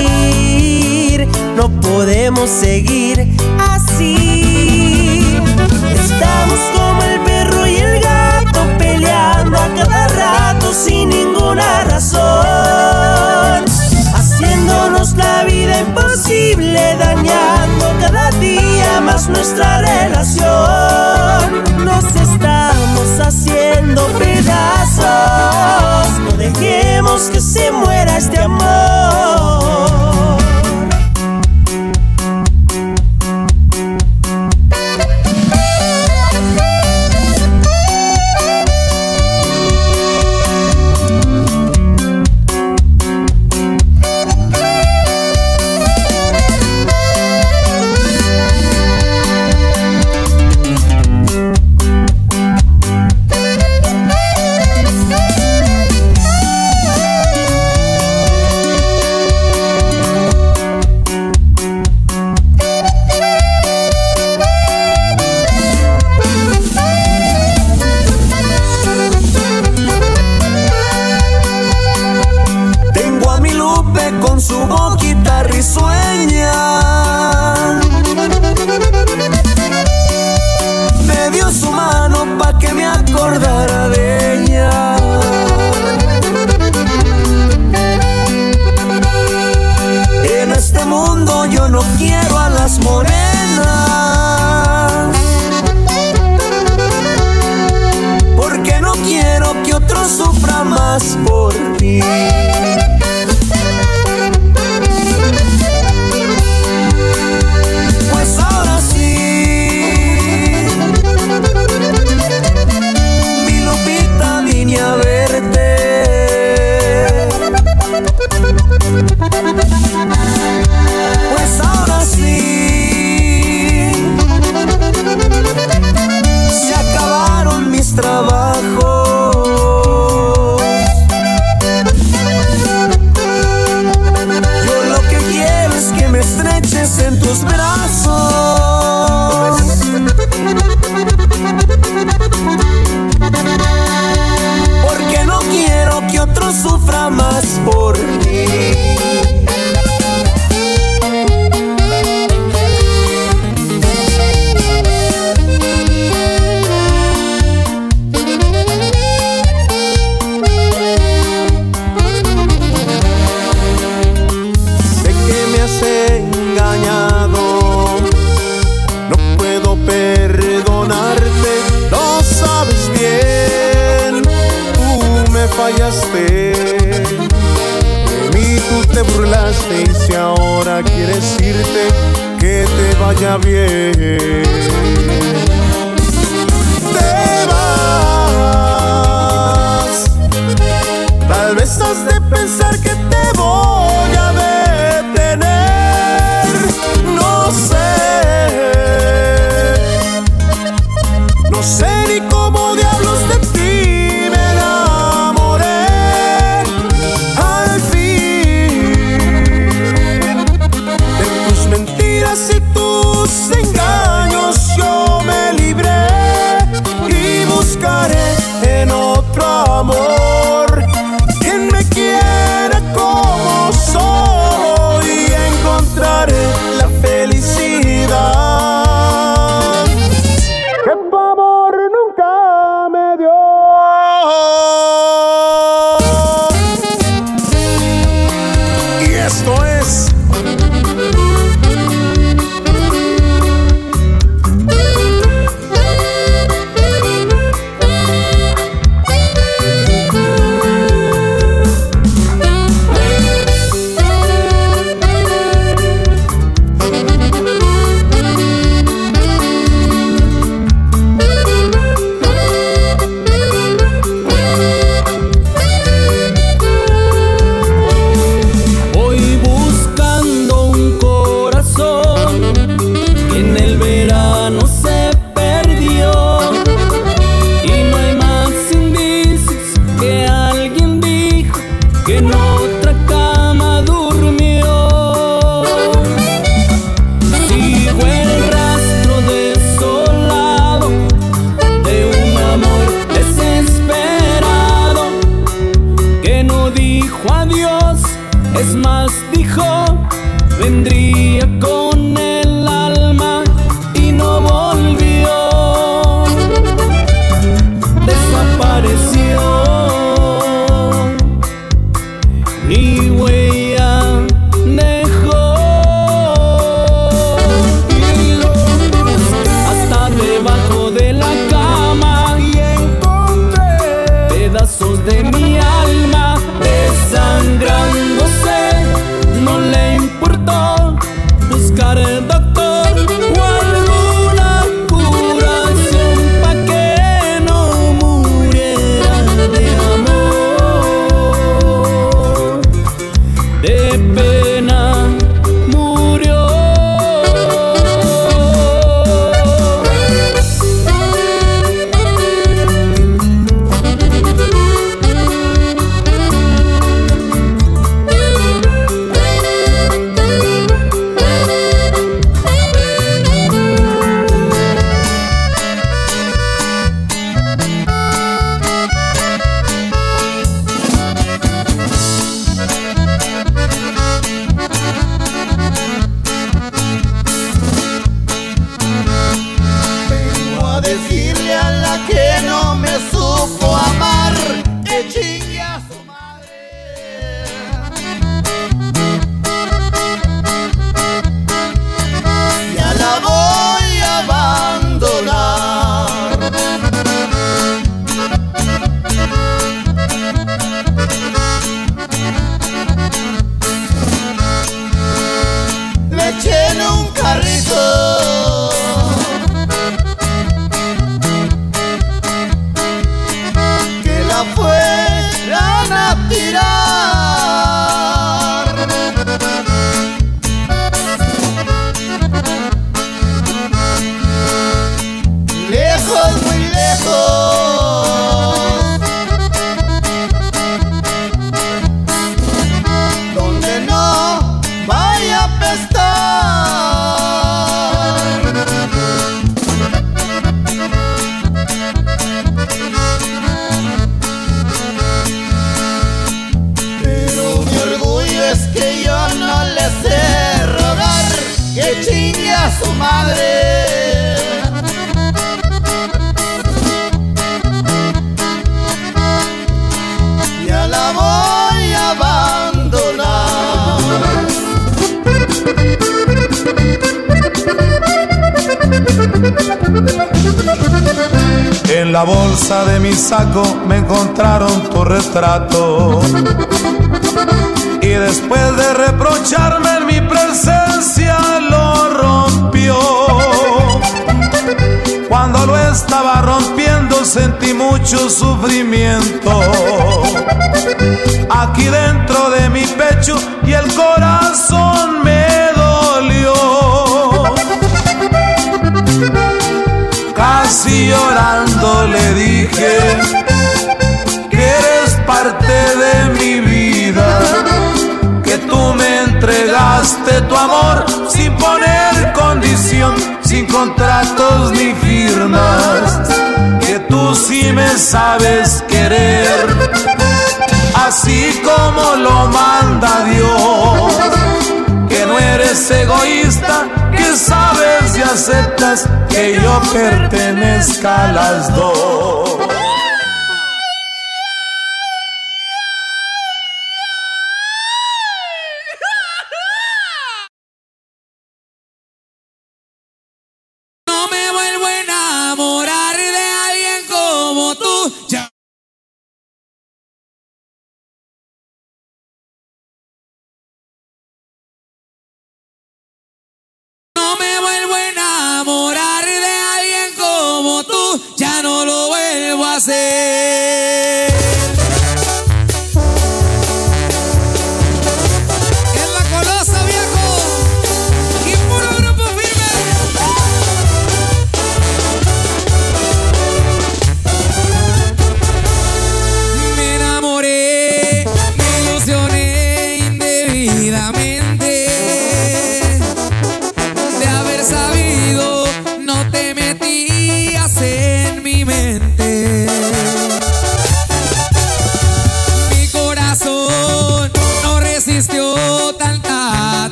no 1.55 1.69
podemos 1.69 2.49
seguir 2.49 3.37
así. 3.59 5.37
Estamos 5.93 6.59
como 6.75 7.03
el 7.03 7.19
perro 7.21 7.67
y 7.67 7.75
el 7.75 8.01
gato 8.01 8.65
peleando 8.79 9.55
a 9.55 9.67
cada 9.75 10.07
rato 10.07 10.73
sin 10.73 11.09
ninguna 11.09 11.83
razón, 11.83 13.65
haciéndonos 14.15 15.13
la 15.13 15.43
vida 15.43 15.81
imposible, 15.81 16.95
dañando 16.97 17.93
cada 18.01 18.31
día 18.39 18.99
más 18.99 19.29
nuestra 19.29 19.81
red. 19.81 19.98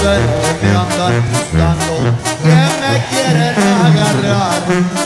Dicen 0.00 0.22
que 0.60 0.68
andan 0.68 1.14
buscando, 1.30 1.92
que 2.42 2.60
me 2.80 2.94
quieren 3.10 3.54
agarrar. 3.86 4.60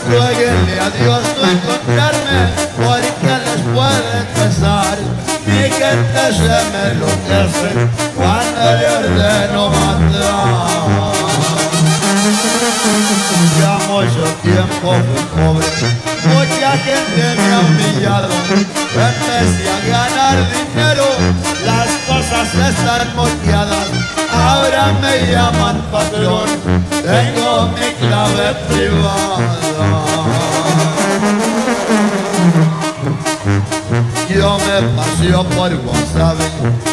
Rueguenle 0.08 0.76
a 0.81 0.90
Dios 0.90 1.23
no 1.36 1.44
encontrarme, 1.50 2.40
porque 2.76 3.32
les 3.44 3.60
puede 3.74 4.16
pesar. 4.34 4.97
Mi 5.47 5.62
gente 5.70 6.23
se 6.32 6.58
me 6.73 6.82
enloquece 6.92 7.70
cuando 8.16 8.64
le 8.78 8.86
ordeno 8.97 9.62
matar. 9.70 11.14
Ya 13.58 13.74
mucho 13.89 14.24
tiempo 14.42 14.89
fui 14.92 15.24
pobre, 15.34 15.68
mucha 16.24 16.73
gente 16.78 17.24
me 17.36 17.47
ha 17.52 17.60
humillado. 17.60 18.28
Empecé 18.94 19.64
a 19.68 19.78
ganar 19.90 20.36
dinero, 20.50 21.06
las 21.66 21.89
cosas 22.06 22.48
están 22.68 23.16
moldeadas. 23.16 23.73
Me 24.92 25.32
llaman 25.32 25.80
patrón, 25.90 26.48
tengo 26.90 27.68
mi 27.68 27.88
clave 28.06 28.54
privada. 28.68 29.38
Yo 34.28 34.58
me 34.58 34.76
paseo 34.96 35.44
por 35.44 35.74
Guasave, 35.76 36.48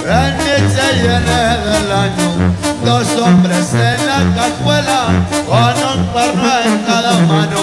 en 0.08 0.38
mi 0.38 0.56
llené 1.02 1.44
del 1.68 1.92
año. 1.92 2.30
Dos 2.86 3.08
hombres 3.22 3.74
en 3.74 4.00
la 4.08 4.20
cajuela, 4.36 5.02
con 5.48 5.76
un 5.92 6.08
perro 6.14 6.52
en 6.66 6.78
cada 6.84 7.14
mano. 7.28 7.62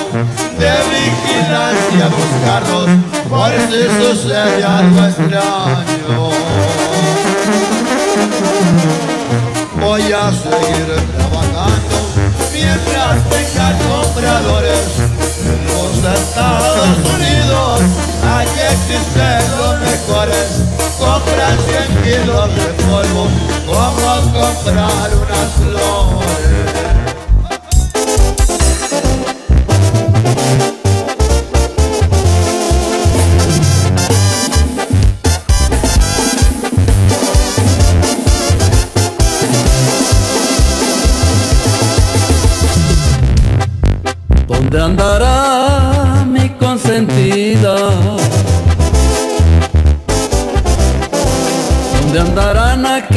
De 0.59 0.73
vigilancia 0.91 2.07
los 2.13 2.33
carros, 2.45 2.89
por 3.31 3.53
si 3.71 3.83
sucede 4.03 4.65
algo 4.65 5.01
extraño. 5.07 5.98
Seguir 10.33 10.87
trabajando 11.17 11.97
mientras 12.53 13.29
tenga 13.31 13.79
compradores 13.89 14.81
en 15.41 15.65
los 15.67 16.19
Estados 16.21 16.99
Unidos. 17.15 17.81
Aquí 18.23 18.61
existen 18.61 19.59
los 19.59 19.81
mejores. 19.81 20.63
Compran 20.99 21.59
100 21.65 22.03
kilos 22.03 22.55
de 22.57 22.69
polvo 22.85 23.29
como 23.67 24.33
comprar 24.33 25.11
unas 25.17 25.49
flores. 25.57 26.78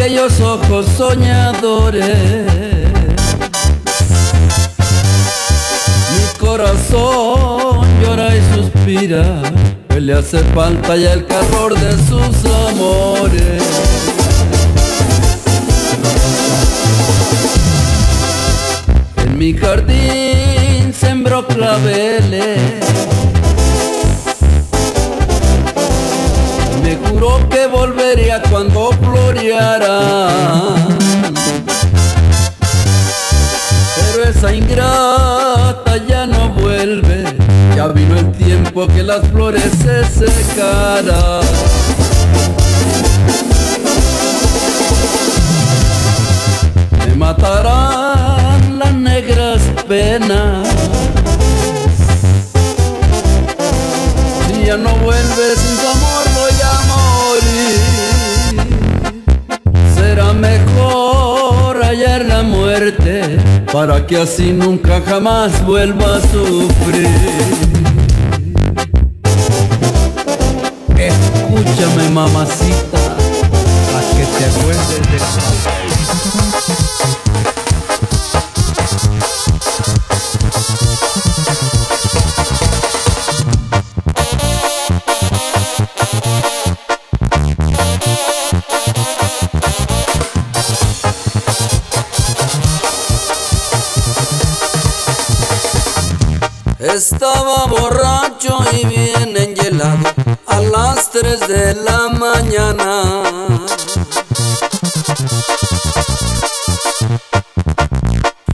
Aquellos 0.01 0.39
ojos 0.41 0.87
soñadores? 0.97 2.17
Mi 6.11 6.39
corazón 6.39 7.87
llora 8.01 8.35
y 8.35 8.41
suspira, 8.55 9.23
que 9.89 10.01
le 10.01 10.13
hace 10.15 10.39
falta 10.55 10.95
ya 10.95 11.13
el 11.13 11.27
calor 11.27 11.77
de 11.79 11.91
sus 12.07 12.51
amores. 12.67 13.63
En 19.17 19.37
mi 19.37 19.53
jardín 19.53 20.93
sembró 20.99 21.45
claveles. 21.45 22.59
Me 26.83 26.95
juró 26.95 27.47
que 27.49 27.60
cuando 28.49 28.91
floreara. 28.91 30.75
Pero 33.95 34.29
esa 34.29 34.53
ingrata 34.53 35.95
ya 36.07 36.25
no 36.25 36.49
vuelve. 36.49 37.37
Ya 37.75 37.87
vino 37.87 38.17
el 38.17 38.31
tiempo 38.33 38.87
que 38.87 39.03
las 39.03 39.25
flores 39.29 39.63
se 39.81 40.03
secaran. 40.09 41.41
Me 47.07 47.15
matarán 47.15 48.77
las 48.77 48.93
negras 48.93 49.61
penas. 49.87 50.67
Si 54.47 54.65
ya 54.65 54.75
no 54.75 54.93
vuelve 54.97 55.55
sin 55.55 55.79
amor 55.79 56.30
para 63.71 64.05
que 64.07 64.17
así 64.17 64.51
nunca 64.51 64.99
jamás 65.05 65.63
vuelva 65.63 66.15
a 66.15 66.21
sufrir. 66.21 67.07
Escúchame 70.97 72.09
mamacita, 72.09 72.90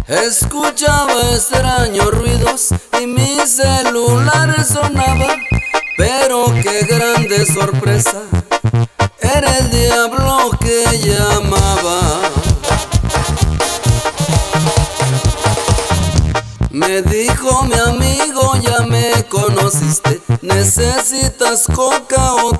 Escuchaba 0.07 1.21
extraños 1.33 2.11
ruidos 2.11 2.69
y 3.01 3.07
mi 3.07 3.39
celular 3.45 4.63
sonaba, 4.65 5.35
pero 5.97 6.45
qué 6.63 6.85
grande 6.85 7.45
sorpresa, 7.45 8.23
era 9.19 9.57
el 9.57 9.69
diablo 9.69 10.51
que 10.59 10.99
llamaba. 10.99 12.19
Me 16.71 17.01
dijo 17.01 17.63
mi 17.63 17.77
amigo, 17.77 18.53
ya 18.61 18.85
me 18.85 19.25
conociste. 19.27 20.21
¿Necesitas 20.41 21.65
coca 21.73 22.35
o 22.35 22.56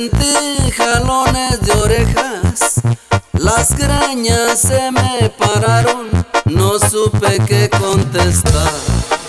Sentí 0.00 0.70
jalones 0.78 1.60
de 1.60 1.72
orejas, 1.72 2.80
las 3.34 3.76
greñas 3.76 4.58
se 4.58 4.90
me 4.90 5.28
pararon, 5.28 6.08
no 6.46 6.78
supe 6.78 7.38
qué 7.46 7.68
contestar. 7.68 9.19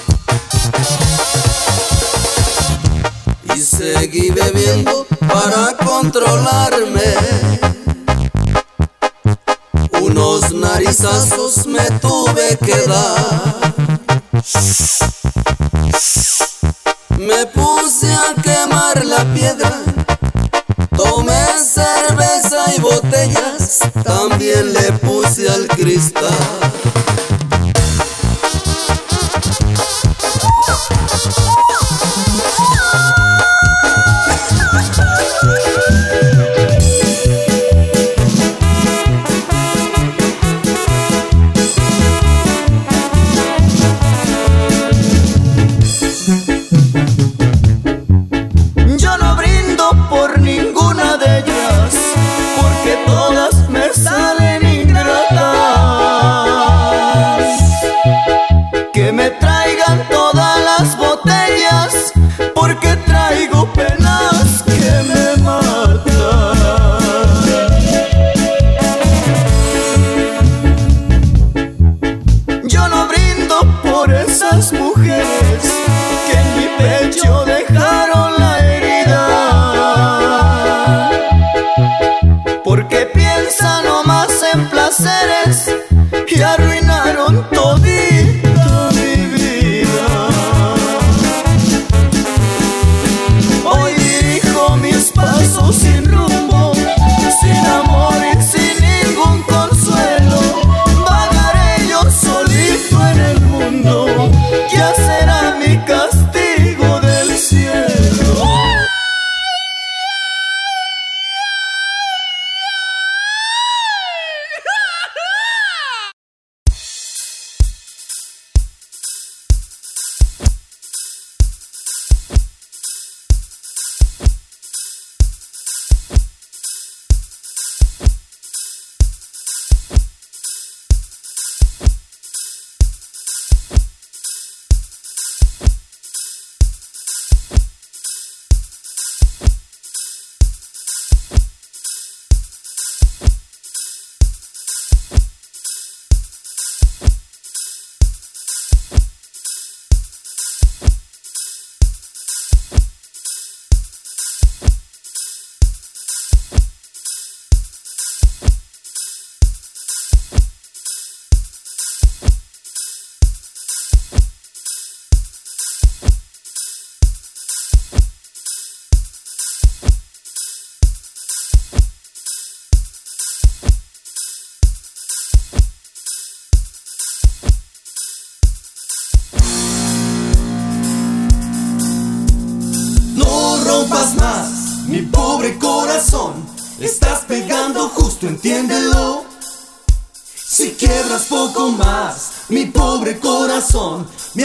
Me 194.35 194.40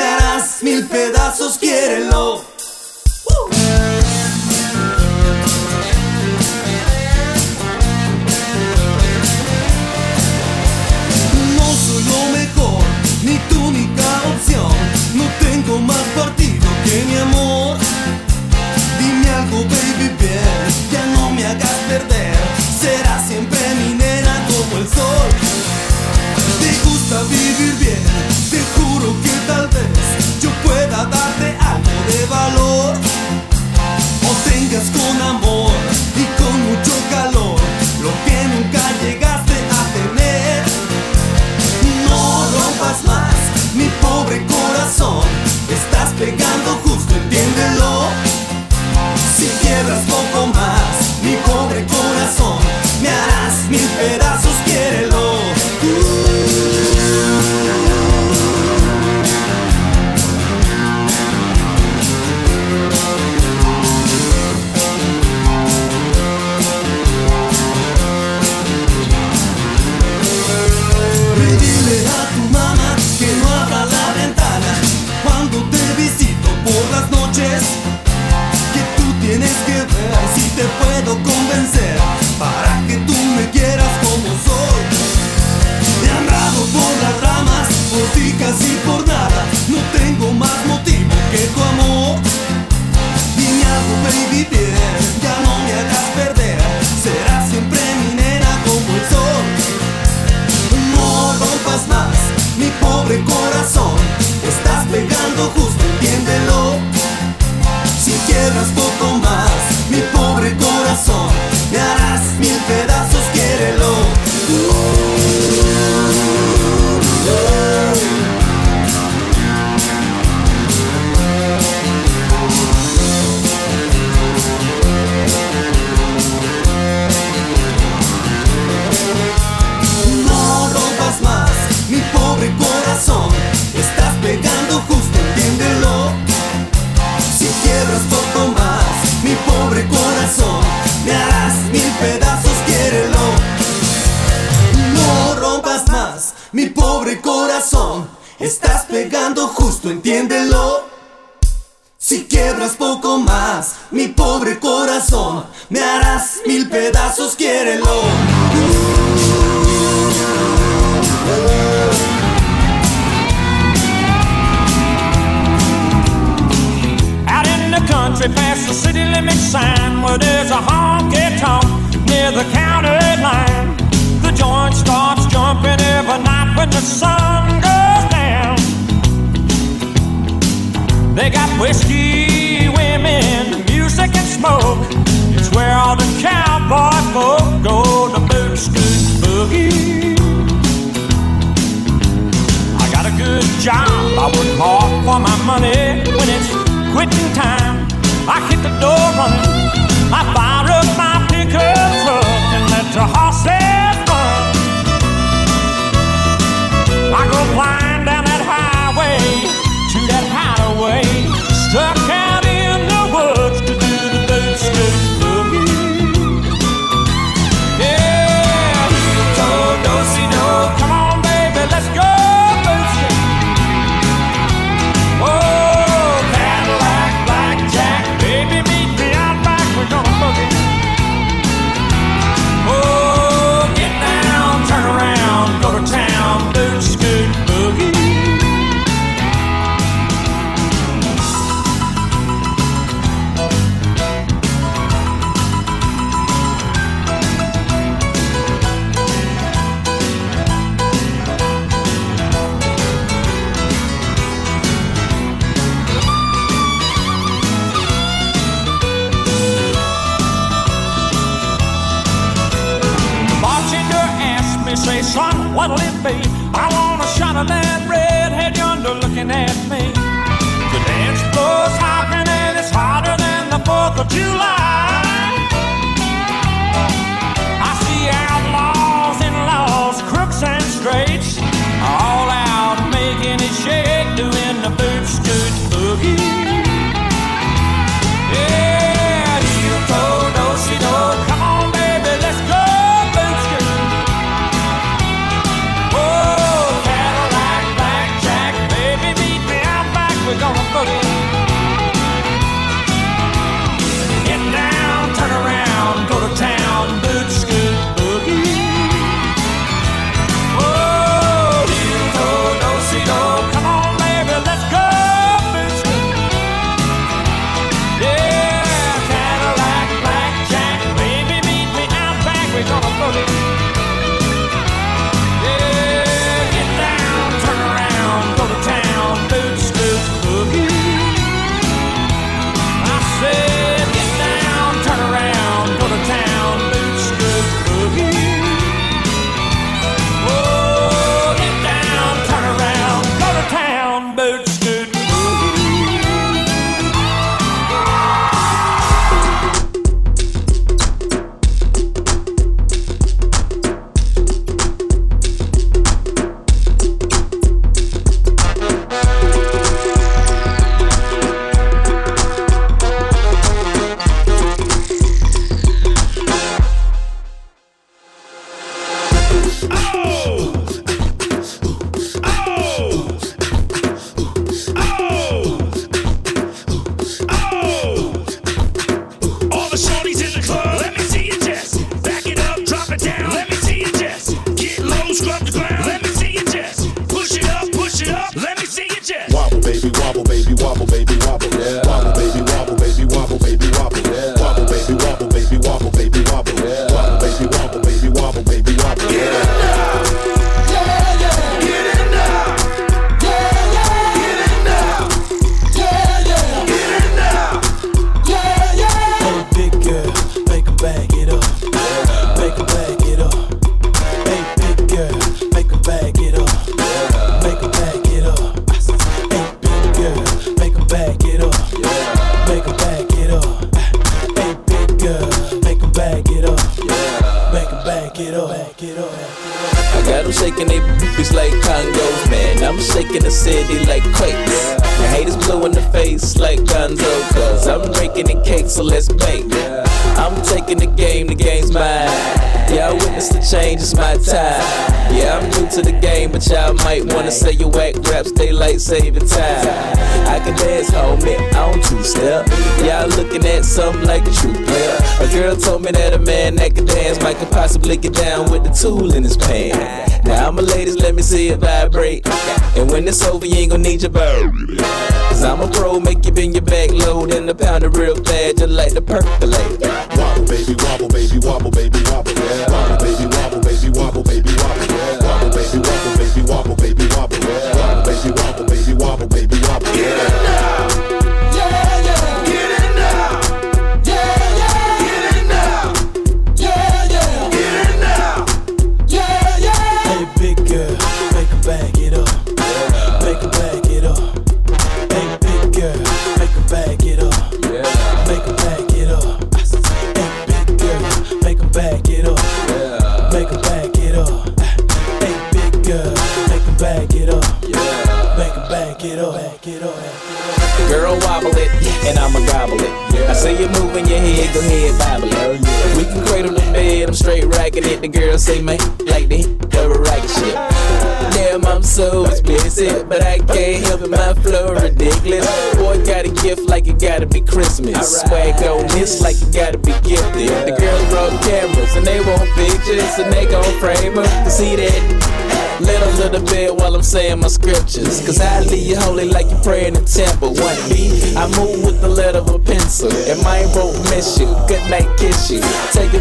perfect. 469.06 469.45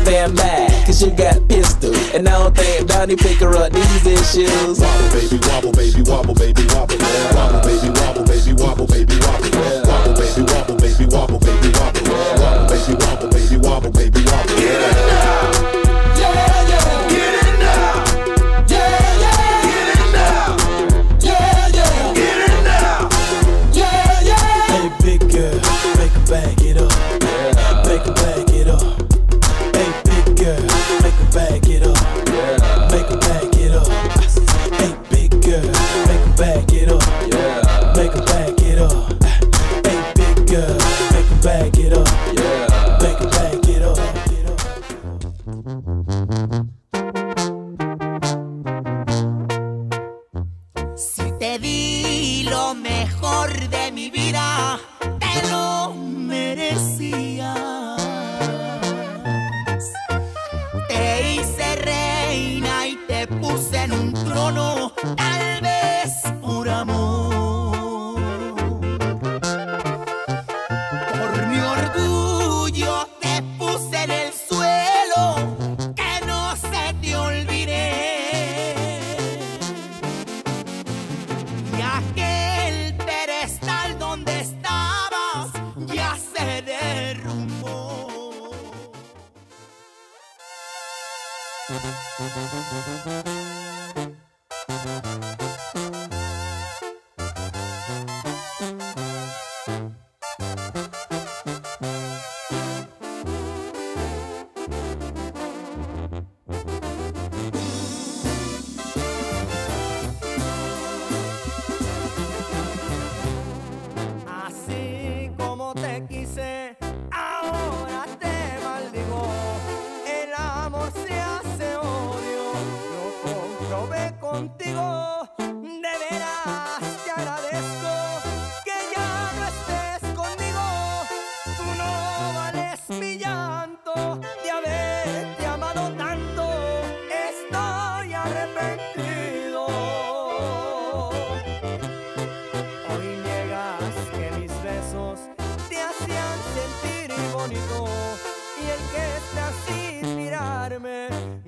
Stand 0.06 0.38
lie, 0.38 0.84
cause 0.85 1.01
you 1.01 1.09
got 1.09 1.35
pistols. 1.50 2.14
And 2.14 2.30
I 2.30 2.38
don't 2.38 2.56
think 2.56 2.88
Donnie 2.88 3.16
pick 3.16 3.40
her 3.40 3.56
up 3.56 3.72
these 3.72 4.06
issues. 4.06 4.80
Wobble, 4.80 5.09
baby, 5.09 5.40
wobble, 5.48 5.72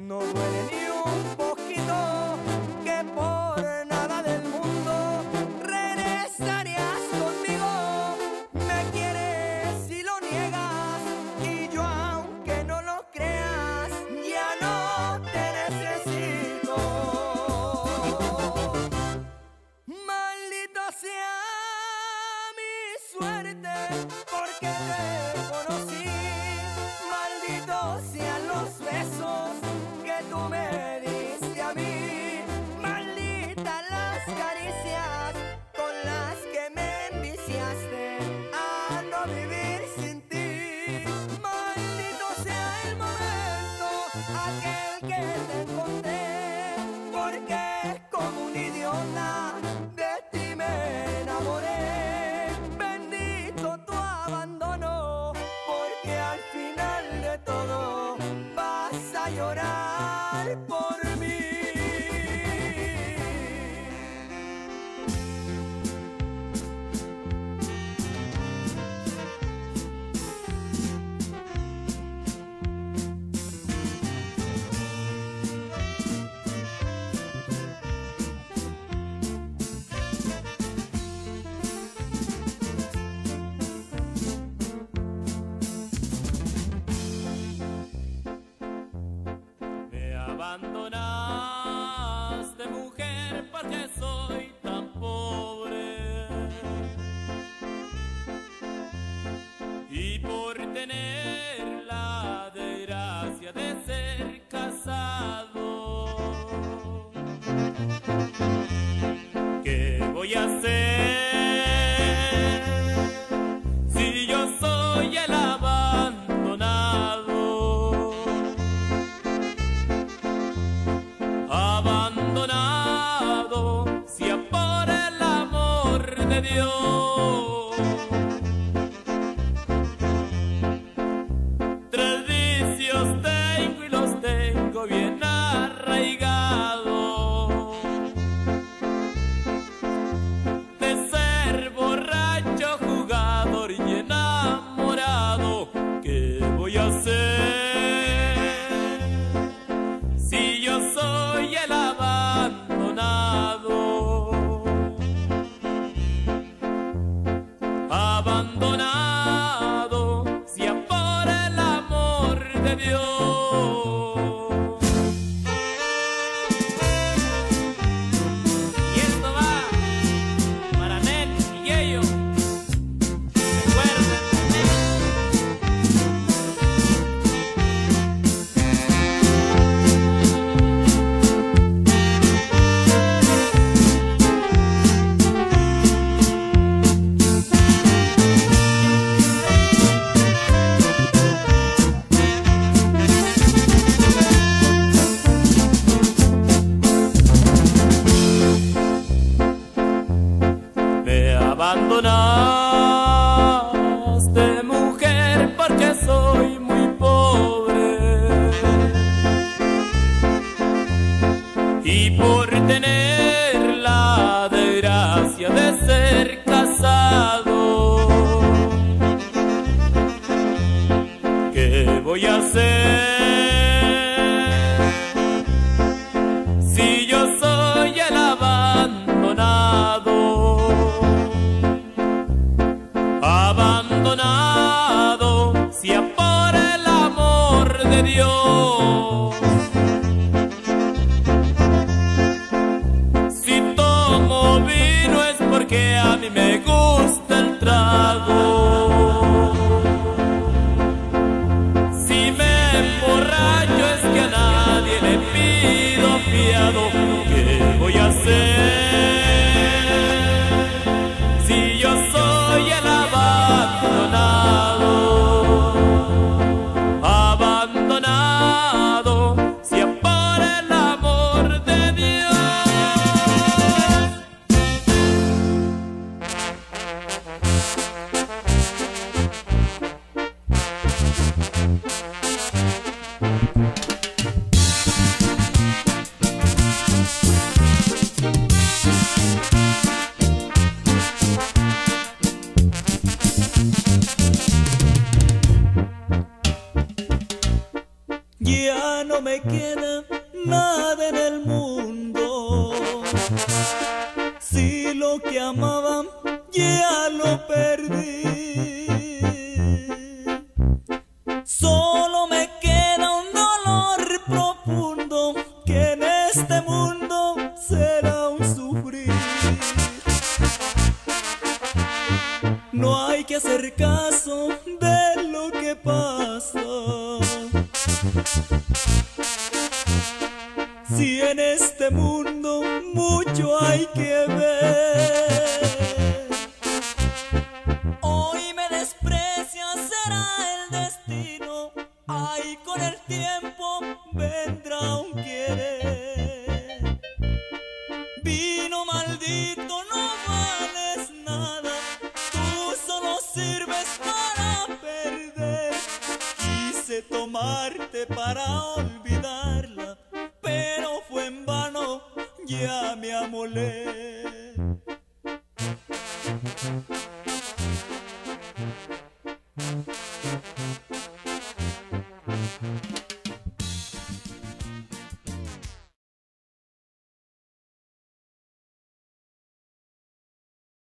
no 0.08 0.19
duele 0.19 0.61
ni 0.72 0.76